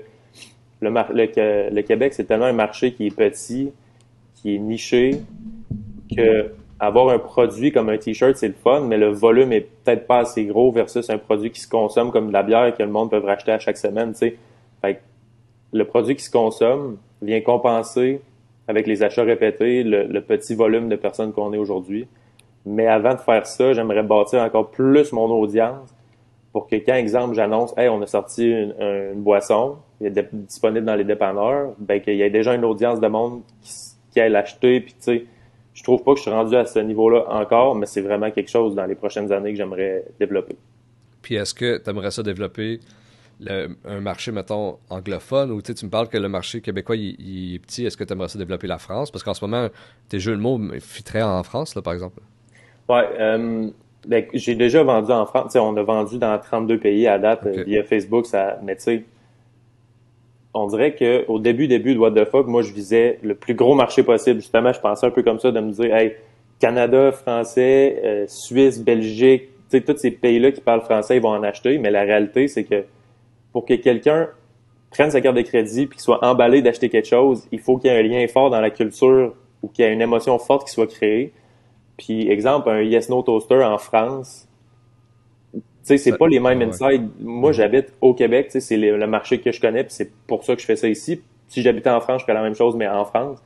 le, 0.79 0.89
le, 0.89 1.69
le 1.69 1.81
Québec, 1.81 2.13
c'est 2.13 2.23
tellement 2.23 2.45
un 2.45 2.53
marché 2.53 2.93
qui 2.93 3.07
est 3.07 3.15
petit, 3.15 3.73
qui 4.35 4.55
est 4.55 4.59
niché, 4.59 5.19
que 6.15 6.53
avoir 6.79 7.09
un 7.09 7.19
produit 7.19 7.73
comme 7.73 7.89
un 7.89 7.97
t-shirt, 7.97 8.37
c'est 8.37 8.47
le 8.47 8.53
fun, 8.53 8.85
mais 8.87 8.97
le 8.97 9.09
volume 9.09 9.51
est 9.51 9.67
peut-être 9.83 10.07
pas 10.07 10.19
assez 10.19 10.45
gros 10.45 10.71
versus 10.71 11.09
un 11.09 11.17
produit 11.17 11.51
qui 11.51 11.59
se 11.59 11.67
consomme 11.67 12.11
comme 12.11 12.29
de 12.29 12.33
la 12.33 12.43
bière 12.43 12.73
que 12.73 12.83
le 12.83 12.89
monde 12.89 13.09
peut 13.09 13.17
racheter 13.17 13.51
à 13.51 13.59
chaque 13.59 13.77
semaine, 13.77 14.13
tu 14.13 14.19
sais. 14.19 14.37
Fait 14.81 15.01
le 15.73 15.83
produit 15.83 16.15
qui 16.15 16.23
se 16.23 16.31
consomme 16.31 16.99
vient 17.21 17.41
compenser 17.41 18.21
avec 18.69 18.87
les 18.87 19.03
achats 19.03 19.23
répétés 19.23 19.83
le 19.83 20.21
petit 20.21 20.55
volume 20.55 20.87
de 20.87 20.95
personnes 20.95 21.33
qu'on 21.33 21.51
est 21.51 21.57
aujourd'hui. 21.57 22.07
Mais 22.65 22.87
avant 22.87 23.13
de 23.13 23.19
faire 23.19 23.45
ça, 23.45 23.73
j'aimerais 23.73 24.03
bâtir 24.03 24.41
encore 24.41 24.71
plus 24.71 25.11
mon 25.11 25.29
audience 25.29 25.93
pour 26.51 26.67
que 26.67 26.75
quand, 26.75 26.93
exemple, 26.93 27.35
j'annonce, 27.35 27.73
hey, 27.77 27.89
on 27.89 28.01
a 28.01 28.07
sorti 28.07 28.49
une, 28.49 29.21
boisson, 29.21 29.77
il 29.99 30.07
est 30.07 30.29
disponible 30.33 30.85
dans 30.85 30.95
les 30.95 31.03
dépanneurs, 31.03 31.73
ben 31.79 31.99
qu'il 31.99 32.15
y 32.15 32.21
ait 32.21 32.29
déjà 32.29 32.53
une 32.53 32.63
audience 32.63 32.99
de 32.99 33.07
monde 33.07 33.41
qui, 33.61 33.73
qui 34.11 34.21
aille 34.21 34.31
l'acheter. 34.31 34.79
Puis 34.81 34.93
tu 34.93 35.01
sais, 35.01 35.25
je 35.73 35.83
trouve 35.83 36.03
pas 36.03 36.11
que 36.11 36.17
je 36.17 36.23
suis 36.23 36.31
rendu 36.31 36.55
à 36.55 36.65
ce 36.65 36.79
niveau-là 36.79 37.25
encore, 37.29 37.75
mais 37.75 37.87
c'est 37.87 38.01
vraiment 38.01 38.29
quelque 38.31 38.49
chose 38.49 38.75
dans 38.75 38.85
les 38.85 38.95
prochaines 38.95 39.31
années 39.31 39.51
que 39.51 39.57
j'aimerais 39.57 40.05
développer. 40.19 40.55
Puis 41.21 41.35
est-ce 41.35 41.53
que 41.53 41.79
tu 41.79 41.89
aimerais 41.89 42.11
ça 42.11 42.21
développer 42.21 42.79
un 43.85 43.99
marché, 43.99 44.31
mettons, 44.31 44.77
anglophone, 44.89 45.51
ou 45.51 45.61
tu 45.61 45.73
me 45.85 45.89
parles 45.89 46.07
que 46.07 46.17
le 46.17 46.29
marché 46.29 46.61
québécois, 46.61 46.95
il, 46.95 47.55
est 47.55 47.59
petit, 47.59 47.85
est-ce 47.85 47.97
que 47.97 48.03
tu 48.03 48.13
aimerais 48.13 48.29
ça 48.29 48.37
développer 48.37 48.67
la 48.67 48.77
France? 48.77 49.11
Parce 49.11 49.23
qu'en 49.23 49.33
ce 49.33 49.43
moment, 49.43 49.69
tes 50.07 50.19
jeux 50.19 50.35
de 50.35 50.41
mots 50.41 50.59
fitteraient 50.79 51.23
en 51.23 51.41
France, 51.43 51.75
là, 51.75 51.81
par 51.81 51.93
exemple. 51.93 52.21
Ouais, 52.89 53.03
euh, 53.19 53.69
ben, 54.07 54.25
j'ai 54.33 54.55
déjà 54.55 54.83
vendu 54.83 55.11
en 55.11 55.25
France. 55.25 55.55
on 55.55 55.75
a 55.77 55.83
vendu 55.83 56.17
dans 56.17 56.37
32 56.37 56.77
pays 56.79 57.07
à 57.07 57.17
date 57.17 57.47
via 57.47 57.83
Facebook, 57.83 58.25
ça, 58.25 58.59
mais 58.63 58.75
tu 58.75 58.83
sais, 58.83 59.03
on 60.53 60.67
dirait 60.67 60.93
que 60.93 61.25
au 61.27 61.39
début, 61.39 61.67
début 61.67 61.95
de 61.95 61.99
What 61.99 62.11
the 62.11 62.25
fuck, 62.25 62.47
moi, 62.47 62.61
je 62.61 62.71
visais 62.73 63.19
le 63.23 63.35
plus 63.35 63.55
gros 63.55 63.75
marché 63.75 64.03
possible. 64.03 64.39
Justement, 64.39 64.71
je 64.71 64.79
pensais 64.79 65.07
un 65.07 65.11
peu 65.11 65.23
comme 65.23 65.39
ça, 65.39 65.51
de 65.51 65.59
me 65.59 65.71
dire, 65.71 65.95
hey, 65.95 66.13
Canada, 66.59 67.11
français, 67.11 68.01
euh, 68.03 68.25
Suisse, 68.27 68.83
Belgique, 68.83 69.49
tu 69.69 69.77
sais, 69.77 69.81
tous 69.81 69.97
ces 69.97 70.11
pays-là 70.11 70.51
qui 70.51 70.61
parlent 70.61 70.81
français, 70.81 71.17
ils 71.17 71.21
vont 71.21 71.29
en 71.29 71.43
acheter. 71.43 71.77
Mais 71.79 71.91
la 71.91 72.03
réalité, 72.03 72.47
c'est 72.47 72.63
que 72.63 72.83
pour 73.51 73.65
que 73.65 73.73
quelqu'un 73.73 74.29
prenne 74.91 75.09
sa 75.09 75.21
carte 75.21 75.35
de 75.35 75.41
crédit 75.41 75.87
puis 75.87 75.97
qu'il 75.97 76.03
soit 76.03 76.23
emballé 76.23 76.61
d'acheter 76.61 76.89
quelque 76.89 77.07
chose, 77.07 77.47
il 77.51 77.59
faut 77.59 77.77
qu'il 77.77 77.91
y 77.91 77.93
ait 77.93 77.99
un 77.99 78.03
lien 78.03 78.27
fort 78.27 78.49
dans 78.51 78.61
la 78.61 78.69
culture 78.69 79.33
ou 79.63 79.67
qu'il 79.67 79.85
y 79.85 79.87
ait 79.87 79.93
une 79.93 80.01
émotion 80.01 80.37
forte 80.37 80.67
qui 80.67 80.73
soit 80.73 80.87
créée. 80.87 81.33
Puis, 81.97 82.29
exemple, 82.29 82.69
un 82.69 82.81
Yes 82.81 83.09
No 83.09 83.21
Toaster 83.21 83.63
en 83.63 83.77
France, 83.77 84.47
tu 85.53 85.61
sais, 85.83 85.97
c'est 85.97 86.17
pas 86.17 86.27
les 86.27 86.39
mêmes 86.39 86.61
insides. 86.61 87.09
Moi, 87.19 87.51
j'habite 87.51 87.93
au 87.99 88.13
Québec, 88.13 88.47
tu 88.47 88.53
sais, 88.53 88.59
c'est 88.61 88.77
le 88.77 89.07
marché 89.07 89.39
que 89.39 89.51
je 89.51 89.59
connais, 89.59 89.83
puis 89.83 89.93
c'est 89.93 90.11
pour 90.27 90.43
ça 90.45 90.55
que 90.55 90.61
je 90.61 90.65
fais 90.65 90.77
ça 90.77 90.87
ici. 90.87 91.21
Si 91.47 91.61
j'habitais 91.61 91.89
en 91.89 91.99
France, 91.99 92.21
je 92.21 92.23
ferais 92.23 92.33
la 92.33 92.41
même 92.41 92.55
chose, 92.55 92.75
mais 92.75 92.87
en 92.87 93.05
France. 93.05 93.39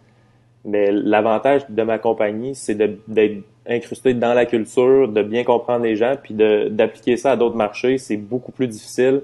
Mais 0.64 0.92
l'avantage 0.92 1.70
de 1.70 1.84
ma 1.84 1.98
compagnie, 1.98 2.54
c'est 2.54 2.76
d'être 2.76 3.44
incrusté 3.68 4.14
dans 4.14 4.34
la 4.34 4.46
culture, 4.46 5.08
de 5.08 5.24
bien 5.24 5.44
comprendre 5.44 5.84
les 5.84 5.96
gens, 5.96 6.16
puis 6.22 6.34
d'appliquer 6.34 7.18
ça 7.18 7.32
à 7.32 7.36
d'autres 7.36 7.56
marchés. 7.56 7.98
C'est 7.98 8.18
beaucoup 8.18 8.52
plus 8.52 8.68
difficile. 8.68 9.22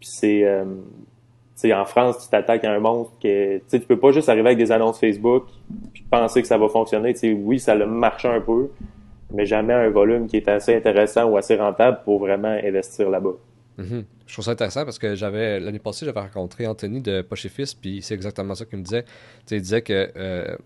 Puis 0.00 0.10
c'est, 0.12 0.44
euh, 0.44 0.64
en 1.72 1.84
France, 1.84 2.24
tu 2.24 2.28
t'attaques 2.28 2.64
à 2.64 2.72
un 2.72 2.80
monstre 2.80 3.12
que, 3.22 3.58
tu 3.70 3.80
peux 3.80 3.98
pas 3.98 4.12
juste 4.12 4.28
arriver 4.28 4.48
avec 4.48 4.58
des 4.58 4.72
annonces 4.72 4.98
Facebook 4.98 5.44
puis 5.92 6.04
penser 6.10 6.42
que 6.42 6.48
ça 6.48 6.58
va 6.58 6.68
fonctionner. 6.68 7.14
sais, 7.14 7.32
oui, 7.32 7.58
ça 7.58 7.74
le 7.74 7.86
marche 7.86 8.24
un 8.24 8.40
peu, 8.40 8.70
mais 9.32 9.46
jamais 9.46 9.72
un 9.72 9.88
volume 9.90 10.26
qui 10.26 10.36
est 10.36 10.48
assez 10.48 10.74
intéressant 10.74 11.24
ou 11.24 11.36
assez 11.36 11.56
rentable 11.56 12.00
pour 12.04 12.18
vraiment 12.18 12.48
investir 12.48 13.08
là-bas. 13.08 13.34
Mm-hmm. 13.78 14.04
Je 14.26 14.32
trouve 14.32 14.44
ça 14.44 14.52
intéressant 14.52 14.84
parce 14.84 14.98
que 14.98 15.14
j'avais 15.14 15.60
l'année 15.60 15.78
passée, 15.78 16.06
j'avais 16.06 16.20
rencontré 16.20 16.66
Anthony 16.66 17.00
de 17.00 17.22
Poche 17.22 17.46
et 17.46 17.48
Fils, 17.48 17.74
puis 17.74 18.02
c'est 18.02 18.14
exactement 18.14 18.54
ça 18.54 18.64
qu'il 18.64 18.78
me 18.78 18.84
disait. 18.84 19.04
il 19.50 19.60
disait 19.60 19.82
que 19.82 20.10
euh, 20.16 20.56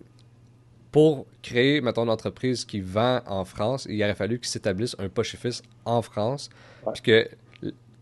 pour 0.93 1.27
créer, 1.43 1.81
mettons, 1.81 2.05
une 2.05 2.11
entreprise 2.11 2.65
qui 2.65 2.81
vend 2.81 3.21
en 3.27 3.45
France, 3.45 3.87
il 3.91 4.03
aurait 4.03 4.15
fallu 4.15 4.39
qu'il 4.39 4.49
s'établisse 4.49 4.97
un 4.99 5.09
Poche 5.09 5.35
et 5.35 5.37
Fils 5.37 5.63
en 5.85 6.03
France, 6.03 6.51
puis 6.93 7.03
que 7.03 7.29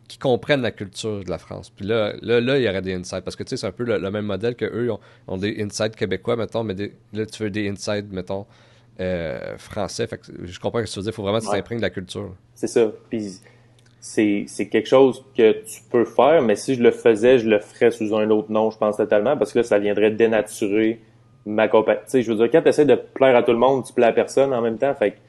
qui 0.06 0.18
comprennent 0.18 0.62
la 0.62 0.70
culture 0.70 1.24
de 1.24 1.30
la 1.30 1.38
France. 1.38 1.70
Puis 1.70 1.86
là, 1.86 2.14
là, 2.22 2.40
là 2.40 2.58
il 2.58 2.64
y 2.64 2.68
aurait 2.68 2.82
des 2.82 2.94
insights. 2.94 3.24
Parce 3.24 3.36
que 3.36 3.42
tu 3.42 3.50
sais, 3.50 3.56
c'est 3.56 3.66
un 3.66 3.72
peu 3.72 3.84
le, 3.84 4.10
même 4.10 4.26
modèle 4.26 4.54
que 4.54 4.64
eux 4.64 4.90
ont, 4.90 5.00
ont, 5.26 5.36
des 5.36 5.62
insights 5.62 5.96
québécois, 5.96 6.36
mettons, 6.36 6.64
mais 6.64 6.74
là, 7.12 7.26
tu 7.26 7.42
veux 7.42 7.50
des 7.50 7.68
insights, 7.68 8.10
mettons, 8.10 8.46
euh, 9.00 9.56
français. 9.58 10.06
Fait 10.06 10.18
que 10.18 10.24
je 10.44 10.60
comprends 10.60 10.80
ce 10.80 10.84
que 10.84 10.90
tu 10.90 10.98
veux 10.98 11.02
dire. 11.04 11.12
Il 11.12 11.14
faut 11.14 11.22
vraiment 11.22 11.38
que 11.38 11.44
tu 11.44 11.50
t'imprègnes 11.50 11.78
de 11.78 11.82
la 11.82 11.90
culture. 11.90 12.34
C'est 12.54 12.68
ça. 12.68 12.90
Puis 13.10 13.40
c'est 14.00 14.68
quelque 14.70 14.88
chose 14.88 15.24
que 15.36 15.52
tu 15.64 15.82
peux 15.90 16.04
faire, 16.04 16.40
mais 16.42 16.56
si 16.56 16.74
je 16.74 16.82
le 16.82 16.90
faisais, 16.90 17.38
je 17.38 17.48
le 17.48 17.58
ferais 17.58 17.90
sous 17.90 18.14
un 18.14 18.30
autre 18.30 18.50
nom, 18.52 18.70
je 18.70 18.78
pense 18.78 18.96
totalement, 18.96 19.36
parce 19.36 19.52
que 19.52 19.58
là, 19.58 19.64
ça 19.64 19.78
viendrait 19.78 20.12
dénaturer 20.12 21.00
ma 21.44 21.68
compagnie. 21.68 22.00
Tu 22.04 22.10
sais, 22.10 22.22
je 22.22 22.30
veux 22.30 22.36
dire, 22.36 22.50
quand 22.50 22.62
tu 22.62 22.68
essaies 22.68 22.84
de 22.84 22.94
plaire 22.94 23.36
à 23.36 23.42
tout 23.42 23.52
le 23.52 23.58
monde, 23.58 23.84
tu 23.84 23.92
plais 23.92 24.06
à 24.06 24.12
personne 24.12 24.52
en 24.52 24.62
même 24.62 24.78
temps. 24.78 24.94
Fait 24.94 25.12
que, 25.12 25.16
tu 25.16 25.20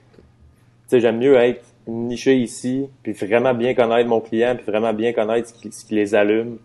sais, 0.87 0.99
j'aime 0.99 1.17
mieux 1.17 1.35
être 1.35 1.63
nicher 1.87 2.35
ici, 2.35 2.87
puis 3.03 3.13
vraiment 3.13 3.53
bien 3.53 3.73
connaître 3.73 4.09
mon 4.09 4.19
client, 4.19 4.55
puis 4.55 4.65
vraiment 4.65 4.93
bien 4.93 5.13
connaître 5.13 5.49
ce 5.49 5.85
qui, 5.85 5.95
les 5.95 6.15
allume, 6.15 6.57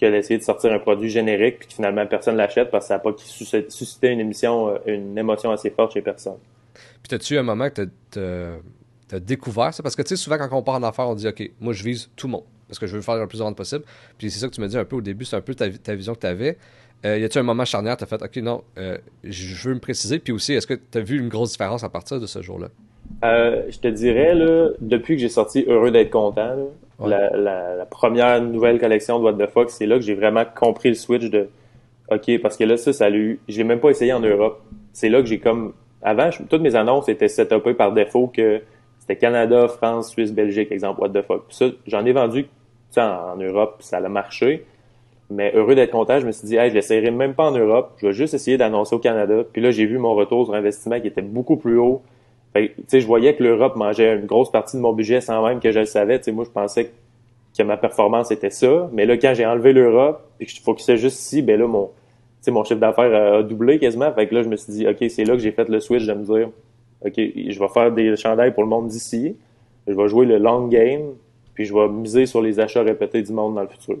que 0.00 0.10
d'essayer 0.10 0.38
de 0.38 0.44
sortir 0.44 0.72
un 0.72 0.78
produit 0.78 1.10
générique, 1.10 1.58
puis 1.58 1.68
que 1.68 1.74
finalement 1.74 2.06
personne 2.06 2.36
l'achète 2.36 2.70
parce 2.70 2.84
que 2.84 2.88
ça 2.88 2.94
n'a 2.94 3.00
pas 3.00 3.12
suscité 3.18 4.08
une 4.08 4.20
émission, 4.20 4.68
euh, 4.86 5.16
émotion 5.16 5.50
assez 5.50 5.70
forte 5.70 5.92
chez 5.92 6.02
personne. 6.02 6.38
Puis 7.02 7.14
as-tu 7.14 7.36
un 7.36 7.42
moment 7.42 7.68
que 7.68 7.88
tu 8.10 8.18
as, 9.14 9.20
découvert 9.20 9.74
ça? 9.74 9.82
Parce 9.82 9.96
que 9.96 10.02
tu 10.02 10.08
sais, 10.10 10.16
souvent 10.16 10.38
quand 10.38 10.48
on 10.52 10.62
part 10.62 10.76
en 10.76 10.82
affaires, 10.82 11.08
on 11.08 11.14
dit 11.14 11.28
OK, 11.28 11.50
moi 11.60 11.72
je 11.72 11.84
vise 11.84 12.08
tout 12.16 12.26
le 12.26 12.32
monde, 12.32 12.44
parce 12.68 12.78
que 12.78 12.86
je 12.86 12.96
veux 12.96 13.02
faire 13.02 13.16
le 13.16 13.26
plus 13.26 13.38
de 13.38 13.44
ventes 13.44 13.56
possible. 13.56 13.84
Puis 14.16 14.30
c'est 14.30 14.38
ça 14.38 14.48
que 14.48 14.54
tu 14.54 14.60
me 14.60 14.68
dis 14.68 14.78
un 14.78 14.84
peu 14.84 14.96
au 14.96 15.00
début, 15.02 15.24
c'est 15.24 15.36
un 15.36 15.42
peu 15.42 15.54
ta, 15.54 15.94
vision 15.94 16.14
que 16.14 16.20
tu 16.20 16.26
avais. 16.26 16.56
Euh, 17.04 17.18
y 17.18 17.24
a-tu 17.24 17.38
un 17.38 17.42
moment 17.42 17.64
charnière, 17.64 17.96
tu 17.96 18.04
as 18.04 18.06
fait 18.06 18.22
OK, 18.22 18.36
non, 18.36 18.62
euh, 18.78 18.98
je 19.24 19.68
veux 19.68 19.74
me 19.74 19.80
préciser, 19.80 20.18
puis 20.18 20.32
aussi, 20.32 20.52
est-ce 20.52 20.66
que 20.66 20.74
tu 20.74 20.98
as 20.98 21.00
vu 21.00 21.18
une 21.18 21.28
grosse 21.28 21.52
différence 21.52 21.82
à 21.82 21.88
partir 21.88 22.20
de 22.20 22.26
ce 22.26 22.42
jour-là? 22.42 22.68
Euh, 23.24 23.64
je 23.68 23.78
te 23.78 23.88
dirais, 23.88 24.34
là, 24.34 24.70
depuis 24.80 25.16
que 25.16 25.20
j'ai 25.20 25.28
sorti 25.28 25.64
Heureux 25.66 25.90
d'être 25.90 26.10
content, 26.10 26.56
la, 27.00 27.86
première 27.90 28.40
nouvelle 28.42 28.78
collection 28.78 29.18
de 29.18 29.24
What 29.24 29.34
the 29.34 29.50
Fuck, 29.50 29.70
c'est 29.70 29.86
là 29.86 29.96
que 29.96 30.02
j'ai 30.02 30.14
vraiment 30.14 30.44
compris 30.44 30.90
le 30.90 30.94
switch 30.94 31.30
de 31.30 31.48
OK, 32.10 32.40
parce 32.42 32.56
que 32.56 32.64
là, 32.64 32.76
ça, 32.76 32.92
ça 32.92 33.06
a 33.06 33.10
eu. 33.10 33.40
Je 33.48 33.58
l'ai 33.58 33.64
même 33.64 33.80
pas 33.80 33.90
essayé 33.90 34.12
en 34.12 34.20
Europe. 34.20 34.60
C'est 34.92 35.08
là 35.08 35.20
que 35.20 35.26
j'ai 35.26 35.38
comme. 35.38 35.72
Avant, 36.02 36.30
toutes 36.48 36.62
mes 36.62 36.74
annonces 36.76 37.08
étaient 37.08 37.28
setupées 37.28 37.74
par 37.74 37.92
défaut 37.92 38.26
que 38.26 38.62
c'était 38.98 39.16
Canada, 39.16 39.68
France, 39.68 40.10
Suisse, 40.10 40.32
Belgique, 40.32 40.72
exemple, 40.72 41.00
What 41.02 41.10
the 41.10 41.22
Fuck. 41.22 41.44
ça, 41.50 41.66
j'en 41.86 42.04
ai 42.04 42.12
vendu 42.12 42.46
en, 42.96 43.02
en 43.02 43.36
Europe, 43.36 43.76
ça 43.80 43.98
a 43.98 44.08
marché. 44.08 44.64
Mais 45.30 45.52
heureux 45.54 45.76
d'être 45.76 45.92
content, 45.92 46.18
je 46.18 46.26
me 46.26 46.32
suis 46.32 46.48
dit, 46.48 46.56
hey, 46.56 46.70
je 46.70 46.74
l'essayerai 46.74 47.12
même 47.12 47.34
pas 47.34 47.44
en 47.44 47.52
Europe. 47.52 47.92
Je 47.98 48.08
vais 48.08 48.12
juste 48.12 48.34
essayer 48.34 48.56
d'annoncer 48.56 48.96
au 48.96 48.98
Canada. 48.98 49.44
Puis 49.52 49.62
là, 49.62 49.70
j'ai 49.70 49.86
vu 49.86 49.98
mon 49.98 50.14
retour 50.14 50.46
sur 50.46 50.54
investissement 50.54 51.00
qui 51.00 51.06
était 51.06 51.22
beaucoup 51.22 51.56
plus 51.56 51.78
haut 51.78 52.02
fait, 52.52 52.74
je 52.92 53.06
voyais 53.06 53.34
que 53.34 53.42
l'Europe 53.42 53.76
mangeait 53.76 54.16
une 54.16 54.26
grosse 54.26 54.50
partie 54.50 54.76
de 54.76 54.82
mon 54.82 54.92
budget 54.92 55.20
sans 55.20 55.46
même 55.46 55.60
que 55.60 55.70
je 55.70 55.80
le 55.80 55.86
savais. 55.86 56.18
T'sais, 56.18 56.32
moi, 56.32 56.44
je 56.44 56.50
pensais 56.50 56.90
que 57.56 57.62
ma 57.62 57.76
performance 57.76 58.30
était 58.30 58.50
ça. 58.50 58.90
Mais 58.92 59.06
là, 59.06 59.16
quand 59.16 59.34
j'ai 59.34 59.46
enlevé 59.46 59.72
l'Europe 59.72 60.22
et 60.40 60.46
que 60.46 60.52
je 60.52 60.60
focusais 60.60 60.96
juste 60.96 61.20
ici, 61.20 61.42
ben 61.42 61.58
là, 61.58 61.66
mon, 61.66 61.90
mon 62.48 62.64
chiffre 62.64 62.80
d'affaires 62.80 63.14
a 63.14 63.42
doublé 63.42 63.78
quasiment. 63.78 64.12
Fait 64.12 64.26
que 64.26 64.34
là, 64.34 64.42
je 64.42 64.48
me 64.48 64.56
suis 64.56 64.72
dit, 64.72 64.88
OK, 64.88 65.04
c'est 65.08 65.24
là 65.24 65.34
que 65.34 65.40
j'ai 65.40 65.52
fait 65.52 65.68
le 65.68 65.80
switch 65.80 66.06
de 66.06 66.14
me 66.14 66.24
dire, 66.24 66.48
OK, 67.04 67.14
je 67.16 67.58
vais 67.58 67.68
faire 67.68 67.92
des 67.92 68.16
chandails 68.16 68.52
pour 68.52 68.62
le 68.64 68.68
monde 68.68 68.88
d'ici. 68.88 69.36
Je 69.86 69.94
vais 69.94 70.08
jouer 70.08 70.26
le 70.26 70.38
long 70.38 70.66
game. 70.66 71.14
Puis 71.54 71.66
je 71.66 71.74
vais 71.74 71.88
miser 71.88 72.26
sur 72.26 72.42
les 72.42 72.58
achats 72.58 72.82
répétés 72.82 73.22
du 73.22 73.32
monde 73.32 73.54
dans 73.54 73.62
le 73.62 73.68
futur. 73.68 73.98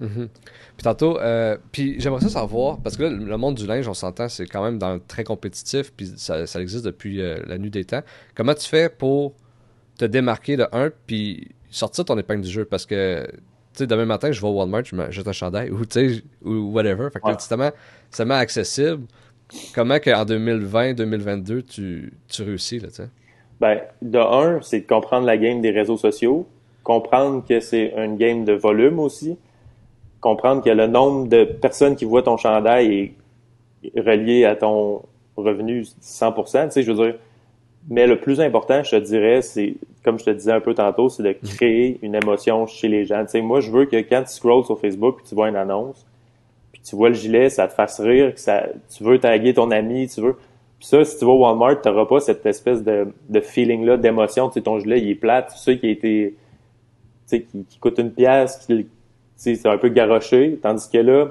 Mm-hmm. 0.00 0.28
Puis 0.76 0.84
tantôt, 0.84 1.18
euh, 1.18 1.56
puis 1.72 1.96
j'aimerais 1.98 2.20
ça 2.20 2.28
savoir, 2.28 2.78
parce 2.78 2.96
que 2.96 3.02
là, 3.02 3.10
le 3.10 3.36
monde 3.36 3.56
du 3.56 3.66
linge, 3.66 3.88
on 3.88 3.94
s'entend, 3.94 4.28
c'est 4.28 4.46
quand 4.46 4.62
même 4.62 4.78
dans 4.78 4.98
très 5.00 5.24
compétitif, 5.24 5.92
puis 5.92 6.12
ça, 6.16 6.46
ça 6.46 6.60
existe 6.60 6.84
depuis 6.84 7.20
euh, 7.20 7.38
la 7.46 7.58
nuit 7.58 7.70
des 7.70 7.84
temps. 7.84 8.02
Comment 8.34 8.54
tu 8.54 8.68
fais 8.68 8.88
pour 8.88 9.34
te 9.98 10.04
démarquer 10.04 10.56
de 10.56 10.66
un, 10.72 10.90
puis 11.06 11.48
sortir 11.70 12.04
ton 12.04 12.16
épingle 12.16 12.42
du 12.42 12.50
jeu? 12.50 12.64
Parce 12.64 12.86
que, 12.86 13.26
tu 13.26 13.38
sais, 13.74 13.86
demain 13.86 14.04
matin, 14.04 14.30
je 14.30 14.40
vais 14.40 14.46
au 14.46 14.52
Walmart, 14.52 14.84
je 14.84 15.10
jette 15.10 15.28
un 15.28 15.32
chandail, 15.32 15.70
ou 15.72 15.84
tu 15.84 16.16
sais, 16.16 16.22
ou 16.44 16.72
whatever. 16.72 17.08
Fait 17.12 17.20
que, 17.20 17.32
justement, 17.32 17.70
c'est 18.10 18.18
tellement 18.18 18.34
accessible. 18.34 19.04
Comment 19.74 19.98
qu'en 19.98 20.24
2020, 20.24 20.92
2022, 20.94 21.62
tu, 21.62 22.12
tu 22.28 22.42
réussis, 22.42 22.78
là, 22.78 22.88
tu 22.88 22.94
sais? 22.94 23.08
Ben, 23.60 23.80
de 24.02 24.18
un, 24.18 24.62
c'est 24.62 24.80
de 24.80 24.86
comprendre 24.86 25.26
la 25.26 25.36
game 25.36 25.60
des 25.60 25.70
réseaux 25.70 25.96
sociaux, 25.96 26.46
comprendre 26.84 27.44
que 27.44 27.58
c'est 27.58 27.92
une 27.96 28.16
game 28.16 28.44
de 28.44 28.52
volume 28.52 29.00
aussi 29.00 29.36
comprendre 30.20 30.62
que 30.62 30.70
le 30.70 30.86
nombre 30.86 31.28
de 31.28 31.44
personnes 31.44 31.96
qui 31.96 32.04
voient 32.04 32.22
ton 32.22 32.36
chandail 32.36 33.12
est 33.84 34.00
relié 34.00 34.44
à 34.44 34.56
ton 34.56 35.02
revenu 35.36 35.82
100%, 36.02 36.64
tu 36.66 36.70
sais, 36.70 36.82
je 36.82 36.92
veux 36.92 37.04
dire. 37.04 37.14
Mais 37.90 38.06
le 38.06 38.18
plus 38.20 38.40
important, 38.40 38.82
je 38.82 38.90
te 38.90 38.96
dirais, 38.96 39.40
c'est, 39.40 39.74
comme 40.04 40.18
je 40.18 40.24
te 40.24 40.30
disais 40.30 40.52
un 40.52 40.60
peu 40.60 40.74
tantôt, 40.74 41.08
c'est 41.08 41.22
de 41.22 41.32
créer 41.32 41.98
une 42.02 42.14
émotion 42.14 42.66
chez 42.66 42.88
les 42.88 43.06
gens. 43.06 43.24
Tu 43.24 43.30
sais, 43.30 43.40
moi, 43.40 43.60
je 43.60 43.70
veux 43.70 43.86
que 43.86 43.96
quand 43.96 44.24
tu 44.24 44.32
scrolls 44.32 44.64
sur 44.64 44.78
Facebook 44.78 45.16
puis 45.18 45.26
tu 45.26 45.34
vois 45.34 45.48
une 45.48 45.56
annonce, 45.56 46.04
puis 46.72 46.82
tu 46.82 46.96
vois 46.96 47.08
le 47.08 47.14
gilet, 47.14 47.48
ça 47.48 47.66
te 47.66 47.72
fasse 47.72 47.98
rire, 48.00 48.34
que 48.34 48.40
ça, 48.40 48.66
tu 48.94 49.04
veux 49.04 49.18
taguer 49.18 49.54
ton 49.54 49.70
ami, 49.70 50.08
tu 50.08 50.20
veux. 50.20 50.36
Puis 50.78 50.86
ça, 50.86 51.02
si 51.04 51.18
tu 51.18 51.24
vas 51.24 51.32
au 51.32 51.40
Walmart, 51.40 51.80
tu 51.80 51.88
n'auras 51.88 52.04
pas 52.04 52.20
cette 52.20 52.44
espèce 52.44 52.84
de, 52.84 53.08
de 53.28 53.40
feeling-là, 53.40 53.96
d'émotion. 53.96 54.48
Tu 54.48 54.54
sais, 54.54 54.60
ton 54.60 54.78
gilet, 54.78 55.00
il 55.00 55.10
est 55.10 55.14
plate. 55.14 55.52
Tu 55.54 55.58
sais, 55.58 55.78
qui 55.78 55.86
a 55.86 55.90
été, 55.90 56.34
tu 56.34 56.36
sais, 57.26 57.42
qui, 57.42 57.64
qui 57.64 57.78
coûte 57.78 57.98
une 57.98 58.12
pièce, 58.12 58.58
qui, 58.66 58.86
c'est 59.38 59.66
un 59.66 59.78
peu 59.78 59.88
garoché, 59.88 60.58
tandis 60.60 60.90
que 60.90 60.98
là, 60.98 61.28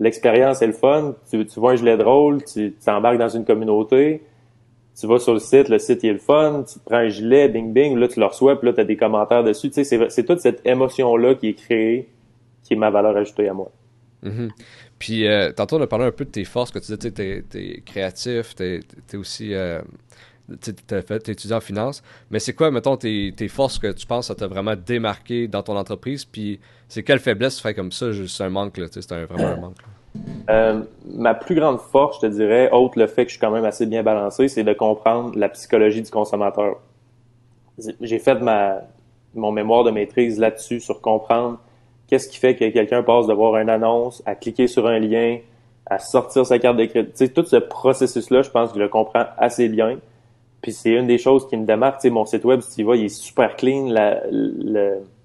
l'expérience 0.00 0.62
est 0.62 0.66
le 0.66 0.72
fun, 0.72 1.14
tu, 1.30 1.44
vois 1.56 1.72
un 1.72 1.76
gilet 1.76 1.96
drôle, 1.96 2.42
tu 2.44 2.72
t'embarques 2.84 3.18
dans 3.18 3.28
une 3.28 3.44
communauté, 3.44 4.22
tu 4.98 5.06
vas 5.06 5.18
sur 5.18 5.34
le 5.34 5.38
site, 5.38 5.68
le 5.68 5.78
site 5.78 6.02
est 6.02 6.12
le 6.12 6.18
fun, 6.18 6.64
tu 6.70 6.78
prends 6.84 6.96
un 6.96 7.08
gilet, 7.08 7.48
bing 7.48 7.72
bing, 7.72 7.96
là 7.98 8.08
tu 8.08 8.20
le 8.20 8.26
reçois, 8.26 8.58
puis 8.58 8.68
là 8.68 8.72
tu 8.72 8.80
as 8.80 8.84
des 8.84 8.96
commentaires 8.96 9.44
dessus. 9.44 9.70
Tu 9.70 9.84
sais, 9.84 10.08
c'est 10.08 10.24
toute 10.24 10.40
cette 10.40 10.66
émotion-là 10.66 11.34
qui 11.34 11.48
est 11.48 11.54
créée, 11.54 12.08
qui 12.64 12.74
est 12.74 12.76
ma 12.76 12.90
valeur 12.90 13.16
ajoutée 13.16 13.48
à 13.48 13.54
moi. 13.54 13.70
Mm-hmm. 14.24 14.50
Puis 14.98 15.26
euh, 15.26 15.52
tantôt 15.52 15.76
on 15.76 15.82
a 15.82 15.86
parlé 15.86 16.06
un 16.06 16.12
peu 16.12 16.24
de 16.24 16.30
tes 16.30 16.44
forces, 16.44 16.70
que 16.70 16.78
tu 16.78 16.94
disais, 16.94 17.42
tu 17.42 17.58
es, 17.58 17.80
créatif, 17.84 18.54
tu 18.54 19.16
aussi... 19.16 19.54
Euh, 19.54 19.80
tu 20.60 20.72
fait, 20.88 21.28
étudié 21.28 21.54
en 21.54 21.60
finance, 21.60 22.02
mais 22.30 22.38
c'est 22.38 22.52
quoi, 22.52 22.70
mettons, 22.70 22.96
tes, 22.96 23.48
forces 23.48 23.78
que 23.78 23.92
tu 23.92 24.06
penses 24.06 24.28
ça 24.28 24.34
t'a 24.34 24.46
vraiment 24.46 24.74
démarqué 24.76 25.48
dans 25.48 25.62
ton 25.62 25.76
entreprise, 25.76 26.24
puis 26.24 26.60
c'est 26.88 27.02
quelle 27.02 27.20
faiblesse 27.20 27.56
tu 27.56 27.62
fais 27.62 27.74
comme 27.74 27.92
ça, 27.92 28.06
c'est 28.26 28.44
un 28.44 28.50
manque, 28.50 28.76
là, 28.76 28.86
c'est 28.90 29.12
un, 29.12 29.24
vraiment 29.24 29.48
un 29.48 29.56
manque. 29.56 29.76
Euh, 30.50 30.82
ma 31.14 31.34
plus 31.34 31.54
grande 31.54 31.78
force, 31.78 32.16
je 32.20 32.26
te 32.26 32.32
dirais, 32.32 32.70
autre 32.70 32.98
le 32.98 33.06
fait 33.06 33.24
que 33.24 33.30
je 33.30 33.36
suis 33.36 33.40
quand 33.40 33.50
même 33.50 33.64
assez 33.64 33.86
bien 33.86 34.02
balancé, 34.02 34.48
c'est 34.48 34.64
de 34.64 34.72
comprendre 34.72 35.38
la 35.38 35.48
psychologie 35.48 36.02
du 36.02 36.10
consommateur. 36.10 36.80
J'ai 38.00 38.18
fait 38.18 38.34
ma, 38.34 38.82
mon 39.34 39.52
mémoire 39.52 39.84
de 39.84 39.90
maîtrise 39.90 40.38
là-dessus, 40.38 40.80
sur 40.80 41.00
comprendre 41.00 41.58
qu'est-ce 42.06 42.28
qui 42.28 42.36
fait 42.36 42.54
que 42.54 42.68
quelqu'un 42.68 43.02
passe 43.02 43.26
de 43.26 43.32
voir 43.32 43.56
une 43.56 43.70
annonce 43.70 44.22
à 44.26 44.34
cliquer 44.34 44.66
sur 44.66 44.86
un 44.86 44.98
lien, 44.98 45.38
à 45.86 45.98
sortir 45.98 46.44
sa 46.44 46.58
carte 46.58 46.76
de 46.76 46.84
crédit. 46.84 47.10
Tu 47.10 47.26
sais, 47.26 47.28
tout 47.28 47.44
ce 47.44 47.56
processus-là, 47.56 48.42
je 48.42 48.50
pense 48.50 48.70
que 48.70 48.78
je 48.78 48.82
le 48.82 48.88
comprends 48.88 49.24
assez 49.38 49.68
bien. 49.68 49.98
Puis 50.62 50.72
c'est 50.72 50.90
une 50.90 51.08
des 51.08 51.18
choses 51.18 51.48
qui 51.48 51.56
me 51.56 51.66
démarque. 51.66 51.96
Tu 51.96 52.08
sais, 52.08 52.10
mon 52.10 52.24
site 52.24 52.44
web, 52.44 52.60
si 52.60 52.76
tu 52.76 52.82
vois, 52.84 52.96
il 52.96 53.06
est 53.06 53.08
super 53.08 53.56
clean. 53.56 53.88
La, 53.88 54.22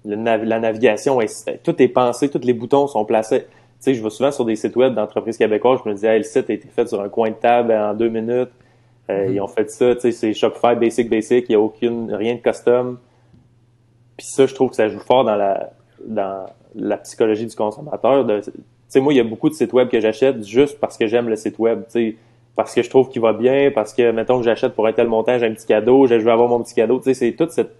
la 0.04 0.58
navigation, 0.58 1.20
est, 1.20 1.62
tout 1.62 1.80
est 1.80 1.88
pensé, 1.88 2.28
tous 2.28 2.44
les 2.44 2.52
boutons 2.52 2.86
sont 2.86 3.04
placés. 3.04 3.42
Tu 3.42 3.46
sais, 3.80 3.94
je 3.94 4.02
vais 4.02 4.10
souvent 4.10 4.32
sur 4.32 4.44
des 4.44 4.56
sites 4.56 4.74
web 4.74 4.94
d'entreprises 4.94 5.36
québécoises, 5.36 5.80
je 5.84 5.88
me 5.88 5.94
dis, 5.94 6.06
hey, 6.06 6.18
le 6.18 6.24
site 6.24 6.50
a 6.50 6.52
été 6.52 6.66
fait 6.68 6.88
sur 6.88 7.00
un 7.00 7.08
coin 7.08 7.30
de 7.30 7.34
table 7.34 7.72
en 7.72 7.94
deux 7.94 8.08
minutes. 8.08 8.50
Euh, 9.08 9.26
mm-hmm. 9.28 9.32
Ils 9.32 9.40
ont 9.40 9.46
fait 9.46 9.70
ça, 9.70 9.94
tu 9.94 10.00
sais, 10.00 10.12
c'est 10.12 10.34
Shopify 10.34 10.74
basic 10.74 11.08
basic, 11.08 11.44
il 11.48 11.52
n'y 11.52 11.54
a 11.54 11.60
aucune, 11.60 12.12
rien 12.12 12.34
de 12.34 12.40
custom. 12.40 12.98
Puis 14.16 14.26
ça, 14.26 14.46
je 14.46 14.54
trouve 14.54 14.70
que 14.70 14.76
ça 14.76 14.88
joue 14.88 14.98
fort 14.98 15.24
dans 15.24 15.36
la, 15.36 15.70
dans 16.04 16.46
la 16.74 16.96
psychologie 16.96 17.46
du 17.46 17.54
consommateur. 17.54 18.24
De, 18.24 18.40
tu 18.40 18.50
sais, 18.88 19.00
moi, 19.00 19.12
il 19.12 19.16
y 19.16 19.20
a 19.20 19.24
beaucoup 19.24 19.48
de 19.48 19.54
sites 19.54 19.72
web 19.72 19.88
que 19.88 20.00
j'achète 20.00 20.44
juste 20.44 20.80
parce 20.80 20.98
que 20.98 21.06
j'aime 21.06 21.28
le 21.28 21.36
site 21.36 21.58
web, 21.60 21.82
tu 21.84 21.92
sais, 21.92 22.16
parce 22.58 22.74
que 22.74 22.82
je 22.82 22.90
trouve 22.90 23.08
qu'il 23.08 23.22
va 23.22 23.32
bien, 23.32 23.70
parce 23.72 23.94
que, 23.94 24.10
mettons 24.10 24.38
que 24.38 24.44
j'achète 24.44 24.74
pour 24.74 24.88
un 24.88 24.92
tel 24.92 25.06
montant, 25.06 25.38
j'ai 25.38 25.46
un 25.46 25.54
petit 25.54 25.64
cadeau, 25.64 26.08
je 26.08 26.16
veux 26.16 26.32
avoir 26.32 26.48
mon 26.48 26.60
petit 26.60 26.74
cadeau, 26.74 26.98
tu 26.98 27.04
sais, 27.04 27.14
c'est 27.14 27.32
toute 27.36 27.52
cette 27.52 27.70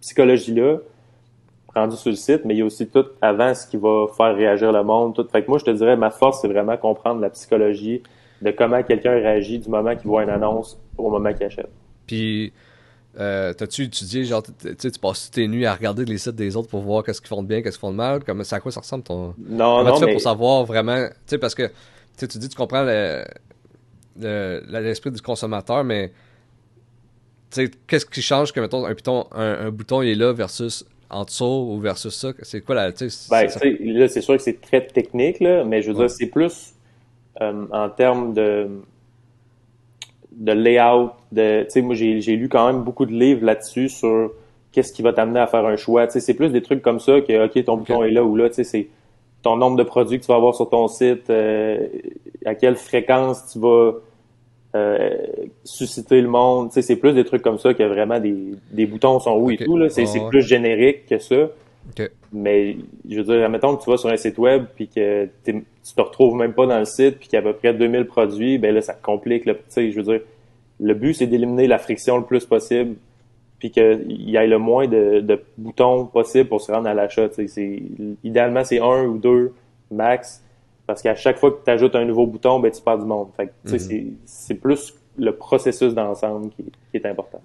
psychologie-là 0.00 0.78
rendu 1.74 1.96
sur 1.96 2.08
le 2.08 2.16
site, 2.16 2.46
mais 2.46 2.54
il 2.54 2.60
y 2.60 2.62
a 2.62 2.64
aussi 2.64 2.88
tout 2.88 3.04
avant 3.20 3.54
ce 3.54 3.66
qui 3.66 3.76
va 3.76 4.06
faire 4.16 4.34
réagir 4.34 4.72
le 4.72 4.82
monde. 4.82 5.14
Tout. 5.14 5.26
Fait 5.30 5.44
que 5.44 5.50
moi, 5.50 5.58
je 5.58 5.66
te 5.66 5.70
dirais, 5.70 5.98
ma 5.98 6.08
force, 6.08 6.40
c'est 6.40 6.48
vraiment 6.48 6.78
comprendre 6.78 7.20
la 7.20 7.28
psychologie 7.28 8.02
de 8.40 8.50
comment 8.50 8.82
quelqu'un 8.82 9.12
réagit 9.12 9.58
du 9.58 9.68
moment 9.68 9.94
qu'il 9.94 10.08
voit 10.08 10.22
une 10.22 10.30
annonce 10.30 10.80
au 10.96 11.10
moment 11.10 11.34
qu'il 11.34 11.44
achète. 11.44 11.68
Puis, 12.06 12.54
euh, 13.18 13.52
t'as-tu 13.52 13.82
étudié, 13.84 14.24
genre, 14.24 14.42
tu 14.42 14.90
passes 14.98 15.30
tes 15.30 15.46
nuits 15.46 15.66
à 15.66 15.74
regarder 15.74 16.06
les 16.06 16.16
sites 16.16 16.36
des 16.36 16.56
autres 16.56 16.70
pour 16.70 16.80
voir 16.80 17.04
qu'est-ce 17.04 17.20
qu'ils 17.20 17.28
font 17.28 17.42
de 17.42 17.48
bien, 17.48 17.60
qu'est-ce 17.60 17.76
qu'ils 17.76 17.86
font 17.86 17.92
de 17.92 17.96
mal? 17.96 18.24
Comme, 18.24 18.44
c'est 18.44 18.56
à 18.56 18.60
quoi 18.60 18.72
ça 18.72 18.80
ressemble 18.80 19.04
ton. 19.04 19.34
Non, 19.46 19.84
non. 19.84 19.92
tu 19.92 20.06
fais 20.06 20.10
pour 20.10 20.22
savoir 20.22 20.64
vraiment. 20.64 21.06
Tu 21.06 21.12
sais, 21.26 21.38
parce 21.38 21.54
que 21.54 21.70
tu 22.16 22.38
dis, 22.38 22.48
tu 22.48 22.56
comprends 22.56 22.86
l'esprit 24.20 25.10
du 25.10 25.22
consommateur, 25.22 25.84
mais 25.84 26.12
qu'est-ce 27.86 28.06
qui 28.06 28.22
change 28.22 28.52
que, 28.52 28.60
mettons, 28.60 28.86
un, 28.86 28.94
un, 29.32 29.66
un 29.66 29.70
bouton 29.70 30.02
il 30.02 30.10
est 30.10 30.14
là 30.14 30.32
versus 30.32 30.84
en 31.10 31.24
dessous 31.24 31.44
ou 31.44 31.80
versus 31.80 32.14
ça? 32.14 32.32
C'est 32.42 32.60
quoi 32.60 32.74
la. 32.74 32.92
Ben, 33.30 33.48
là, 33.80 34.08
c'est 34.08 34.20
sûr 34.20 34.36
que 34.36 34.42
c'est 34.42 34.60
très 34.60 34.86
technique, 34.86 35.40
là, 35.40 35.64
mais 35.64 35.82
je 35.82 35.90
veux 35.90 35.96
dire, 35.96 36.10
c'est 36.10 36.26
plus 36.26 36.74
euh, 37.40 37.66
en 37.72 37.88
termes 37.90 38.32
de, 38.34 38.68
de 40.32 40.52
layout. 40.52 41.10
De, 41.32 41.80
moi, 41.80 41.94
j'ai 41.94 42.36
lu 42.36 42.48
quand 42.48 42.66
même 42.72 42.82
beaucoup 42.82 43.06
de 43.06 43.12
livres 43.12 43.44
là-dessus 43.44 43.88
sur 43.88 44.32
qu'est-ce 44.72 44.92
qui 44.92 45.02
va 45.02 45.12
t'amener 45.12 45.40
à 45.40 45.46
faire 45.48 45.66
un 45.66 45.76
choix. 45.76 46.08
C'est 46.08 46.34
plus 46.34 46.50
des 46.50 46.62
trucs 46.62 46.82
comme 46.82 47.00
ça 47.00 47.20
que, 47.20 47.46
OK, 47.46 47.64
ton 47.64 47.76
bouton 47.76 48.04
est 48.04 48.12
là 48.12 48.22
ou 48.22 48.36
là. 48.36 48.48
C'est 48.52 48.88
ton 49.42 49.56
nombre 49.56 49.76
de 49.76 49.82
produits 49.82 50.20
que 50.20 50.24
tu 50.24 50.28
vas 50.28 50.36
avoir 50.36 50.54
sur 50.54 50.68
ton 50.68 50.86
site, 50.86 51.30
euh, 51.30 51.88
à 52.44 52.54
quelle 52.54 52.76
fréquence 52.76 53.52
tu 53.52 53.58
vas 53.58 53.94
euh, 54.74 55.16
susciter 55.64 56.20
le 56.20 56.28
monde. 56.28 56.70
C'est 56.72 56.96
plus 56.96 57.12
des 57.12 57.24
trucs 57.24 57.42
comme 57.42 57.58
ça 57.58 57.74
que 57.74 57.82
vraiment 57.82 58.20
des, 58.20 58.36
des 58.70 58.86
boutons 58.86 59.18
sont 59.18 59.36
où 59.36 59.50
et 59.50 59.56
tout. 59.56 59.88
C'est 59.88 60.06
plus 60.28 60.42
générique 60.42 61.06
que 61.06 61.18
ça. 61.18 61.48
Mais 62.32 62.76
je 63.08 63.16
veux 63.16 63.24
dire, 63.24 63.44
admettons 63.44 63.76
que 63.76 63.82
tu 63.82 63.90
vas 63.90 63.96
sur 63.96 64.10
un 64.10 64.16
site 64.16 64.38
web 64.38 64.66
puis 64.76 64.88
que 64.88 65.28
tu 65.44 65.64
te 65.96 66.00
retrouves 66.00 66.36
même 66.36 66.52
pas 66.52 66.66
dans 66.66 66.78
le 66.78 66.84
site 66.84 67.18
puis 67.18 67.28
qu'il 67.28 67.34
y 67.34 67.36
a 67.36 67.40
à 67.40 67.42
peu 67.42 67.52
près 67.52 67.74
2000 67.74 68.04
produits, 68.04 68.58
ben 68.58 68.72
là, 68.74 68.80
ça 68.80 68.94
complique. 68.94 69.44
Là, 69.44 69.54
je 69.76 69.90
veux 69.90 70.02
dire, 70.02 70.20
le 70.78 70.94
but, 70.94 71.14
c'est 71.14 71.26
d'éliminer 71.26 71.66
la 71.66 71.78
friction 71.78 72.18
le 72.18 72.24
plus 72.24 72.44
possible 72.44 72.94
puis 73.58 73.70
qu'il 73.70 74.06
y 74.08 74.36
ait 74.36 74.46
le 74.46 74.58
moins 74.58 74.86
de, 74.86 75.20
de, 75.20 75.42
boutons 75.58 76.06
possible 76.06 76.48
pour 76.48 76.60
se 76.62 76.72
rendre 76.72 76.88
à 76.88 76.94
l'achat. 76.94 77.28
Idéalement, 78.24 78.64
c'est 78.64 78.80
un 78.80 79.04
ou 79.04 79.18
deux 79.18 79.52
max 79.90 80.42
parce 80.90 81.02
qu'à 81.02 81.14
chaque 81.14 81.38
fois 81.38 81.52
que 81.52 81.64
tu 81.64 81.70
ajoutes 81.70 81.94
un 81.94 82.04
nouveau 82.04 82.26
bouton, 82.26 82.58
ben, 82.58 82.68
tu 82.72 82.82
perds 82.82 82.98
du 82.98 83.04
monde. 83.04 83.28
Fait 83.36 83.52
mm-hmm. 83.64 84.14
c'est 84.24 84.54
plus 84.54 84.92
le 85.16 85.36
processus 85.36 85.94
d'ensemble 85.94 86.50
qui, 86.50 86.64
est 86.92 87.06
important. 87.06 87.40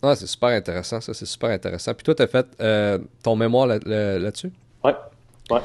Ah, 0.00 0.16
c'est 0.16 0.26
super 0.26 0.48
intéressant, 0.48 0.98
ça, 1.02 1.12
c'est 1.12 1.26
super 1.26 1.50
intéressant. 1.50 1.92
Puis 1.92 2.02
toi, 2.02 2.14
tu 2.14 2.22
as 2.22 2.26
fait 2.26 2.46
euh, 2.62 2.98
ton 3.22 3.36
mémoire 3.36 3.66
là-dessus? 3.66 4.50
ouais. 4.84 4.94
ouais. 5.50 5.60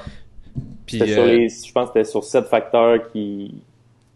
Puis, 0.86 0.98
sur 0.98 1.24
euh, 1.24 1.28
les, 1.28 1.48
je 1.48 1.72
pense 1.72 1.92
que 1.92 2.00
c'était 2.00 2.12
sur 2.12 2.26
sept 2.26 2.46
facteurs 2.48 3.10
qui, 3.14 3.56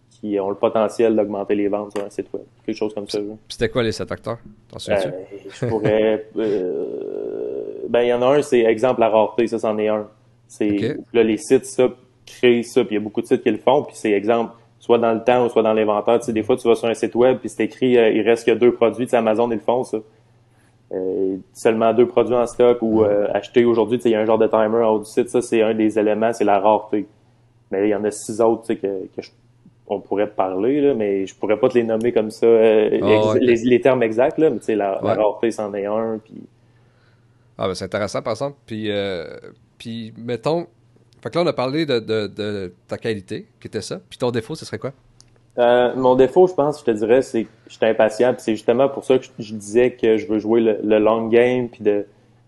qui 0.09 0.37
ont 0.37 0.49
le 0.49 0.55
potentiel 0.55 1.15
d'augmenter 1.15 1.55
les 1.55 1.69
ventes 1.69 1.95
sur 1.95 2.05
un 2.05 2.09
site 2.09 2.27
web. 2.33 2.43
Quelque 2.65 2.75
chose 2.75 2.93
comme 2.93 3.07
ça. 3.07 3.19
C'était 3.47 3.69
quoi 3.69 3.83
les 3.83 3.93
sept 3.93 4.09
souviens-tu? 4.09 5.07
Euh, 5.07 5.11
je 5.49 5.65
pourrais... 5.65 6.25
ben, 7.89 8.01
il 8.01 8.07
y 8.09 8.13
en 8.13 8.21
a 8.21 8.37
un, 8.37 8.41
c'est 8.41 8.65
exemple 8.65 8.99
la 8.99 9.07
rareté, 9.07 9.47
ça, 9.47 9.59
c'en 9.59 9.77
est 9.77 9.87
un. 9.87 10.09
C'est, 10.49 10.97
là, 11.13 11.23
les 11.23 11.37
sites, 11.37 11.65
ça, 11.65 11.87
créer 12.25 12.63
ça, 12.63 12.83
puis 12.83 12.95
il 12.95 12.99
y 12.99 13.01
a 13.01 13.03
beaucoup 13.03 13.21
de 13.21 13.27
sites 13.27 13.43
qui 13.43 13.51
le 13.51 13.57
font, 13.57 13.83
puis 13.83 13.95
c'est 13.95 14.11
exemple, 14.11 14.53
soit 14.81 14.97
dans 14.97 15.13
le 15.13 15.23
temps 15.23 15.45
ou 15.45 15.49
soit 15.49 15.61
dans 15.61 15.73
l'inventaire. 15.73 16.19
Tu 16.19 16.25
sais, 16.25 16.33
des 16.33 16.43
fois, 16.43 16.57
tu 16.57 16.67
vas 16.67 16.75
sur 16.75 16.87
un 16.87 16.93
site 16.93 17.15
web, 17.15 17.37
puis 17.37 17.49
c'est 17.49 17.63
écrit, 17.63 17.97
euh, 17.97 18.09
il 18.09 18.21
reste 18.21 18.45
que 18.45 18.51
deux 18.51 18.73
produits. 18.73 19.05
Tu 19.05 19.11
sais, 19.11 19.17
Amazon, 19.17 19.49
ils 19.49 19.55
le 19.55 19.59
font, 19.59 19.83
ça. 19.83 19.99
Euh, 20.91 21.37
seulement 21.53 21.93
deux 21.93 22.07
produits 22.07 22.35
en 22.35 22.45
stock 22.47 22.79
ou 22.81 23.03
euh, 23.03 23.27
acheter 23.33 23.63
aujourd'hui, 23.63 23.99
tu 23.99 24.03
sais, 24.03 24.09
il 24.09 24.13
y 24.13 24.15
a 24.15 24.19
un 24.19 24.25
genre 24.25 24.39
de 24.39 24.47
timer 24.47 24.83
en 24.83 24.95
haut 24.95 24.99
du 24.99 25.05
site. 25.05 25.29
Ça, 25.29 25.41
c'est 25.41 25.61
un 25.61 25.75
des 25.75 25.97
éléments, 25.99 26.33
c'est 26.33 26.43
la 26.43 26.59
rareté. 26.59 27.07
Mais 27.69 27.87
il 27.87 27.91
y 27.91 27.95
en 27.95 28.03
a 28.03 28.11
six 28.11 28.41
autres, 28.41 28.63
tu 28.63 28.73
sais, 28.73 28.75
que, 28.77 28.87
que 29.15 29.27
on 29.87 29.99
pourrait 29.99 30.29
parler, 30.29 30.81
là, 30.81 30.93
mais 30.93 31.27
je 31.27 31.35
pourrais 31.35 31.59
pas 31.59 31.67
te 31.67 31.77
les 31.77 31.83
nommer 31.83 32.13
comme 32.13 32.31
ça, 32.31 32.47
ah, 32.47 33.33
les, 33.39 33.81
termes 33.81 34.03
exacts, 34.03 34.37
là, 34.37 34.49
mais 34.49 34.59
tu 34.59 34.65
sais, 34.65 34.75
la, 34.75 34.95
rareté, 34.95 35.51
c'en 35.51 35.73
est 35.73 35.85
un, 35.85 36.17
puis... 36.23 36.41
Ah, 37.57 37.67
ben 37.67 37.75
c'est 37.75 37.85
intéressant, 37.85 38.21
par 38.21 38.31
exemple. 38.31 38.55
Puis, 38.65 38.89
puis 39.77 40.13
mettons, 40.17 40.67
fait 41.21 41.29
que 41.29 41.37
là, 41.37 41.43
on 41.43 41.47
a 41.47 41.53
parlé 41.53 41.85
de, 41.85 42.73
ta 42.87 42.97
qualité, 42.97 43.47
qui 43.59 43.67
était 43.67 43.81
ça. 43.81 43.99
Puis 44.09 44.17
ton 44.17 44.31
défaut, 44.31 44.55
ce 44.55 44.65
serait 44.65 44.79
quoi? 44.79 44.91
Euh, 45.59 45.93
mon 45.95 46.15
défaut, 46.15 46.47
je 46.47 46.53
pense, 46.53 46.79
je 46.79 46.85
te 46.85 46.91
dirais, 46.91 47.21
c'est 47.21 47.43
que 47.43 47.49
je 47.67 47.75
suis 47.75 47.85
impatient. 47.85 48.33
C'est 48.37 48.53
justement 48.53 48.89
pour 48.89 49.03
ça 49.03 49.19
que 49.19 49.25
je, 49.37 49.53
disais 49.53 49.91
que 49.91 50.17
je 50.17 50.25
veux 50.27 50.39
jouer 50.39 50.61
le, 50.61 50.99
long 50.99 51.27
game, 51.27 51.69
puis 51.69 51.83
de, 51.83 52.05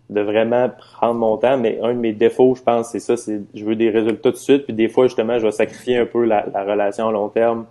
de 0.10 0.22
vraiment 0.22 0.70
prendre 0.70 1.20
mon 1.20 1.38
temps. 1.38 1.58
Mais 1.58 1.80
un 1.84 1.94
de 1.94 2.00
mes 2.00 2.14
défauts, 2.14 2.56
je 2.56 2.64
pense, 2.64 2.90
c'est 2.90 3.00
ça, 3.00 3.16
c'est 3.16 3.42
je 3.54 3.64
veux 3.64 3.76
des 3.76 3.92
résultats 3.92 4.32
tout 4.32 4.38
de 4.38 4.42
suite. 4.42 4.66
Puis 4.66 4.74
des 4.74 4.88
fois, 4.88 5.06
justement, 5.06 5.38
je 5.38 5.46
vais 5.46 5.52
sacrifier 5.52 5.98
un 5.98 6.06
peu 6.06 6.24
la, 6.24 6.44
relation 6.64 7.10
à 7.10 7.12
long 7.12 7.30
terme 7.30 7.66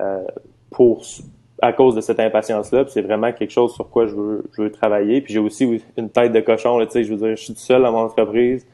euh, 0.00 0.24
pour 0.70 1.04
à 1.62 1.72
cause 1.72 1.94
de 1.94 2.00
cette 2.00 2.18
impatience-là. 2.18 2.86
C'est 2.88 3.02
vraiment 3.02 3.32
quelque 3.32 3.52
chose 3.52 3.72
sur 3.74 3.88
quoi 3.88 4.06
je 4.06 4.14
veux, 4.14 4.44
je 4.56 4.62
veux 4.62 4.72
travailler. 4.72 5.20
Puis 5.20 5.34
j'ai 5.34 5.40
aussi 5.40 5.80
une 5.96 6.10
tête 6.10 6.32
de 6.32 6.40
cochon. 6.40 6.78
Là, 6.78 6.86
je 6.92 7.00
veux 7.02 7.16
dire, 7.16 7.36
je 7.36 7.44
suis 7.44 7.54
tout 7.54 7.60
seul 7.60 7.82
dans 7.82 7.92
mon 7.92 7.98
entreprise 7.98 8.66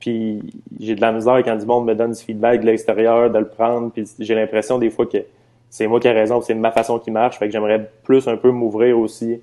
puis 0.00 0.40
j'ai 0.80 0.94
de 0.94 1.00
la 1.00 1.12
misère 1.12 1.42
quand 1.44 1.56
du 1.56 1.66
monde 1.66 1.86
me 1.86 1.94
donne 1.94 2.12
du 2.12 2.20
feedback 2.20 2.62
de 2.62 2.66
l'extérieur, 2.66 3.30
de 3.30 3.38
le 3.38 3.46
prendre. 3.46 3.92
Puis 3.92 4.06
j'ai 4.18 4.34
l'impression 4.34 4.78
des 4.78 4.90
fois 4.90 5.06
que 5.06 5.18
c'est 5.68 5.86
moi 5.86 6.00
qui 6.00 6.08
ai 6.08 6.12
raison, 6.12 6.40
c'est 6.40 6.54
ma 6.54 6.72
façon 6.72 6.98
qui 6.98 7.10
marche. 7.10 7.38
Fait 7.38 7.46
que 7.46 7.52
j'aimerais 7.52 7.90
plus 8.02 8.26
un 8.26 8.38
peu 8.38 8.50
m'ouvrir 8.50 8.98
aussi, 8.98 9.40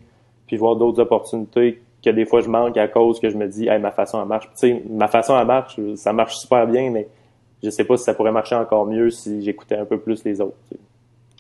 puis 0.47 0.57
voir 0.57 0.75
d'autres 0.75 0.99
opportunités 0.99 1.81
que 2.03 2.09
des 2.09 2.25
fois 2.25 2.41
je 2.41 2.49
manque 2.49 2.75
à 2.77 2.87
cause 2.87 3.19
que 3.19 3.29
je 3.29 3.37
me 3.37 3.47
dis, 3.47 3.67
hey, 3.67 3.79
ma 3.79 3.91
façon 3.91 4.19
elle 4.19 4.27
marche. 4.27 4.45
Tu 4.45 4.51
sais, 4.55 4.83
ma 4.89 5.07
façon 5.07 5.39
elle 5.39 5.45
marche, 5.45 5.79
ça 5.95 6.11
marche 6.11 6.37
super 6.37 6.65
bien, 6.65 6.89
mais 6.89 7.07
je 7.63 7.69
sais 7.69 7.83
pas 7.83 7.95
si 7.95 8.03
ça 8.03 8.15
pourrait 8.15 8.31
marcher 8.31 8.55
encore 8.55 8.87
mieux 8.87 9.11
si 9.11 9.43
j'écoutais 9.43 9.75
un 9.75 9.85
peu 9.85 9.99
plus 9.99 10.23
les 10.23 10.41
autres. 10.41 10.57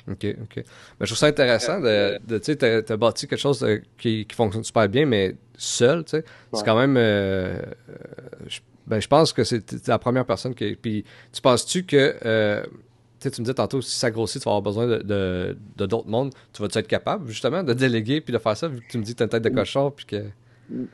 OK, 0.09 0.25
OK. 0.41 0.55
Mais 0.55 0.63
je 1.01 1.05
trouve 1.05 1.17
ça 1.17 1.25
intéressant 1.25 1.81
de, 1.81 2.19
tu 2.37 2.39
sais, 2.43 2.55
t'as 2.55 2.97
bâti 2.97 3.27
quelque 3.27 3.39
chose 3.39 3.65
qui, 3.97 4.25
qui, 4.25 4.35
fonctionne 4.35 4.63
super 4.63 4.87
bien, 4.87 5.05
mais 5.05 5.35
seul, 5.57 6.05
tu 6.05 6.11
sais. 6.11 6.23
C'est 6.53 6.63
quand 6.63 6.77
même, 6.77 6.95
euh, 6.97 7.59
ben, 8.87 9.01
je 9.01 9.07
pense 9.07 9.33
que 9.33 9.43
c'est 9.43 9.87
la 9.87 9.99
première 9.99 10.25
personne 10.25 10.55
qui. 10.55 10.75
Puis, 10.75 11.03
tu 11.33 11.41
penses-tu 11.41 11.83
que. 11.83 12.15
Euh, 12.25 12.63
tu 13.19 13.29
me 13.29 13.45
disais 13.45 13.53
tantôt, 13.55 13.81
si 13.81 13.97
ça 13.97 14.11
grossit, 14.11 14.41
tu 14.41 14.45
vas 14.45 14.51
avoir 14.51 14.61
besoin 14.61 14.85
de, 14.85 15.57
d'autres 15.75 16.07
mondes. 16.07 16.33
Tu 16.53 16.61
vas-tu 16.61 16.77
être 16.77 16.87
capable, 16.87 17.27
justement, 17.27 17.63
de 17.63 17.73
déléguer 17.73 18.21
puis 18.21 18.31
de 18.31 18.37
faire 18.37 18.55
ça, 18.55 18.67
vu 18.67 18.79
que 18.79 18.87
tu 18.87 18.97
me 18.97 19.03
dis 19.03 19.13
que 19.13 19.17
tu 19.17 19.23
une 19.23 19.29
tête 19.29 19.43
de 19.43 19.49
cochon, 19.49 19.91
puis 19.91 20.05
que. 20.05 20.23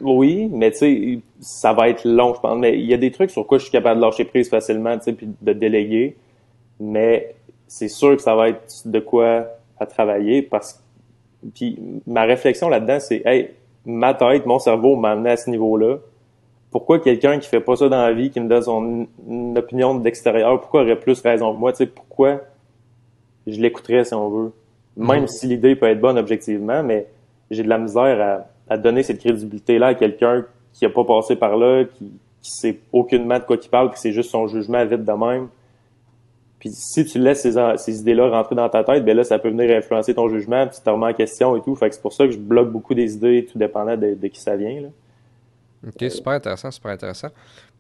Oui, 0.02 0.50
mais 0.52 0.72
tu 0.72 0.78
sais, 0.78 1.20
ça 1.40 1.74
va 1.74 1.90
être 1.90 2.06
long, 2.06 2.34
je 2.34 2.40
pense. 2.40 2.58
Mais 2.58 2.80
il 2.80 2.86
y 2.86 2.94
a 2.94 2.98
des 2.98 3.12
trucs 3.12 3.30
sur 3.30 3.46
quoi 3.46 3.58
je 3.58 3.64
suis 3.64 3.72
capable 3.72 4.00
de 4.00 4.06
lâcher 4.06 4.26
prise 4.26 4.50
facilement, 4.50 4.98
tu 4.98 5.06
sais, 5.06 5.14
puis 5.14 5.30
de 5.42 5.54
déléguer. 5.54 6.16
Mais 6.80 7.36
c'est 7.68 7.90
sûr 7.90 8.16
que 8.16 8.22
ça 8.22 8.36
va 8.36 8.50
être 8.50 8.88
de 8.88 9.00
quoi 9.00 9.48
à 9.80 9.86
travailler 9.86 10.42
parce 10.42 10.74
que. 10.74 10.80
Puis 11.54 11.78
ma 12.08 12.24
réflexion 12.24 12.70
là-dedans, 12.70 13.00
c'est, 13.02 13.22
hey, 13.26 13.50
ma 13.86 14.14
tête, 14.14 14.46
mon 14.46 14.60
cerveau 14.60 14.96
m'a 14.96 15.12
amené 15.12 15.32
à 15.32 15.38
ce 15.38 15.50
niveau-là 15.50 15.98
pourquoi 16.74 17.00
quelqu'un 17.00 17.38
qui 17.38 17.48
fait 17.48 17.60
pas 17.60 17.76
ça 17.76 17.88
dans 17.88 18.02
la 18.02 18.14
vie, 18.14 18.32
qui 18.32 18.40
me 18.40 18.50
donne 18.50 18.64
son 18.64 19.08
opinion 19.56 19.94
d'extérieur, 19.94 20.60
pourquoi 20.60 20.82
aurait 20.82 21.00
plus 21.00 21.22
raison 21.22 21.54
que 21.54 21.60
moi? 21.60 21.72
Tu 21.72 21.78
sais, 21.78 21.86
pourquoi 21.86 22.42
je 23.46 23.62
l'écouterais 23.62 24.04
si 24.06 24.16
on 24.16 24.28
veut? 24.28 24.52
Même 24.98 25.22
mhm. 25.22 25.28
si 25.28 25.46
l'idée 25.46 25.76
peut 25.76 25.86
être 25.86 26.02
bonne 26.02 26.18
objectivement, 26.18 26.82
mais 26.82 27.06
j'ai 27.52 27.62
de 27.62 27.70
la 27.70 27.78
misère 27.78 28.48
à, 28.68 28.78
donner 28.78 29.04
cette 29.04 29.20
crédibilité-là 29.20 29.88
à 29.88 29.94
quelqu'un 29.94 30.46
qui 30.74 30.84
a 30.86 30.90
pas 30.90 31.04
passé 31.04 31.36
par 31.36 31.58
là, 31.58 31.84
qui, 31.84 32.12
qui 32.42 32.50
sait 32.50 32.80
aucunement 32.92 33.38
de 33.38 33.44
quoi 33.44 33.58
il 33.62 33.70
parle, 33.70 33.92
qui 33.92 34.00
c'est 34.00 34.12
juste 34.12 34.32
son 34.32 34.48
jugement 34.48 34.84
vite 34.84 35.06
de 35.06 35.12
même. 35.12 35.50
Puis 36.58 36.72
si 36.72 37.06
tu 37.06 37.20
laisses 37.20 37.42
ces, 37.44 37.54
ces 37.78 38.00
idées-là 38.00 38.30
rentrer 38.30 38.56
dans 38.56 38.70
ta 38.70 38.84
tête, 38.84 39.06
ben 39.06 39.16
là, 39.16 39.24
ça 39.24 39.38
peut 39.38 39.50
venir 39.50 39.78
influencer 39.78 40.16
ton 40.16 40.28
jugement, 40.28 40.66
puis 40.66 40.78
tu 40.78 40.82
te 40.82 40.90
remets 40.90 41.12
en 41.12 41.14
question 41.14 41.56
et 41.56 41.62
tout. 41.62 41.76
Fait 41.76 41.90
que 41.90 41.94
c'est 41.94 42.02
pour 42.02 42.14
ça 42.14 42.26
que 42.26 42.32
je 42.32 42.40
bloque 42.40 42.72
beaucoup 42.72 42.96
des 42.96 43.14
idées, 43.14 43.46
tout 43.46 43.60
dépendant 43.60 43.96
de, 43.96 44.16
de 44.16 44.28
qui 44.28 44.42
ça 44.42 44.56
vient. 44.56 44.82
Là. 44.82 44.88
Ok, 45.86 46.10
super 46.10 46.34
intéressant, 46.34 46.72
super 46.72 46.92
intéressant. 46.92 47.30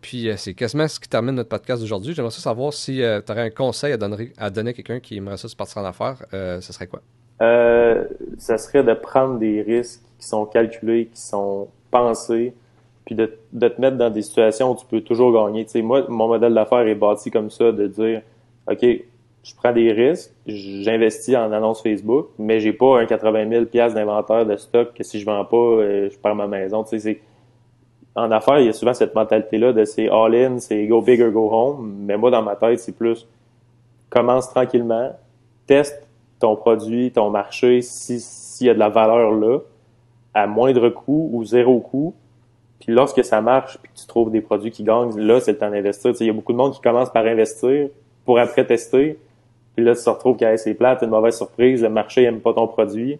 Puis 0.01 0.29
euh, 0.29 0.35
c'est 0.37 0.53
quasiment 0.53 0.87
ce 0.87 0.99
qui 0.99 1.07
termine 1.07 1.35
notre 1.35 1.49
podcast 1.49 1.81
d'aujourd'hui. 1.81 2.13
J'aimerais 2.13 2.31
savoir 2.31 2.73
si 2.73 2.97
tu 2.97 3.31
aurais 3.31 3.41
un 3.41 3.49
conseil 3.49 3.93
à 3.93 3.97
donner 3.97 4.33
à, 4.37 4.49
donner 4.49 4.73
quelqu'un 4.73 4.99
qui 4.99 5.17
aimerait 5.17 5.37
ça 5.37 5.47
se 5.47 5.55
partir 5.55 5.81
en 5.81 5.85
affaires, 5.85 6.17
ce 6.31 6.73
serait 6.73 6.87
quoi? 6.87 7.01
ça 8.37 8.57
serait 8.57 8.83
de 8.83 8.93
prendre 8.93 9.37
des 9.37 9.61
risques 9.61 10.01
qui 10.17 10.27
sont 10.27 10.45
calculés, 10.45 11.07
qui 11.13 11.19
sont 11.19 11.67
pensés, 11.91 12.53
puis 13.05 13.15
de, 13.15 13.37
de, 13.51 13.67
te 13.67 13.81
mettre 13.81 13.97
dans 13.97 14.09
des 14.09 14.21
situations 14.21 14.71
où 14.71 14.75
tu 14.75 14.85
peux 14.85 15.01
toujours 15.01 15.33
gagner. 15.33 15.65
Moi, 15.81 16.05
mon 16.07 16.27
modèle 16.27 16.53
d'affaires 16.53 16.87
est 16.87 16.95
bâti 16.95 17.31
comme 17.31 17.49
ça, 17.49 17.71
de 17.71 17.87
dire, 17.87 18.21
OK, 18.71 18.85
je 19.43 19.55
prends 19.55 19.73
des 19.73 19.91
risques, 19.91 20.31
j'investis 20.47 21.35
en 21.35 21.51
annonce 21.51 21.81
Facebook, 21.81 22.29
mais 22.39 22.61
j'ai 22.61 22.71
pas 22.71 23.01
un 23.01 23.05
80 23.05 23.49
000 23.49 23.89
d'inventaire 23.93 24.45
de 24.45 24.55
stock 24.55 24.93
que 24.93 25.03
si 25.03 25.19
je 25.19 25.25
vends 25.25 25.43
pas, 25.43 25.57
euh, 25.57 26.09
je 26.09 26.17
perds 26.17 26.35
ma 26.35 26.47
maison. 26.47 26.85
En 28.15 28.31
affaires, 28.31 28.59
il 28.59 28.67
y 28.67 28.69
a 28.69 28.73
souvent 28.73 28.93
cette 28.93 29.15
mentalité-là 29.15 29.73
de 29.73 29.85
c'est 29.85 30.09
all-in, 30.09 30.59
c'est 30.59 30.85
go 30.85 31.01
big 31.01 31.21
or 31.21 31.31
go 31.31 31.49
home. 31.51 31.95
Mais 31.99 32.17
moi, 32.17 32.31
dans 32.31 32.43
ma 32.43 32.55
tête, 32.55 32.79
c'est 32.79 32.95
plus 32.95 33.27
commence 34.09 34.49
tranquillement, 34.49 35.11
teste 35.65 36.07
ton 36.39 36.55
produit, 36.55 37.11
ton 37.11 37.31
marché, 37.31 37.81
s'il 37.81 38.67
y 38.67 38.69
a 38.69 38.75
de 38.75 38.79
la 38.79 38.89
valeur 38.89 39.31
là, 39.31 39.57
à 40.35 40.45
moindre 40.45 40.89
coût 40.89 41.31
ou 41.33 41.43
zéro 41.43 41.79
coût, 41.79 42.13
puis 42.79 42.93
lorsque 42.93 43.23
ça 43.23 43.41
marche, 43.41 43.77
puis 43.81 43.91
que 43.91 43.97
tu 43.97 44.05
trouves 44.05 44.29
des 44.29 44.41
produits 44.41 44.69
qui 44.69 44.83
gagnent, 44.83 45.17
là, 45.17 45.39
c'est 45.39 45.53
le 45.53 45.57
temps 45.57 45.71
d'investir. 45.71 46.11
Il 46.19 46.27
y 46.27 46.29
a 46.29 46.33
beaucoup 46.33 46.51
de 46.51 46.57
monde 46.57 46.73
qui 46.73 46.81
commence 46.81 47.09
par 47.09 47.25
investir 47.25 47.87
pour 48.25 48.37
après 48.39 48.65
tester. 48.65 49.17
Puis 49.73 49.85
là, 49.85 49.95
tu 49.95 50.03
te 50.03 50.09
retrouves 50.09 50.35
qu'à 50.35 50.55
c'est 50.57 50.73
plate, 50.73 51.01
une 51.01 51.09
mauvaise 51.09 51.37
surprise, 51.37 51.81
le 51.81 51.89
marché 51.89 52.23
aime 52.23 52.41
pas 52.41 52.53
ton 52.53 52.67
produit. 52.67 53.17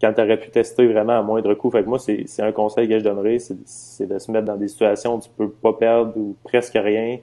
Quand 0.00 0.12
tu 0.12 0.20
aurais 0.20 0.38
pu 0.38 0.50
tester 0.50 0.86
vraiment 0.86 1.18
à 1.18 1.22
moindre 1.22 1.54
coût. 1.54 1.70
Fait 1.70 1.82
que 1.82 1.88
moi, 1.88 1.98
c'est 1.98 2.42
un 2.42 2.52
conseil 2.52 2.88
que 2.88 2.98
je 2.98 3.04
donnerais, 3.04 3.38
c'est 3.38 4.06
de 4.06 4.18
se 4.18 4.30
mettre 4.30 4.46
dans 4.46 4.56
des 4.56 4.68
situations 4.68 5.16
où 5.16 5.20
tu 5.20 5.30
peux 5.36 5.50
pas 5.50 5.72
perdre 5.72 6.16
ou 6.16 6.36
presque 6.44 6.74
rien, 6.74 7.18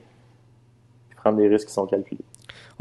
puis 1.10 1.16
prendre 1.18 1.38
des 1.38 1.48
risques 1.48 1.68
qui 1.68 1.74
sont 1.74 1.86
calculés. 1.86 2.24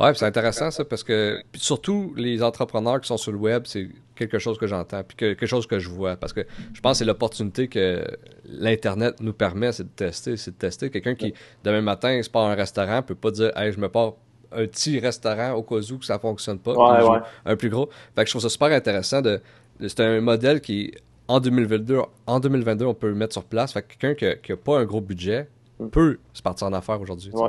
Ouais, 0.01 0.15
c'est 0.15 0.25
intéressant 0.25 0.71
ça 0.71 0.85
parce 0.87 1.05
que 1.05 1.43
surtout 1.55 2.15
les 2.17 2.43
entrepreneurs 2.43 3.03
qui 3.03 3.09
sont 3.09 3.19
sur 3.19 3.33
le 3.33 3.39
web, 3.39 3.65
c'est 3.67 3.89
quelque 4.15 4.39
chose 4.39 4.57
que 4.57 4.67
j'entends 4.67 5.03
puis 5.03 5.17
quelque 5.17 5.45
chose 5.45 5.67
que 5.67 5.79
je 5.79 5.91
vois 5.91 6.17
parce 6.17 6.33
que 6.33 6.47
je 6.73 6.81
pense 6.81 6.93
que 6.93 6.99
c'est 6.99 7.05
l'opportunité 7.05 7.69
que 7.69 8.03
l'internet 8.47 9.17
nous 9.21 9.35
permet, 9.35 9.73
c'est 9.73 9.85
de 9.85 9.89
tester, 9.91 10.39
c'est 10.39 10.53
de 10.53 10.57
tester 10.57 10.91
quelqu'un 10.91 11.15
qui 11.15 11.35
demain 11.65 11.83
matin 11.83 12.23
se 12.23 12.31
part 12.31 12.47
un 12.47 12.55
restaurant 12.55 13.03
peut 13.03 13.15
pas 13.15 13.31
dire 13.31 13.53
"Hey, 13.57 13.73
je 13.73 13.79
me 13.79 13.91
pars 13.91 14.15
un 14.53 14.67
petit 14.67 14.99
restaurant 15.01 15.53
au 15.53 15.63
cas 15.63 15.77
où 15.77 15.99
que 15.99 16.07
ça 16.07 16.19
fonctionne 16.19 16.59
pas, 16.61 17.23
un 17.45 17.57
plus 17.57 17.69
gros." 17.69 17.91
Fait 18.15 18.23
que 18.23 18.27
je 18.27 18.33
trouve 18.33 18.43
ça 18.43 18.49
super 18.49 18.69
intéressant 18.69 19.21
de, 19.21 19.41
c'est 19.89 20.01
un 20.01 20.21
modèle 20.21 20.61
qui 20.61 20.93
en 21.29 21.41
2022 21.41 21.99
en 22.27 22.41
2022 22.41 22.85
on 22.87 22.95
peut 22.95 23.09
le 23.09 23.15
mettre 23.15 23.33
sur 23.33 23.45
place. 23.45 23.73
Fait 23.73 23.83
que 23.83 23.95
quelqu'un 23.99 24.37
qui, 24.43 24.53
n'a 24.53 24.57
pas 24.57 24.79
un 24.79 24.85
gros 24.85 25.01
budget 25.01 25.49
mm. 25.79 25.89
peut 25.89 26.19
se 26.33 26.43
partir 26.43 26.67
en 26.67 26.73
affaires 26.73 27.01
aujourd'hui. 27.01 27.31
Ouais. 27.33 27.49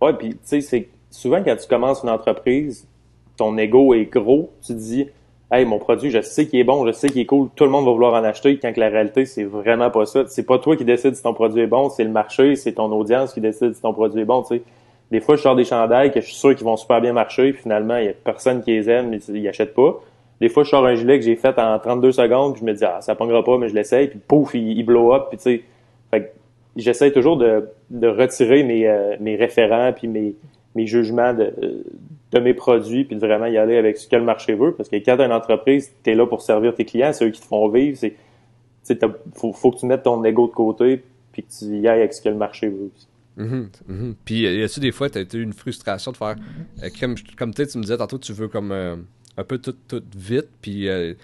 Ouais, 0.00 0.12
puis 0.14 0.30
tu 0.30 0.38
sais 0.42 0.60
c'est 0.60 0.88
souvent, 1.12 1.42
quand 1.42 1.56
tu 1.56 1.68
commences 1.68 2.02
une 2.02 2.10
entreprise, 2.10 2.88
ton 3.36 3.56
ego 3.56 3.94
est 3.94 4.06
gros. 4.06 4.50
Tu 4.66 4.74
te 4.74 4.78
dis, 4.78 5.08
hey, 5.50 5.64
mon 5.64 5.78
produit, 5.78 6.10
je 6.10 6.20
sais 6.20 6.46
qu'il 6.46 6.58
est 6.58 6.64
bon, 6.64 6.86
je 6.86 6.92
sais 6.92 7.08
qu'il 7.08 7.20
est 7.20 7.26
cool, 7.26 7.48
tout 7.54 7.64
le 7.64 7.70
monde 7.70 7.84
va 7.84 7.92
vouloir 7.92 8.14
en 8.14 8.24
acheter. 8.24 8.58
Quand 8.58 8.76
la 8.76 8.88
réalité, 8.88 9.26
c'est 9.26 9.44
vraiment 9.44 9.90
pas 9.90 10.06
ça. 10.06 10.24
C'est 10.26 10.44
pas 10.44 10.58
toi 10.58 10.76
qui 10.76 10.84
décides 10.84 11.14
si 11.14 11.22
ton 11.22 11.34
produit 11.34 11.62
est 11.62 11.66
bon, 11.66 11.90
c'est 11.90 12.04
le 12.04 12.10
marché, 12.10 12.56
c'est 12.56 12.72
ton 12.72 12.90
audience 12.92 13.32
qui 13.32 13.40
décide 13.40 13.74
si 13.74 13.80
ton 13.80 13.92
produit 13.92 14.22
est 14.22 14.26
bon. 14.26 14.42
Tu 14.42 14.56
sais. 14.56 14.62
Des 15.10 15.20
fois, 15.20 15.36
je 15.36 15.42
sors 15.42 15.54
des 15.54 15.64
chandails 15.64 16.10
que 16.10 16.20
je 16.20 16.26
suis 16.26 16.36
sûr 16.36 16.54
qu'ils 16.54 16.64
vont 16.64 16.76
super 16.76 17.00
bien 17.02 17.12
marcher, 17.12 17.52
puis 17.52 17.62
finalement, 17.62 17.98
il 17.98 18.06
y 18.06 18.08
a 18.08 18.12
personne 18.12 18.62
qui 18.62 18.70
les 18.70 18.88
aime, 18.88 19.10
mais 19.10 19.18
ils 19.18 19.46
achètent 19.46 19.74
pas. 19.74 20.00
Des 20.40 20.48
fois, 20.48 20.64
je 20.64 20.70
sors 20.70 20.84
un 20.84 20.94
gilet 20.94 21.18
que 21.18 21.24
j'ai 21.24 21.36
fait 21.36 21.56
en 21.58 21.78
32 21.78 22.12
secondes, 22.12 22.54
puis 22.54 22.60
je 22.60 22.66
me 22.66 22.74
dis, 22.74 22.84
ah, 22.84 23.00
ça 23.00 23.14
pongera 23.14 23.44
pas, 23.44 23.58
mais 23.58 23.68
je 23.68 23.74
l'essaye, 23.74 24.08
puis 24.08 24.18
pouf, 24.26 24.54
il, 24.54 24.82
blow 24.84 25.14
up, 25.14 25.26
puis 25.28 25.38
tu 25.38 25.42
sais. 25.42 25.62
J'essaie 26.74 27.12
toujours 27.12 27.36
de, 27.36 27.68
de 27.90 28.08
retirer 28.08 28.62
mes, 28.62 28.88
euh, 28.88 29.14
mes 29.20 29.36
référents, 29.36 29.92
puis 29.92 30.08
mes, 30.08 30.34
mes 30.74 30.86
jugements 30.86 31.34
de, 31.34 31.52
de 32.32 32.38
mes 32.38 32.54
produits, 32.54 33.04
puis 33.04 33.16
de 33.16 33.20
vraiment 33.20 33.46
y 33.46 33.58
aller 33.58 33.76
avec 33.76 33.98
ce 33.98 34.08
que 34.08 34.16
le 34.16 34.24
marché 34.24 34.54
veut. 34.54 34.72
Parce 34.72 34.88
que 34.88 34.96
quand 34.96 35.16
tu 35.16 35.22
une 35.22 35.32
entreprise, 35.32 35.92
tu 36.02 36.10
es 36.10 36.14
là 36.14 36.26
pour 36.26 36.40
servir 36.40 36.74
tes 36.74 36.84
clients, 36.84 37.12
c'est 37.12 37.26
eux 37.26 37.30
qui 37.30 37.40
te 37.40 37.46
font 37.46 37.68
vivre. 37.68 37.98
C'est, 38.82 38.98
faut, 39.34 39.52
faut 39.52 39.70
que 39.70 39.78
tu 39.78 39.86
mettes 39.86 40.04
ton 40.04 40.24
ego 40.24 40.48
de 40.48 40.52
côté, 40.52 41.02
puis 41.32 41.42
que 41.42 41.48
tu 41.50 41.66
y 41.78 41.86
ailles 41.86 42.00
avec 42.00 42.14
ce 42.14 42.22
que 42.22 42.30
le 42.30 42.36
marché 42.36 42.68
veut. 42.68 42.90
Mm-hmm. 43.38 44.14
Puis 44.24 44.40
y 44.40 44.62
a-tu 44.62 44.80
des 44.80 44.92
fois, 44.92 45.08
tu 45.08 45.18
as 45.18 45.22
eu 45.34 45.42
une 45.42 45.52
frustration 45.52 46.12
de 46.12 46.16
faire, 46.16 46.36
euh, 46.82 46.88
comme, 46.98 47.14
comme 47.36 47.54
tu 47.54 47.62
me 47.62 47.82
disais 47.82 47.96
tantôt, 47.96 48.18
tu 48.18 48.32
veux 48.32 48.48
comme 48.48 48.72
euh, 48.72 48.96
un 49.36 49.44
peu 49.44 49.58
tout, 49.58 49.74
tout 49.88 50.02
vite, 50.14 50.48
puis 50.60 50.88
euh, 50.88 51.14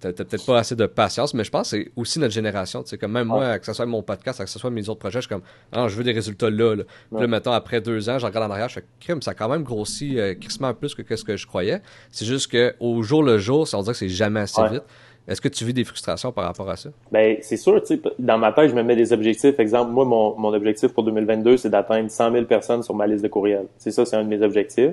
t'as 0.00 0.12
peut-être 0.12 0.46
pas 0.46 0.58
assez 0.58 0.76
de 0.76 0.86
patience, 0.86 1.34
mais 1.34 1.44
je 1.44 1.50
pense 1.50 1.70
que 1.70 1.78
c'est 1.78 1.90
aussi 1.96 2.18
notre 2.18 2.34
génération. 2.34 2.82
Tu 2.82 2.90
sais, 2.90 2.98
comme 2.98 3.12
même 3.12 3.28
moi, 3.28 3.58
que 3.58 3.66
ce 3.66 3.72
soit 3.72 3.86
mon 3.86 4.02
podcast, 4.02 4.42
que 4.42 4.50
ce 4.50 4.58
soit 4.58 4.70
mes 4.70 4.88
autres 4.88 5.00
projets, 5.00 5.20
je 5.20 5.26
suis 5.26 5.28
comme, 5.28 5.42
ah, 5.72 5.88
je 5.88 5.96
veux 5.96 6.04
des 6.04 6.12
résultats 6.12 6.50
là. 6.50 6.74
là. 6.76 6.84
Puis 7.10 7.20
là, 7.20 7.26
mettons, 7.26 7.52
après 7.52 7.80
deux 7.80 8.08
ans, 8.08 8.18
je 8.18 8.26
regarde 8.26 8.50
en 8.50 8.52
arrière, 8.52 8.68
je 8.68 8.74
fais, 8.74 8.84
crime, 9.00 9.22
ça 9.22 9.32
a 9.32 9.34
quand 9.34 9.48
même 9.48 9.62
grossi 9.62 10.18
euh, 10.18 10.34
crissement 10.34 10.72
plus 10.74 10.94
que 10.94 11.16
ce 11.16 11.24
que 11.24 11.36
je 11.36 11.46
croyais. 11.46 11.80
C'est 12.10 12.26
juste 12.26 12.50
qu'au 12.50 13.02
jour 13.02 13.22
le 13.22 13.38
jour, 13.38 13.66
ça 13.66 13.76
veut 13.78 13.84
dire 13.84 13.92
que 13.92 13.98
c'est 13.98 14.08
jamais 14.08 14.40
assez 14.40 14.62
vite. 14.68 14.84
Est-ce 15.28 15.40
que 15.40 15.48
tu 15.48 15.64
vis 15.64 15.74
des 15.74 15.82
frustrations 15.82 16.30
par 16.30 16.44
rapport 16.44 16.70
à 16.70 16.76
ça? 16.76 16.90
Ben, 17.10 17.38
c'est 17.40 17.56
sûr, 17.56 17.82
tu 17.82 17.96
sais, 17.96 18.02
dans 18.20 18.38
ma 18.38 18.52
tête, 18.52 18.70
je 18.70 18.76
me 18.76 18.84
mets 18.84 18.94
des 18.94 19.12
objectifs. 19.12 19.58
Exemple, 19.58 19.90
moi, 19.90 20.04
mon, 20.04 20.38
mon 20.38 20.54
objectif 20.54 20.92
pour 20.92 21.02
2022, 21.02 21.56
c'est 21.56 21.70
d'atteindre 21.70 22.08
100 22.08 22.30
000 22.30 22.44
personnes 22.44 22.84
sur 22.84 22.94
ma 22.94 23.08
liste 23.08 23.24
de 23.24 23.28
courriels. 23.28 23.66
C'est 23.76 23.90
ça, 23.90 24.06
c'est 24.06 24.14
un 24.14 24.22
de 24.22 24.28
mes 24.28 24.40
objectifs. 24.40 24.92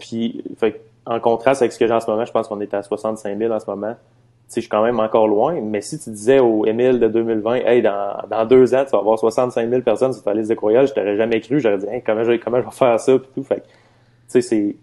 Puis, 0.00 0.42
fait 0.58 0.80
en 1.06 1.20
contraste 1.20 1.62
avec 1.62 1.72
ce 1.72 1.78
que 1.78 1.86
j'ai 1.86 1.92
en 1.92 2.00
ce 2.00 2.10
moment, 2.10 2.24
je 2.24 2.32
pense 2.32 2.48
qu'on 2.48 2.60
est 2.60 2.74
à 2.74 2.82
65 2.82 3.36
000 3.36 3.52
en 3.52 3.58
ce 3.58 3.66
moment. 3.66 3.94
je 4.54 4.60
suis 4.60 4.68
quand 4.68 4.82
même 4.82 5.00
encore 5.00 5.26
loin, 5.26 5.60
mais 5.60 5.80
si 5.80 5.98
tu 5.98 6.10
disais 6.10 6.38
au 6.38 6.64
Émile 6.66 7.00
de 7.00 7.08
2020, 7.08 7.54
hey, 7.56 7.82
dans, 7.82 8.22
dans 8.30 8.44
deux 8.44 8.74
ans, 8.74 8.84
tu 8.84 8.92
vas 8.92 8.98
avoir 8.98 9.18
65 9.18 9.68
000 9.68 9.82
personnes 9.82 10.12
sur 10.12 10.22
ta 10.22 10.34
liste 10.34 10.50
de 10.50 10.54
courriel, 10.54 10.86
je 10.86 10.92
t'aurais 10.92 11.16
jamais 11.16 11.40
cru, 11.40 11.60
j'aurais 11.60 11.78
dit, 11.78 11.86
hey, 11.86 12.02
comment, 12.02 12.24
je, 12.24 12.32
comment 12.36 12.58
je 12.58 12.64
vais 12.64 12.70
faire 12.70 13.00
ça, 13.00 13.18
puis 13.18 13.28
tout. 13.34 13.42
Fait 13.42 13.60
tu 13.60 13.62
sais, 14.28 14.40
c'est, 14.40 14.76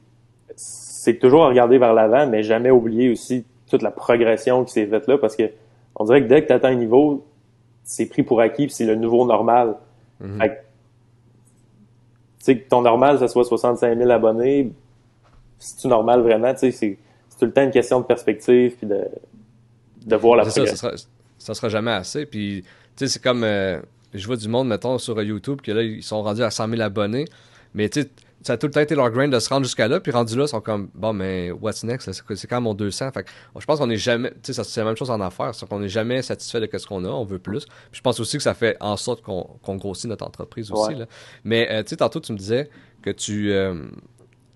c'est 0.55 1.20
toujours 1.20 1.45
à 1.45 1.49
regarder 1.49 1.78
vers 1.78 1.93
l'avant, 1.93 2.28
mais 2.28 2.43
jamais 2.43 2.72
oublier 2.72 3.11
aussi 3.11 3.45
toute 3.70 3.82
la 3.82 3.91
progression 3.91 4.65
qui 4.65 4.74
s'est 4.74 4.88
faite 4.88 5.07
là, 5.07 5.17
parce 5.17 5.36
que 5.36 5.49
on 5.95 6.05
dirait 6.05 6.22
que 6.24 6.28
dès 6.28 6.41
que 6.41 6.47
tu 6.47 6.53
atteins 6.53 6.70
un 6.70 6.76
niveau, 6.76 7.26
c'est 7.84 8.05
pris 8.07 8.24
pour 8.24 8.41
acquis, 8.41 8.67
puis 8.67 8.76
c'est 8.76 8.86
le 8.86 8.95
nouveau 8.95 9.26
normal. 9.26 9.76
Mm-hmm. 10.22 10.49
tu 10.49 10.55
sais, 12.39 12.57
que 12.57 12.67
ton 12.67 12.82
normal, 12.82 13.20
ça 13.20 13.28
soit 13.28 13.45
65 13.45 13.97
000 13.97 14.09
abonnés, 14.09 14.72
c'est-tu 15.60 15.88
normal 15.88 16.22
vraiment? 16.22 16.53
Tu 16.53 16.72
sais, 16.72 16.72
c'est 16.72 16.97
tout 17.38 17.45
le 17.45 17.51
temps 17.51 17.64
une 17.64 17.72
question 17.72 17.99
de 17.99 18.05
perspective 18.05 18.76
puis 18.78 18.88
de, 18.88 19.05
de 20.05 20.16
voir 20.16 20.38
la 20.38 20.43
progression. 20.43 20.76
Ça, 20.76 20.91
ça, 20.91 20.97
sera, 20.97 21.10
ça 21.38 21.53
sera 21.53 21.70
jamais 21.70 21.91
assez. 21.91 22.26
Puis, 22.26 22.64
tu 22.95 23.05
sais, 23.05 23.14
c'est 23.14 23.24
comme. 23.24 23.43
Euh, 23.43 23.80
je 24.14 24.26
vois 24.26 24.38
du 24.38 24.47
monde, 24.47 24.68
mettons, 24.68 24.97
sur 24.97 25.22
YouTube, 25.22 25.62
que 25.62 25.72
là, 25.72 25.84
ils 25.84 26.01
sont 26.01 26.24
rendus 26.24 26.41
à 26.41 26.49
100 26.49 26.70
000 26.70 26.82
abonnés. 26.82 27.26
Mais, 27.76 27.89
tu 27.89 28.01
sais, 28.01 28.10
ça 28.41 28.53
a 28.53 28.57
tout 28.57 28.68
le 28.68 28.74
temps 28.74 28.80
été 28.80 28.95
leur 28.95 29.10
grain 29.12 29.28
de 29.28 29.39
se 29.39 29.49
rendre 29.49 29.66
jusqu'à 29.66 29.88
là, 29.88 29.99
puis 29.99 30.12
rendu 30.12 30.36
là, 30.38 30.45
ils 30.45 30.47
sont 30.47 30.62
comme, 30.62 30.89
bon, 30.95 31.14
mais 31.14 31.51
what's 31.51 31.84
next? 31.84 32.12
C'est 32.12 32.47
quand 32.47 32.62
mon 32.62 32.74
200. 32.74 33.12
Fait 33.12 33.24
que, 33.24 33.30
je 33.60 33.66
pense 33.66 33.80
qu'on 33.80 33.88
n'est 33.88 33.97
jamais, 33.97 34.32
tu 34.41 34.53
sais, 34.53 34.64
c'est 34.64 34.80
la 34.80 34.86
même 34.86 34.95
chose 34.95 35.12
en 35.12 35.20
affaires, 35.22 35.53
c'est 35.53 35.68
qu'on 35.68 35.80
n'est 35.80 35.89
jamais 35.89 36.22
satisfait 36.22 36.60
de 36.60 36.78
ce 36.78 36.88
qu'on 36.88 37.03
a, 37.05 37.10
on 37.10 37.26
veut 37.26 37.39
plus. 37.39 37.66
Puis 37.66 37.97
je 37.99 38.01
pense 38.01 38.20
aussi 38.20 38.38
que 38.38 38.43
ça 38.43 38.53
fait 38.53 38.78
en 38.80 38.97
sorte 38.97 39.22
qu'on 39.22 39.76
grossit 39.76 40.10
notre 40.10 40.26
entreprise 40.26 40.72
aussi. 40.72 40.95
Là. 40.95 41.05
Mais, 41.43 41.68
euh, 41.70 41.84
tu 41.84 41.89
sais, 41.89 41.97
tantôt, 41.97 42.20
tu 42.20 42.32
me 42.32 42.38
disais 42.38 42.70
que 43.01 43.10
tu, 43.10 43.51
euh, 43.51 43.84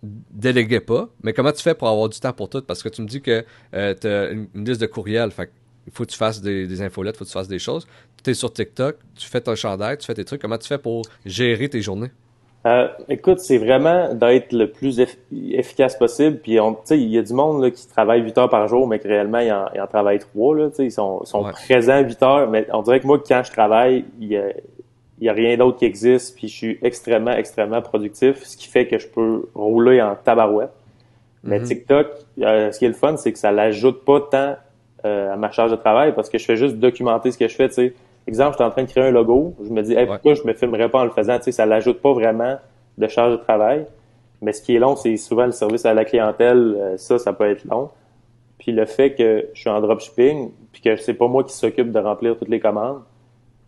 déléguais 0.03 0.81
pas. 0.81 1.09
Mais 1.23 1.33
comment 1.33 1.51
tu 1.51 1.61
fais 1.61 1.73
pour 1.73 1.87
avoir 1.87 2.09
du 2.09 2.19
temps 2.19 2.33
pour 2.33 2.49
tout? 2.49 2.61
Parce 2.61 2.83
que 2.83 2.89
tu 2.89 3.01
me 3.01 3.07
dis 3.07 3.21
que 3.21 3.43
euh, 3.73 3.95
tu 3.99 4.07
as 4.07 4.31
une, 4.31 4.47
liste 4.53 4.81
de 4.81 4.85
courriels. 4.85 5.31
Fait 5.31 5.49
il 5.85 5.91
faut 5.91 6.05
que 6.05 6.11
tu 6.11 6.17
fasses 6.17 6.41
des, 6.41 6.65
des 6.65 6.81
infolettes, 6.81 7.15
il 7.15 7.19
faut 7.19 7.25
que 7.25 7.29
tu 7.29 7.33
fasses 7.33 7.47
des 7.47 7.59
choses. 7.59 7.85
Tu 8.23 8.29
es 8.29 8.33
sur 8.33 8.53
TikTok, 8.53 8.97
tu 9.15 9.27
fais 9.27 9.41
ton 9.41 9.55
chandail, 9.55 9.97
tu 9.97 10.05
fais 10.05 10.13
tes 10.13 10.23
trucs. 10.23 10.41
Comment 10.41 10.57
tu 10.57 10.67
fais 10.67 10.77
pour 10.77 11.03
gérer 11.25 11.67
tes 11.67 11.81
journées? 11.81 12.11
Euh, 12.65 12.87
écoute, 13.09 13.39
c'est 13.39 13.57
vraiment 13.57 14.13
d'être 14.13 14.53
le 14.53 14.71
plus 14.71 15.01
efficace 15.31 15.97
possible. 15.97 16.37
Puis, 16.37 16.53
il 16.53 17.09
y 17.09 17.17
a 17.17 17.21
du 17.21 17.33
monde 17.33 17.61
là, 17.61 17.71
qui 17.71 17.85
travaille 17.87 18.21
8 18.21 18.37
heures 18.37 18.49
par 18.49 18.69
jour, 18.69 18.87
mais 18.87 18.99
que 18.99 19.07
réellement, 19.07 19.39
ils 19.39 19.51
en, 19.51 19.65
en 19.65 19.87
travaillent 19.87 20.19
3. 20.19 20.55
Là, 20.55 20.69
ils 20.79 20.91
sont, 20.91 21.25
sont 21.25 21.43
présents 21.43 21.99
8 21.99 22.23
heures. 22.23 22.49
Mais 22.49 22.65
on 22.71 22.81
dirait 22.81 23.01
que 23.01 23.07
moi, 23.07 23.21
quand 23.25 23.43
je 23.43 23.51
travaille, 23.51 24.05
il 24.21 24.29
y 24.29 24.37
a, 24.37 24.45
il 25.23 25.27
n'y 25.27 25.29
a 25.29 25.33
rien 25.33 25.55
d'autre 25.55 25.77
qui 25.77 25.85
existe, 25.85 26.35
puis 26.35 26.49
je 26.49 26.53
suis 26.53 26.79
extrêmement, 26.81 27.31
extrêmement 27.31 27.81
productif, 27.81 28.43
ce 28.43 28.57
qui 28.57 28.67
fait 28.67 28.87
que 28.87 28.99
je 28.99 29.07
peux 29.07 29.47
rouler 29.55 30.01
en 30.01 30.15
tabarouette. 30.15 30.73
Mais 31.45 31.59
mhm. 31.59 31.65
TikTok, 31.65 32.07
euh, 32.41 32.73
ce 32.73 32.79
qui 32.79 32.83
est 32.83 32.89
le 32.89 32.93
fun, 32.93 33.15
c'est 33.15 33.31
que 33.31 33.39
ça 33.39 33.53
l'ajoute 33.53 34.03
pas 34.03 34.19
tant 34.19 34.55
euh, 35.05 35.33
à 35.33 35.37
ma 35.37 35.49
charge 35.49 35.71
de 35.71 35.77
travail 35.77 36.13
parce 36.13 36.29
que 36.29 36.37
je 36.37 36.43
fais 36.43 36.57
juste 36.57 36.75
documenter 36.75 37.31
ce 37.31 37.37
que 37.37 37.47
je 37.47 37.55
fais. 37.55 37.69
Sais. 37.69 37.93
Exemple, 38.27 38.51
je 38.51 38.55
suis 38.57 38.63
en 38.65 38.71
train 38.71 38.83
de 38.83 38.89
créer 38.89 39.05
un 39.05 39.11
logo, 39.11 39.55
je 39.63 39.69
me 39.69 39.81
dis 39.81 39.95
pourquoi 39.95 40.33
je 40.33 40.43
me 40.43 40.51
filmerais 40.51 40.89
pas 40.89 40.99
en 40.99 41.05
le 41.05 41.11
faisant, 41.11 41.39
sais, 41.41 41.53
ça 41.53 41.65
l'ajoute 41.65 42.01
pas 42.01 42.11
vraiment 42.11 42.57
de 42.97 43.07
charge 43.07 43.31
de 43.31 43.37
travail. 43.37 43.85
Mais 44.41 44.51
ce 44.51 44.61
qui 44.61 44.75
est 44.75 44.79
long, 44.79 44.97
c'est 44.97 45.15
souvent 45.15 45.45
le 45.45 45.53
service 45.53 45.85
à 45.85 45.93
la 45.93 46.03
clientèle, 46.03 46.75
euh, 46.77 46.97
ça, 46.97 47.17
ça 47.17 47.31
peut 47.31 47.49
être 47.49 47.63
long. 47.63 47.91
Puis 48.57 48.73
le 48.73 48.83
fait 48.83 49.13
que 49.13 49.47
je 49.53 49.59
suis 49.61 49.69
en 49.69 49.79
dropshipping, 49.79 50.51
puis 50.73 50.81
que 50.81 50.97
c'est 50.97 51.13
pas 51.13 51.29
moi 51.29 51.45
qui 51.45 51.53
s'occupe 51.53 51.93
de 51.93 51.99
remplir 51.99 52.37
toutes 52.37 52.49
les 52.49 52.59
commandes, 52.59 53.03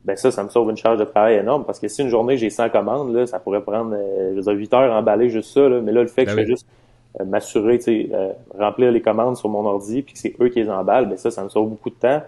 ben 0.05 0.15
ça, 0.15 0.31
ça 0.31 0.43
me 0.43 0.49
sauve 0.49 0.69
une 0.69 0.77
charge 0.77 0.99
de 0.99 1.03
travail 1.03 1.35
énorme 1.35 1.65
parce 1.65 1.79
que 1.79 1.87
si 1.87 2.01
une 2.01 2.09
journée 2.09 2.37
j'ai 2.37 2.49
100 2.49 2.69
commandes, 2.69 3.13
là, 3.13 3.25
ça 3.25 3.39
pourrait 3.39 3.61
prendre 3.61 3.93
euh, 3.95 4.29
je 4.31 4.35
veux 4.35 4.41
dire, 4.41 4.53
8 4.53 4.73
heures 4.73 4.93
à 4.93 4.99
emballer 4.99 5.29
juste 5.29 5.51
ça. 5.53 5.67
Là. 5.67 5.81
Mais 5.81 5.91
là, 5.91 6.01
le 6.01 6.07
fait 6.07 6.25
que 6.25 6.29
ben 6.31 6.37
je 6.37 6.41
fais 6.41 6.45
juste 6.47 6.67
euh, 7.19 7.25
m'assurer, 7.25 7.79
euh, 7.87 8.31
remplir 8.57 8.91
les 8.91 9.01
commandes 9.01 9.35
sur 9.35 9.49
mon 9.49 9.65
ordi 9.65 10.01
puis 10.03 10.13
que 10.13 10.19
c'est 10.19 10.35
eux 10.39 10.49
qui 10.49 10.61
les 10.61 10.69
emballent, 10.69 11.09
ben 11.09 11.17
ça, 11.17 11.31
ça 11.31 11.43
me 11.43 11.49
sauve 11.49 11.69
beaucoup 11.69 11.89
de 11.89 11.95
temps. 11.95 12.21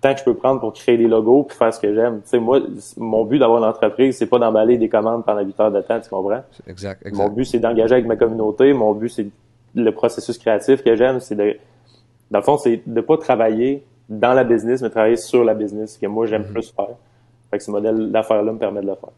temps 0.00 0.12
que 0.14 0.20
je 0.20 0.24
peux 0.24 0.34
prendre 0.34 0.60
pour 0.60 0.72
créer 0.72 0.96
des 0.96 1.08
logos 1.08 1.42
puis 1.44 1.56
faire 1.56 1.74
ce 1.74 1.80
que 1.80 1.92
j'aime. 1.92 2.20
Tu 2.22 2.28
sais, 2.28 2.38
moi, 2.38 2.60
mon 2.96 3.24
but 3.24 3.38
d'avoir 3.40 3.58
une 3.58 3.68
entreprise, 3.68 4.16
c'est 4.16 4.26
pas 4.26 4.38
d'emballer 4.38 4.76
des 4.78 4.88
commandes 4.88 5.24
pendant 5.24 5.40
8 5.42 5.58
heures 5.60 5.72
de 5.72 5.80
temps, 5.80 5.98
tu 6.00 6.08
comprends? 6.08 6.42
Exact, 6.68 7.04
exact. 7.04 7.16
Mon 7.20 7.28
but, 7.34 7.44
c'est 7.46 7.58
d'engager 7.58 7.94
avec 7.94 8.06
ma 8.06 8.14
communauté. 8.16 8.72
Mon 8.72 8.92
but, 8.94 9.08
c'est 9.08 9.26
le 9.74 9.90
processus 9.90 10.38
créatif 10.38 10.84
que 10.84 10.94
j'aime, 10.94 11.18
c'est 11.18 11.34
de, 11.34 11.56
dans 12.30 12.38
le 12.38 12.44
fond, 12.44 12.56
c'est 12.58 12.80
de 12.86 13.00
pas 13.00 13.16
travailler 13.16 13.82
dans 14.08 14.32
la 14.34 14.44
business, 14.44 14.82
mais 14.82 14.88
travailler 14.90 15.16
sur 15.16 15.42
la 15.44 15.54
business, 15.54 15.98
que 15.98 16.06
moi, 16.06 16.26
j'aime 16.26 16.44
Mhm. 16.46 16.52
plus 16.52 16.70
faire. 16.70 16.94
Fait 17.50 17.58
que 17.58 17.64
ce 17.64 17.70
modèle 17.70 18.10
d'affaires-là 18.10 18.52
me 18.52 18.58
permet 18.58 18.80
de 18.80 18.86
le 18.86 18.94
faire. 18.94 19.10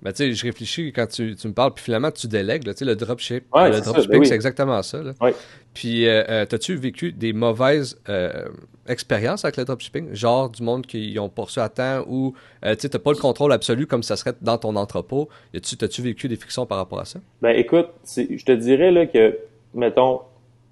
Ben, 0.00 0.12
tu 0.12 0.18
sais, 0.18 0.32
je 0.32 0.44
réfléchis 0.44 0.92
quand 0.92 1.08
tu, 1.08 1.34
tu 1.34 1.48
me 1.48 1.52
parles, 1.52 1.74
puis 1.74 1.82
finalement, 1.82 2.12
tu 2.12 2.28
délègues, 2.28 2.64
là, 2.66 2.72
tu 2.72 2.78
sais, 2.78 2.84
le 2.84 2.94
dropship. 2.94 3.44
Ouais, 3.52 3.68
le 3.68 3.80
dropshipping, 3.80 4.10
ben 4.10 4.20
oui. 4.20 4.26
c'est 4.26 4.34
exactement 4.34 4.80
ça, 4.82 5.02
là. 5.02 5.12
Ouais. 5.20 5.34
Puis, 5.74 6.06
euh, 6.06 6.22
euh, 6.28 6.46
t'as-tu 6.46 6.76
vécu 6.76 7.10
des 7.10 7.32
mauvaises 7.32 8.00
euh, 8.08 8.46
expériences 8.86 9.44
avec 9.44 9.56
le 9.56 9.64
dropshipping? 9.64 10.14
Genre 10.14 10.50
du 10.50 10.62
monde 10.62 10.86
qui 10.86 11.18
ont 11.18 11.28
poursu 11.28 11.58
à 11.58 11.68
temps 11.68 12.04
ou, 12.06 12.34
euh, 12.64 12.76
tu 12.76 12.82
sais, 12.82 12.90
t'as 12.90 13.00
pas 13.00 13.10
le 13.10 13.18
contrôle 13.18 13.52
absolu 13.52 13.86
comme 13.88 14.04
ça 14.04 14.14
serait 14.14 14.34
dans 14.40 14.56
ton 14.56 14.76
entrepôt. 14.76 15.28
T'as-tu 15.52 16.02
vécu 16.02 16.28
des 16.28 16.36
frictions 16.36 16.64
par 16.64 16.78
rapport 16.78 17.00
à 17.00 17.04
ça? 17.04 17.18
Ben 17.42 17.56
écoute, 17.56 17.88
je 18.06 18.44
te 18.44 18.52
dirais 18.52 18.92
là 18.92 19.06
que, 19.06 19.36
mettons, 19.74 20.20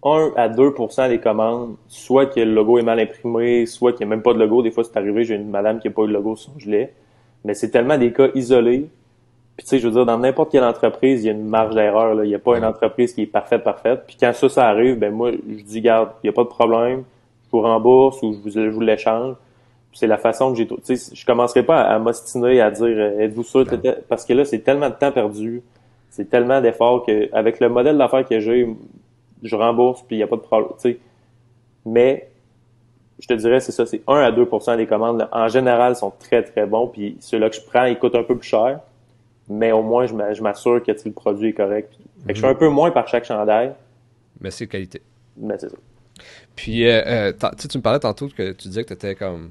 1 0.06 0.32
à 0.36 0.48
2% 0.48 1.08
des 1.08 1.18
commandes, 1.18 1.76
soit 1.88 2.26
que 2.26 2.40
le 2.40 2.52
logo 2.54 2.78
est 2.78 2.82
mal 2.82 3.00
imprimé, 3.00 3.66
soit 3.66 3.92
qu'il 3.92 4.06
n'y 4.06 4.12
a 4.12 4.16
même 4.16 4.22
pas 4.22 4.32
de 4.34 4.38
logo. 4.38 4.62
Des 4.62 4.70
fois, 4.70 4.84
c'est 4.84 4.96
arrivé, 4.96 5.24
j'ai 5.24 5.34
une 5.34 5.50
madame 5.50 5.80
qui 5.80 5.88
n'a 5.88 5.94
pas 5.94 6.02
eu 6.02 6.08
de 6.08 6.12
logo 6.12 6.36
sur 6.36 6.52
son 6.52 6.58
gilet. 6.58 6.92
Mais 7.44 7.54
c'est 7.54 7.70
tellement 7.70 7.98
des 7.98 8.12
cas 8.12 8.28
isolés. 8.34 8.86
Puis 9.56 9.64
tu 9.64 9.70
sais, 9.70 9.78
je 9.78 9.88
veux 9.88 9.94
dire, 9.94 10.06
dans 10.06 10.18
n'importe 10.18 10.52
quelle 10.52 10.64
entreprise, 10.64 11.24
il 11.24 11.26
y 11.26 11.30
a 11.30 11.32
une 11.32 11.46
marge 11.46 11.74
d'erreur. 11.74 12.22
Il 12.24 12.28
n'y 12.28 12.34
a 12.34 12.38
pas 12.38 12.56
une 12.58 12.64
entreprise 12.64 13.14
qui 13.14 13.22
est 13.22 13.26
parfaite, 13.26 13.64
parfaite. 13.64 14.02
Puis 14.06 14.16
quand 14.20 14.32
ça, 14.34 14.48
ça 14.48 14.68
arrive, 14.68 14.98
ben 14.98 15.12
moi, 15.12 15.32
je 15.32 15.62
dis, 15.64 15.80
garde, 15.80 16.10
il 16.22 16.26
n'y 16.26 16.30
a 16.30 16.32
pas 16.32 16.44
de 16.44 16.48
problème. 16.48 17.04
Je 17.46 17.50
vous 17.52 17.62
rembourse 17.62 18.22
ou 18.22 18.32
je 18.34 18.38
vous, 18.38 18.50
je 18.50 18.68
vous 18.68 18.80
l'échange. 18.80 19.34
C'est 19.92 20.06
la 20.06 20.18
façon 20.18 20.52
que 20.52 20.58
j'ai... 20.58 20.66
trou- 20.66 20.78
Tu 20.84 20.96
sais, 20.96 21.14
je 21.16 21.24
commencerai 21.24 21.62
pas 21.62 21.80
à, 21.80 21.94
à 21.94 21.98
m'ostiner, 21.98 22.60
à 22.60 22.70
dire, 22.70 22.84
euh, 22.86 23.18
êtes-vous 23.20 23.44
sûr? 23.44 23.64
Parce 24.08 24.26
que 24.26 24.34
là, 24.34 24.44
c'est 24.44 24.58
tellement 24.58 24.90
de 24.90 24.94
temps 24.94 25.10
perdu. 25.10 25.62
C'est 26.10 26.28
tellement 26.28 26.60
d'efforts 26.60 27.06
que, 27.06 27.28
avec 27.34 27.58
le 27.60 27.68
modèle 27.70 27.96
d'affaires 27.96 28.26
que 28.28 28.38
j'ai, 28.40 28.68
je 29.42 29.54
rembourse 29.56 30.02
puis 30.02 30.16
il 30.16 30.18
n'y 30.18 30.22
a 30.22 30.26
pas 30.26 30.36
de 30.36 30.40
problème. 30.42 30.70
Mais 31.84 32.28
je 33.20 33.26
te 33.28 33.34
dirais, 33.34 33.60
c'est 33.60 33.72
ça, 33.72 33.86
c'est 33.86 34.02
1 34.06 34.14
à 34.14 34.30
2% 34.32 34.76
des 34.76 34.86
commandes, 34.86 35.18
là, 35.18 35.28
en 35.32 35.48
général, 35.48 35.96
sont 35.96 36.12
très, 36.18 36.42
très 36.42 36.66
bons. 36.66 36.88
Puis 36.88 37.16
ceux-là 37.20 37.48
que 37.50 37.56
je 37.56 37.60
prends, 37.62 37.84
ils 37.84 37.98
coûtent 37.98 38.14
un 38.14 38.22
peu 38.24 38.36
plus 38.36 38.48
cher. 38.48 38.80
Mais 39.48 39.70
au 39.72 39.82
moins, 39.82 40.06
je 40.06 40.14
m'a- 40.14 40.32
je 40.34 40.42
m'assure 40.42 40.82
que 40.82 40.90
le 40.90 41.12
produit 41.12 41.50
est 41.50 41.52
correct. 41.52 41.92
Fait 42.26 42.32
que 42.32 42.36
je 42.36 42.40
fais 42.40 42.48
un 42.48 42.54
peu 42.54 42.68
moins 42.68 42.90
par 42.90 43.06
chaque 43.06 43.24
chandail, 43.24 43.72
Mais 44.40 44.50
c'est 44.50 44.66
qualité. 44.66 45.00
mais 45.36 45.56
c'est 45.58 45.68
ça. 45.70 45.76
Puis, 46.56 46.86
euh, 46.88 47.02
euh, 47.06 47.32
tu 47.70 47.78
me 47.78 47.82
parlais 47.82 48.00
tantôt 48.00 48.28
que 48.28 48.52
tu 48.52 48.68
disais 48.68 48.82
que 48.82 48.88
tu 48.88 48.94
étais 48.94 49.14
comme 49.14 49.50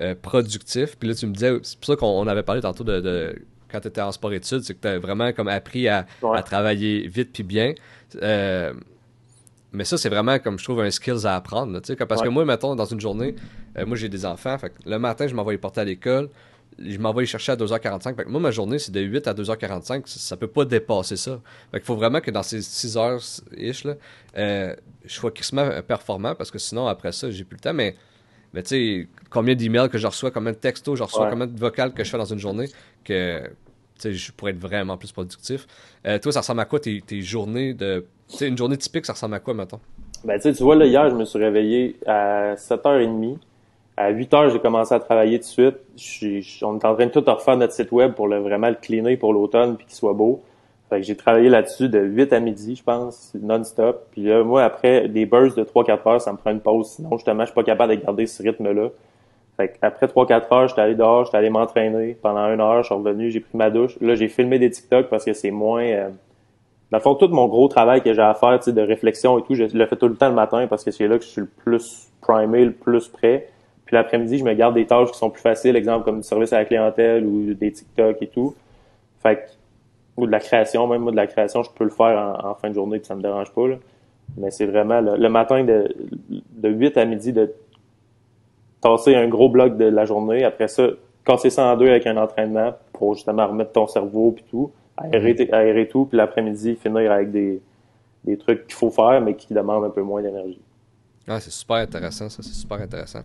euh, 0.00 0.14
productif. 0.20 0.96
Puis 0.96 1.08
là, 1.08 1.14
tu 1.14 1.26
me 1.26 1.32
disais, 1.32 1.52
c'est 1.62 1.76
pour 1.78 1.86
ça 1.86 1.96
qu'on 1.96 2.06
on 2.06 2.26
avait 2.26 2.42
parlé 2.42 2.60
tantôt 2.60 2.82
de, 2.84 3.00
de- 3.00 3.42
quand 3.74 3.80
tu 3.80 3.88
étais 3.88 4.00
en 4.00 4.12
sport-études, 4.12 4.60
c'est 4.62 4.74
que 4.74 4.80
tu 4.80 4.88
as 4.88 4.98
vraiment 4.98 5.32
comme 5.32 5.48
appris 5.48 5.88
à, 5.88 6.06
Ouais. 6.22 6.38
à 6.38 6.42
travailler 6.42 7.08
vite 7.08 7.30
puis 7.32 7.42
bien. 7.42 7.74
Euh, 8.22 8.72
mais 9.72 9.84
ça, 9.84 9.98
c'est 9.98 10.08
vraiment 10.08 10.38
comme 10.38 10.58
je 10.58 10.64
trouve 10.64 10.80
un 10.80 10.90
skills 10.90 11.26
à 11.26 11.34
apprendre. 11.34 11.72
là, 11.72 11.80
parce 12.06 12.22
que 12.22 12.28
moi, 12.28 12.44
mettons, 12.44 12.76
dans 12.76 12.84
une 12.84 13.00
journée, 13.00 13.34
euh, 13.76 13.84
moi 13.86 13.96
j'ai 13.96 14.08
des 14.08 14.24
enfants. 14.24 14.56
Fait 14.58 14.70
que 14.70 14.74
le 14.88 14.98
matin, 14.98 15.26
je 15.26 15.34
m'envoie 15.34 15.52
les 15.52 15.58
porter 15.58 15.80
à 15.80 15.84
l'école. 15.84 16.30
Je 16.78 16.98
m'envoie 16.98 17.22
les 17.22 17.26
chercher 17.26 17.52
à 17.52 17.56
2h45. 17.56 18.16
Fait 18.16 18.24
que 18.24 18.28
moi, 18.28 18.40
ma 18.40 18.50
journée, 18.50 18.78
c'est 18.78 18.90
de 18.92 19.00
8 19.00 19.26
à 19.28 19.34
2h45. 19.34 20.06
Ça, 20.06 20.18
ça 20.20 20.36
peut 20.36 20.46
pas 20.48 20.64
dépasser 20.64 21.16
ça. 21.16 21.40
Fait 21.70 21.78
qu'il 21.78 21.86
faut 21.86 21.94
vraiment 21.96 22.20
que 22.20 22.30
dans 22.30 22.42
ces 22.42 22.62
6 22.62 22.96
heures-ish, 22.96 23.84
là, 23.84 23.94
euh, 24.38 24.74
je 25.04 25.12
sois 25.12 25.30
crissement 25.32 25.68
performant 25.86 26.34
parce 26.34 26.50
que 26.50 26.58
sinon, 26.58 26.86
après 26.86 27.12
ça, 27.12 27.30
j'ai 27.30 27.44
plus 27.44 27.56
le 27.56 27.60
temps. 27.60 27.74
Mais, 27.74 27.94
mais 28.52 28.62
tu 28.62 28.68
sais, 28.70 29.08
combien 29.30 29.54
d'emails 29.56 29.88
que 29.88 29.98
je 29.98 30.06
reçois, 30.06 30.30
combien 30.32 30.52
de 30.52 30.56
textos 30.56 30.96
je 30.98 31.02
reçois, 31.04 31.24
Ouais. 31.24 31.30
combien 31.30 31.46
de 31.48 31.58
vocales 31.58 31.92
que 31.92 32.02
je 32.04 32.10
fais 32.10 32.18
dans 32.18 32.24
une 32.24 32.38
journée 32.40 32.68
que 33.04 33.42
je 34.02 34.32
pourrais 34.32 34.52
être 34.52 34.58
vraiment 34.58 34.96
plus 34.96 35.12
productif. 35.12 35.66
Euh, 36.06 36.18
toi, 36.18 36.32
ça 36.32 36.40
ressemble 36.40 36.60
à 36.60 36.64
quoi 36.64 36.80
tes, 36.80 37.02
journées 37.20 37.74
de. 37.74 38.04
Sais, 38.28 38.48
une 38.48 38.56
journée 38.56 38.76
typique, 38.76 39.06
ça 39.06 39.12
ressemble 39.12 39.34
à 39.34 39.40
quoi, 39.40 39.54
mettons? 39.54 39.80
Ben, 40.24 40.40
tu 40.40 40.50
vois, 40.62 40.76
là, 40.76 40.86
hier, 40.86 41.10
je 41.10 41.14
me 41.14 41.24
suis 41.24 41.38
réveillé 41.38 41.96
à 42.06 42.54
7h30. 42.54 43.36
À 43.96 44.10
8h, 44.12 44.52
j'ai 44.52 44.58
commencé 44.58 44.92
à 44.94 44.98
travailler 44.98 45.38
tout 45.38 45.46
de 45.46 45.80
suite. 45.96 46.62
On 46.62 46.78
est 46.78 46.84
en 46.84 46.94
train 46.94 47.06
de 47.06 47.10
tout 47.10 47.22
refaire 47.24 47.56
notre 47.56 47.74
site 47.74 47.92
web 47.92 48.12
pour 48.14 48.26
le, 48.26 48.38
vraiment 48.38 48.68
le 48.68 48.74
cleaner 48.74 49.16
pour 49.16 49.32
l'automne 49.32 49.76
puis 49.76 49.86
qu'il 49.86 49.94
soit 49.94 50.14
beau. 50.14 50.42
Fait 50.90 51.00
que 51.00 51.06
j'ai 51.06 51.16
travaillé 51.16 51.48
là-dessus 51.48 51.88
de 51.88 52.00
8 52.00 52.32
à 52.32 52.40
midi, 52.40 52.76
je 52.76 52.82
pense, 52.82 53.32
non-stop. 53.40 54.08
Puis 54.10 54.24
là, 54.24 54.42
moi, 54.42 54.64
après 54.64 55.08
des 55.08 55.26
bursts 55.26 55.56
de 55.56 55.64
3-4 55.64 56.08
heures, 56.08 56.20
ça 56.20 56.32
me 56.32 56.38
prend 56.38 56.50
une 56.50 56.60
pause. 56.60 56.88
Sinon, 56.88 57.10
justement, 57.12 57.42
je 57.42 57.46
suis 57.46 57.54
pas 57.54 57.64
capable 57.64 57.96
de 57.96 58.02
garder 58.02 58.26
ce 58.26 58.42
rythme-là. 58.42 58.88
Fait 59.56 59.78
après 59.82 60.06
3-4 60.06 60.52
heures, 60.54 60.68
j'étais 60.68 60.80
allé 60.80 60.94
dehors, 60.94 61.26
j'étais 61.26 61.36
allé 61.36 61.50
m'entraîner. 61.50 62.16
Pendant 62.20 62.46
une 62.52 62.60
heure, 62.60 62.82
je 62.82 62.86
suis 62.86 62.94
revenu, 62.94 63.30
j'ai 63.30 63.40
pris 63.40 63.56
ma 63.56 63.70
douche. 63.70 63.96
Là, 64.00 64.14
j'ai 64.16 64.28
filmé 64.28 64.58
des 64.58 64.70
TikTok 64.70 65.08
parce 65.08 65.24
que 65.24 65.32
c'est 65.32 65.50
moins... 65.52 65.84
euh, 65.84 66.08
dans 66.90 66.98
le 66.98 67.02
fond, 67.02 67.14
tout 67.14 67.28
mon 67.28 67.46
gros 67.46 67.68
travail 67.68 68.02
que 68.02 68.12
j'ai 68.12 68.22
à 68.22 68.34
faire, 68.34 68.58
de 68.60 68.80
réflexion 68.80 69.38
et 69.38 69.42
tout, 69.42 69.54
je 69.54 69.64
le 69.64 69.86
fais 69.86 69.96
tout 69.96 70.08
le 70.08 70.16
temps 70.16 70.28
le 70.28 70.34
matin 70.34 70.66
parce 70.66 70.84
que 70.84 70.90
c'est 70.90 71.08
là 71.08 71.18
que 71.18 71.24
je 71.24 71.28
suis 71.28 71.40
le 71.40 71.46
plus 71.46 72.08
primé, 72.20 72.64
le 72.64 72.72
plus 72.72 73.08
prêt. 73.08 73.48
Puis 73.84 73.94
l'après-midi, 73.94 74.38
je 74.38 74.44
me 74.44 74.54
garde 74.54 74.74
des 74.74 74.86
tâches 74.86 75.10
qui 75.10 75.18
sont 75.18 75.30
plus 75.30 75.42
faciles, 75.42 75.76
exemple 75.76 76.04
comme 76.04 76.18
du 76.18 76.26
service 76.26 76.52
à 76.52 76.58
la 76.58 76.64
clientèle 76.64 77.24
ou 77.26 77.54
des 77.54 77.72
TikTok 77.72 78.16
et 78.22 78.28
tout. 78.28 78.54
Fait 79.22 79.36
que, 79.36 79.40
ou 80.16 80.26
de 80.26 80.30
la 80.32 80.40
création, 80.40 80.86
même 80.86 81.02
moi 81.02 81.10
de 81.10 81.16
la 81.16 81.26
création, 81.26 81.62
je 81.62 81.70
peux 81.70 81.84
le 81.84 81.90
faire 81.90 82.38
en, 82.44 82.50
en 82.50 82.54
fin 82.54 82.68
de 82.70 82.74
journée 82.74 82.98
puis 82.98 83.06
ça 83.06 83.14
me 83.14 83.22
dérange 83.22 83.52
pas. 83.52 83.66
Là. 83.68 83.76
Mais 84.36 84.50
c'est 84.50 84.66
vraiment 84.66 85.00
le, 85.00 85.16
le 85.16 85.28
matin 85.28 85.64
de, 85.64 85.94
de 86.28 86.68
8 86.68 86.96
à 86.96 87.04
midi 87.04 87.32
de 87.32 87.52
tasser 88.84 89.14
un 89.14 89.28
gros 89.28 89.48
bloc 89.48 89.78
de 89.78 89.86
la 89.86 90.04
journée. 90.04 90.44
Après 90.44 90.68
ça, 90.68 90.88
casser 91.24 91.48
ça 91.48 91.64
en 91.72 91.76
deux 91.76 91.88
avec 91.88 92.06
un 92.06 92.18
entraînement 92.18 92.74
pour 92.92 93.14
justement 93.14 93.48
remettre 93.48 93.72
ton 93.72 93.86
cerveau 93.86 94.32
puis 94.32 94.44
tout, 94.50 94.70
aérer, 94.98 95.48
aérer 95.52 95.88
tout, 95.88 96.04
puis 96.04 96.18
l'après-midi 96.18 96.76
finir 96.76 97.10
avec 97.10 97.32
des, 97.32 97.62
des 98.24 98.36
trucs 98.36 98.66
qu'il 98.66 98.76
faut 98.76 98.90
faire 98.90 99.22
mais 99.22 99.34
qui 99.34 99.54
demandent 99.54 99.84
un 99.84 99.90
peu 99.90 100.02
moins 100.02 100.20
d'énergie. 100.20 100.60
Ah, 101.26 101.40
c'est 101.40 101.50
super 101.50 101.76
intéressant, 101.76 102.28
ça, 102.28 102.42
c'est 102.42 102.52
super 102.52 102.78
intéressant. 102.82 103.22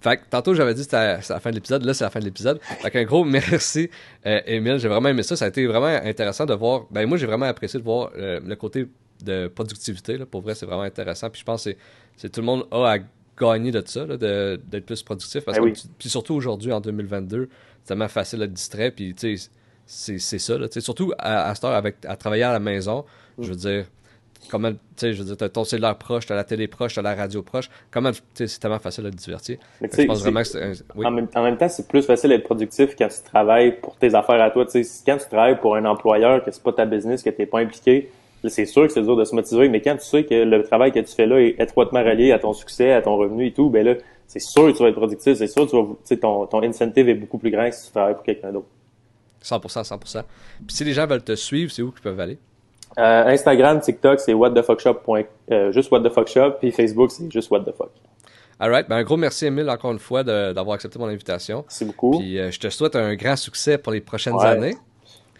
Fait 0.00 0.18
tantôt, 0.30 0.54
j'avais 0.54 0.72
dit 0.72 0.80
que 0.80 0.84
c'était 0.84 1.18
la 1.34 1.40
fin 1.40 1.50
de 1.50 1.56
l'épisode, 1.56 1.84
là, 1.84 1.92
c'est 1.92 2.04
la 2.04 2.08
fin 2.08 2.20
de 2.20 2.24
l'épisode. 2.24 2.58
Fait 2.62 2.90
qu'un 2.90 3.04
gros 3.04 3.24
merci, 3.26 3.90
euh, 4.24 4.40
Émile, 4.46 4.78
j'ai 4.78 4.88
vraiment 4.88 5.10
aimé 5.10 5.22
ça, 5.22 5.36
ça 5.36 5.44
a 5.44 5.48
été 5.48 5.66
vraiment 5.66 5.88
intéressant 5.88 6.46
de 6.46 6.54
voir, 6.54 6.86
ben 6.90 7.06
moi, 7.06 7.18
j'ai 7.18 7.26
vraiment 7.26 7.44
apprécié 7.44 7.78
de 7.78 7.84
voir 7.84 8.10
euh, 8.16 8.40
le 8.42 8.56
côté 8.56 8.88
de 9.22 9.48
productivité, 9.48 10.16
là, 10.16 10.24
pour 10.24 10.40
vrai, 10.40 10.54
c'est 10.54 10.64
vraiment 10.64 10.82
intéressant, 10.82 11.28
puis 11.28 11.40
je 11.40 11.44
pense 11.44 11.64
que 11.64 11.70
c'est 12.16 12.30
tout 12.30 12.40
le 12.40 12.46
monde 12.46 12.66
a 12.70 12.92
à 12.92 12.98
gagner 13.38 13.70
de 13.70 13.82
ça, 13.86 14.04
d'être 14.06 14.86
plus 14.86 15.02
productif, 15.02 15.44
parce 15.44 15.58
Ben 15.58 15.64
que, 15.64 15.68
oui. 15.70 15.72
tu- 15.74 15.88
puis 15.98 16.08
surtout 16.08 16.34
aujourd'hui, 16.34 16.72
en 16.72 16.80
2022, 16.80 17.48
c'est 17.82 17.88
tellement 17.88 18.08
facile 18.08 18.40
d'être 18.40 18.52
distrait, 18.52 18.90
puis 18.90 19.14
tu 19.14 19.36
sais, 19.36 19.50
c'est, 19.86 20.18
c'est 20.18 20.38
ça, 20.38 20.56
là, 20.58 20.66
surtout 20.70 21.12
à, 21.18 21.48
à 21.50 21.54
cette 21.54 21.64
heure, 21.64 21.72
avec, 21.72 21.96
à 22.06 22.16
travailler 22.16 22.44
à 22.44 22.52
la 22.52 22.60
maison, 22.60 23.04
je 23.38 23.48
veux 23.48 23.56
dire, 23.56 23.86
comment, 24.50 24.70
tu 24.72 24.78
sais, 24.96 25.12
je 25.12 25.18
veux 25.20 25.24
dire, 25.26 25.36
t'as 25.36 25.48
ton 25.48 25.64
cellulaire 25.64 25.96
proche, 25.96 26.26
t'as 26.26 26.34
la 26.36 26.44
télé 26.44 26.68
proche, 26.68 26.94
t'as 26.94 27.02
la 27.02 27.14
radio 27.14 27.42
proche, 27.42 27.68
comment, 27.90 28.12
tu 28.12 28.20
sais, 28.34 28.46
c'est 28.46 28.58
tellement 28.60 28.78
facile 28.78 29.04
de 29.04 29.10
te 29.10 29.16
divertir. 29.16 29.58
Mais 29.80 29.88
je 29.92 30.02
pense 30.04 30.20
vraiment 30.20 30.40
que 30.42 30.46
c'est 30.48 30.62
un- 30.62 30.72
oui. 30.94 31.06
En, 31.06 31.10
même, 31.10 31.28
en 31.34 31.42
même 31.42 31.56
temps, 31.56 31.68
c'est 31.68 31.88
plus 31.88 32.02
facile 32.04 32.30
d'être 32.30 32.44
productif 32.44 32.94
quand 32.96 33.08
tu 33.08 33.22
travailles 33.24 33.80
pour 33.80 33.96
tes 33.96 34.14
affaires 34.14 34.40
à 34.42 34.50
toi. 34.50 34.66
Tu 34.66 34.84
sais, 34.84 35.02
quand 35.06 35.16
tu 35.18 35.26
travailles 35.28 35.58
pour 35.58 35.74
un 35.76 35.84
employeur, 35.84 36.44
que 36.44 36.50
c'est 36.50 36.62
pas 36.62 36.72
ta 36.72 36.84
business, 36.86 37.22
que 37.22 37.30
t'es 37.30 37.46
pas 37.46 37.60
impliqué, 37.60 38.10
c'est 38.48 38.66
sûr 38.66 38.86
que 38.86 38.92
c'est 38.92 39.02
dur 39.02 39.16
de 39.16 39.24
se 39.24 39.34
motiver, 39.34 39.68
mais 39.68 39.80
quand 39.80 39.96
tu 39.96 40.04
sais 40.04 40.24
que 40.24 40.34
le 40.34 40.62
travail 40.64 40.92
que 40.92 41.00
tu 41.00 41.14
fais 41.14 41.26
là 41.26 41.40
est 41.40 41.56
étroitement 41.60 42.02
relié 42.02 42.32
à 42.32 42.38
ton 42.38 42.52
succès, 42.52 42.92
à 42.92 43.02
ton 43.02 43.16
revenu 43.16 43.46
et 43.46 43.52
tout, 43.52 43.70
ben 43.70 43.84
là, 43.84 43.94
c'est 44.26 44.40
sûr 44.40 44.66
que 44.66 44.76
tu 44.76 44.82
vas 44.82 44.88
être 44.88 44.96
productif, 44.96 45.36
c'est 45.36 45.46
sûr 45.46 45.66
que 45.66 45.70
tu 45.70 45.76
vas, 45.76 46.16
ton, 46.20 46.46
ton 46.46 46.62
incentive 46.62 47.08
est 47.08 47.14
beaucoup 47.14 47.38
plus 47.38 47.50
grand 47.50 47.68
que 47.68 47.74
si 47.76 47.86
tu 47.86 47.92
travailles 47.92 48.14
pour 48.14 48.24
quelqu'un 48.24 48.52
d'autre. 48.52 48.66
100%, 49.44 49.84
100%. 49.84 50.22
Puis 50.66 50.76
si 50.76 50.84
les 50.84 50.92
gens 50.92 51.06
veulent 51.06 51.22
te 51.24 51.34
suivre, 51.34 51.70
c'est 51.72 51.82
où 51.82 51.90
qu'ils 51.90 52.02
peuvent 52.02 52.20
aller? 52.20 52.38
Euh, 52.98 53.24
Instagram, 53.26 53.80
TikTok, 53.80 54.20
c'est 54.20 54.34
whatthefuckshop. 54.34 55.00
Euh, 55.50 55.72
juste 55.72 55.90
what 55.90 56.00
the 56.00 56.10
fuck 56.12 56.28
shop, 56.28 56.52
puis 56.60 56.70
Facebook, 56.72 57.10
c'est 57.10 57.30
juste 57.32 57.50
what 57.50 57.60
the 57.60 57.74
fuck. 57.76 57.90
Alright, 58.60 58.88
ben 58.88 58.96
un 58.96 59.02
gros 59.02 59.16
merci 59.16 59.46
Emile 59.46 59.68
encore 59.70 59.90
une 59.92 59.98
fois 59.98 60.22
d'avoir 60.22 60.74
accepté 60.74 60.98
mon 60.98 61.06
invitation. 61.06 61.62
Merci 61.66 61.84
beaucoup. 61.84 62.18
Puis 62.18 62.38
euh, 62.38 62.50
je 62.52 62.60
te 62.60 62.68
souhaite 62.70 62.94
un 62.94 63.14
grand 63.16 63.34
succès 63.34 63.76
pour 63.78 63.92
les 63.92 64.00
prochaines 64.00 64.34
Ouais. 64.34 64.46
années. 64.46 64.76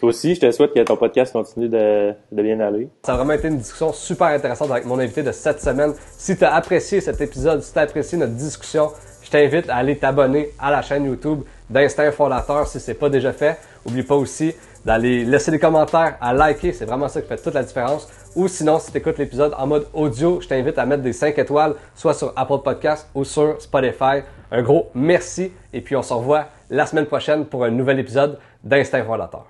Toi 0.03 0.09
aussi, 0.09 0.35
je 0.35 0.41
te 0.41 0.51
souhaite 0.51 0.75
que 0.75 0.81
ton 0.81 0.97
podcast 0.97 1.33
continue 1.33 1.69
de, 1.69 2.13
de 2.33 2.43
bien 2.43 2.59
aller. 2.59 2.89
Ça 3.05 3.13
a 3.13 3.17
vraiment 3.19 3.35
été 3.35 3.47
une 3.47 3.59
discussion 3.59 3.93
super 3.93 4.27
intéressante 4.27 4.69
avec 4.73 4.85
mon 4.85 4.99
invité 4.99 5.23
de 5.23 5.31
cette 5.31 5.61
semaine. 5.61 5.95
Si 6.19 6.37
tu 6.37 6.45
as 6.45 6.57
apprécié 6.57 7.01
cet 7.01 7.21
épisode, 7.21 7.63
si 7.63 7.73
tu 7.73 7.79
as 7.79 7.83
apprécié 7.83 8.19
notre 8.19 8.33
discussion, 8.33 8.91
je 9.23 9.31
t'invite 9.31 9.71
à 9.71 9.77
aller 9.77 9.97
t'abonner 9.97 10.51
à 10.59 10.73
la 10.73 10.83
chaîne 10.83 11.05
YouTube 11.05 11.43
d'Instinct 11.71 12.11
Fondateur 12.11 12.67
si 12.67 12.81
c'est 12.81 12.95
pas 12.95 13.11
déjà 13.11 13.33
fait. 13.33 13.57
Oublie 13.87 14.03
pas 14.03 14.17
aussi 14.17 14.53
d'aller 14.85 15.25
laisser 15.25 15.53
des 15.53 15.61
commentaires, 15.61 16.17
à 16.21 16.35
liker, 16.35 16.73
c'est 16.73 16.85
vraiment 16.85 17.07
ça 17.07 17.23
qui 17.23 17.29
fait 17.29 17.41
toute 17.41 17.55
la 17.55 17.63
différence. 17.63 18.09
Ou 18.35 18.49
sinon, 18.49 18.81
si 18.81 18.91
tu 18.91 18.99
écoutes 18.99 19.19
l'épisode 19.19 19.55
en 19.57 19.69
mode 19.69 19.87
audio, 19.95 20.41
je 20.41 20.49
t'invite 20.49 20.79
à 20.79 20.85
mettre 20.85 21.05
des 21.05 21.13
5 21.13 21.39
étoiles, 21.39 21.77
soit 21.95 22.15
sur 22.15 22.33
Apple 22.35 22.59
Podcast 22.65 23.09
ou 23.15 23.23
sur 23.23 23.63
Spotify. 23.63 24.23
Un 24.51 24.63
gros 24.63 24.91
merci 24.97 25.53
et 25.73 25.81
puis 25.81 25.95
on 25.95 26.03
se 26.03 26.13
revoit 26.13 26.49
la 26.71 26.87
semaine 26.87 27.07
prochaine 27.07 27.47
pour 27.47 27.63
un 27.63 27.71
nouvel 27.71 28.01
épisode 28.01 28.41
d'Instinct 28.65 29.05
Fondateur. 29.05 29.47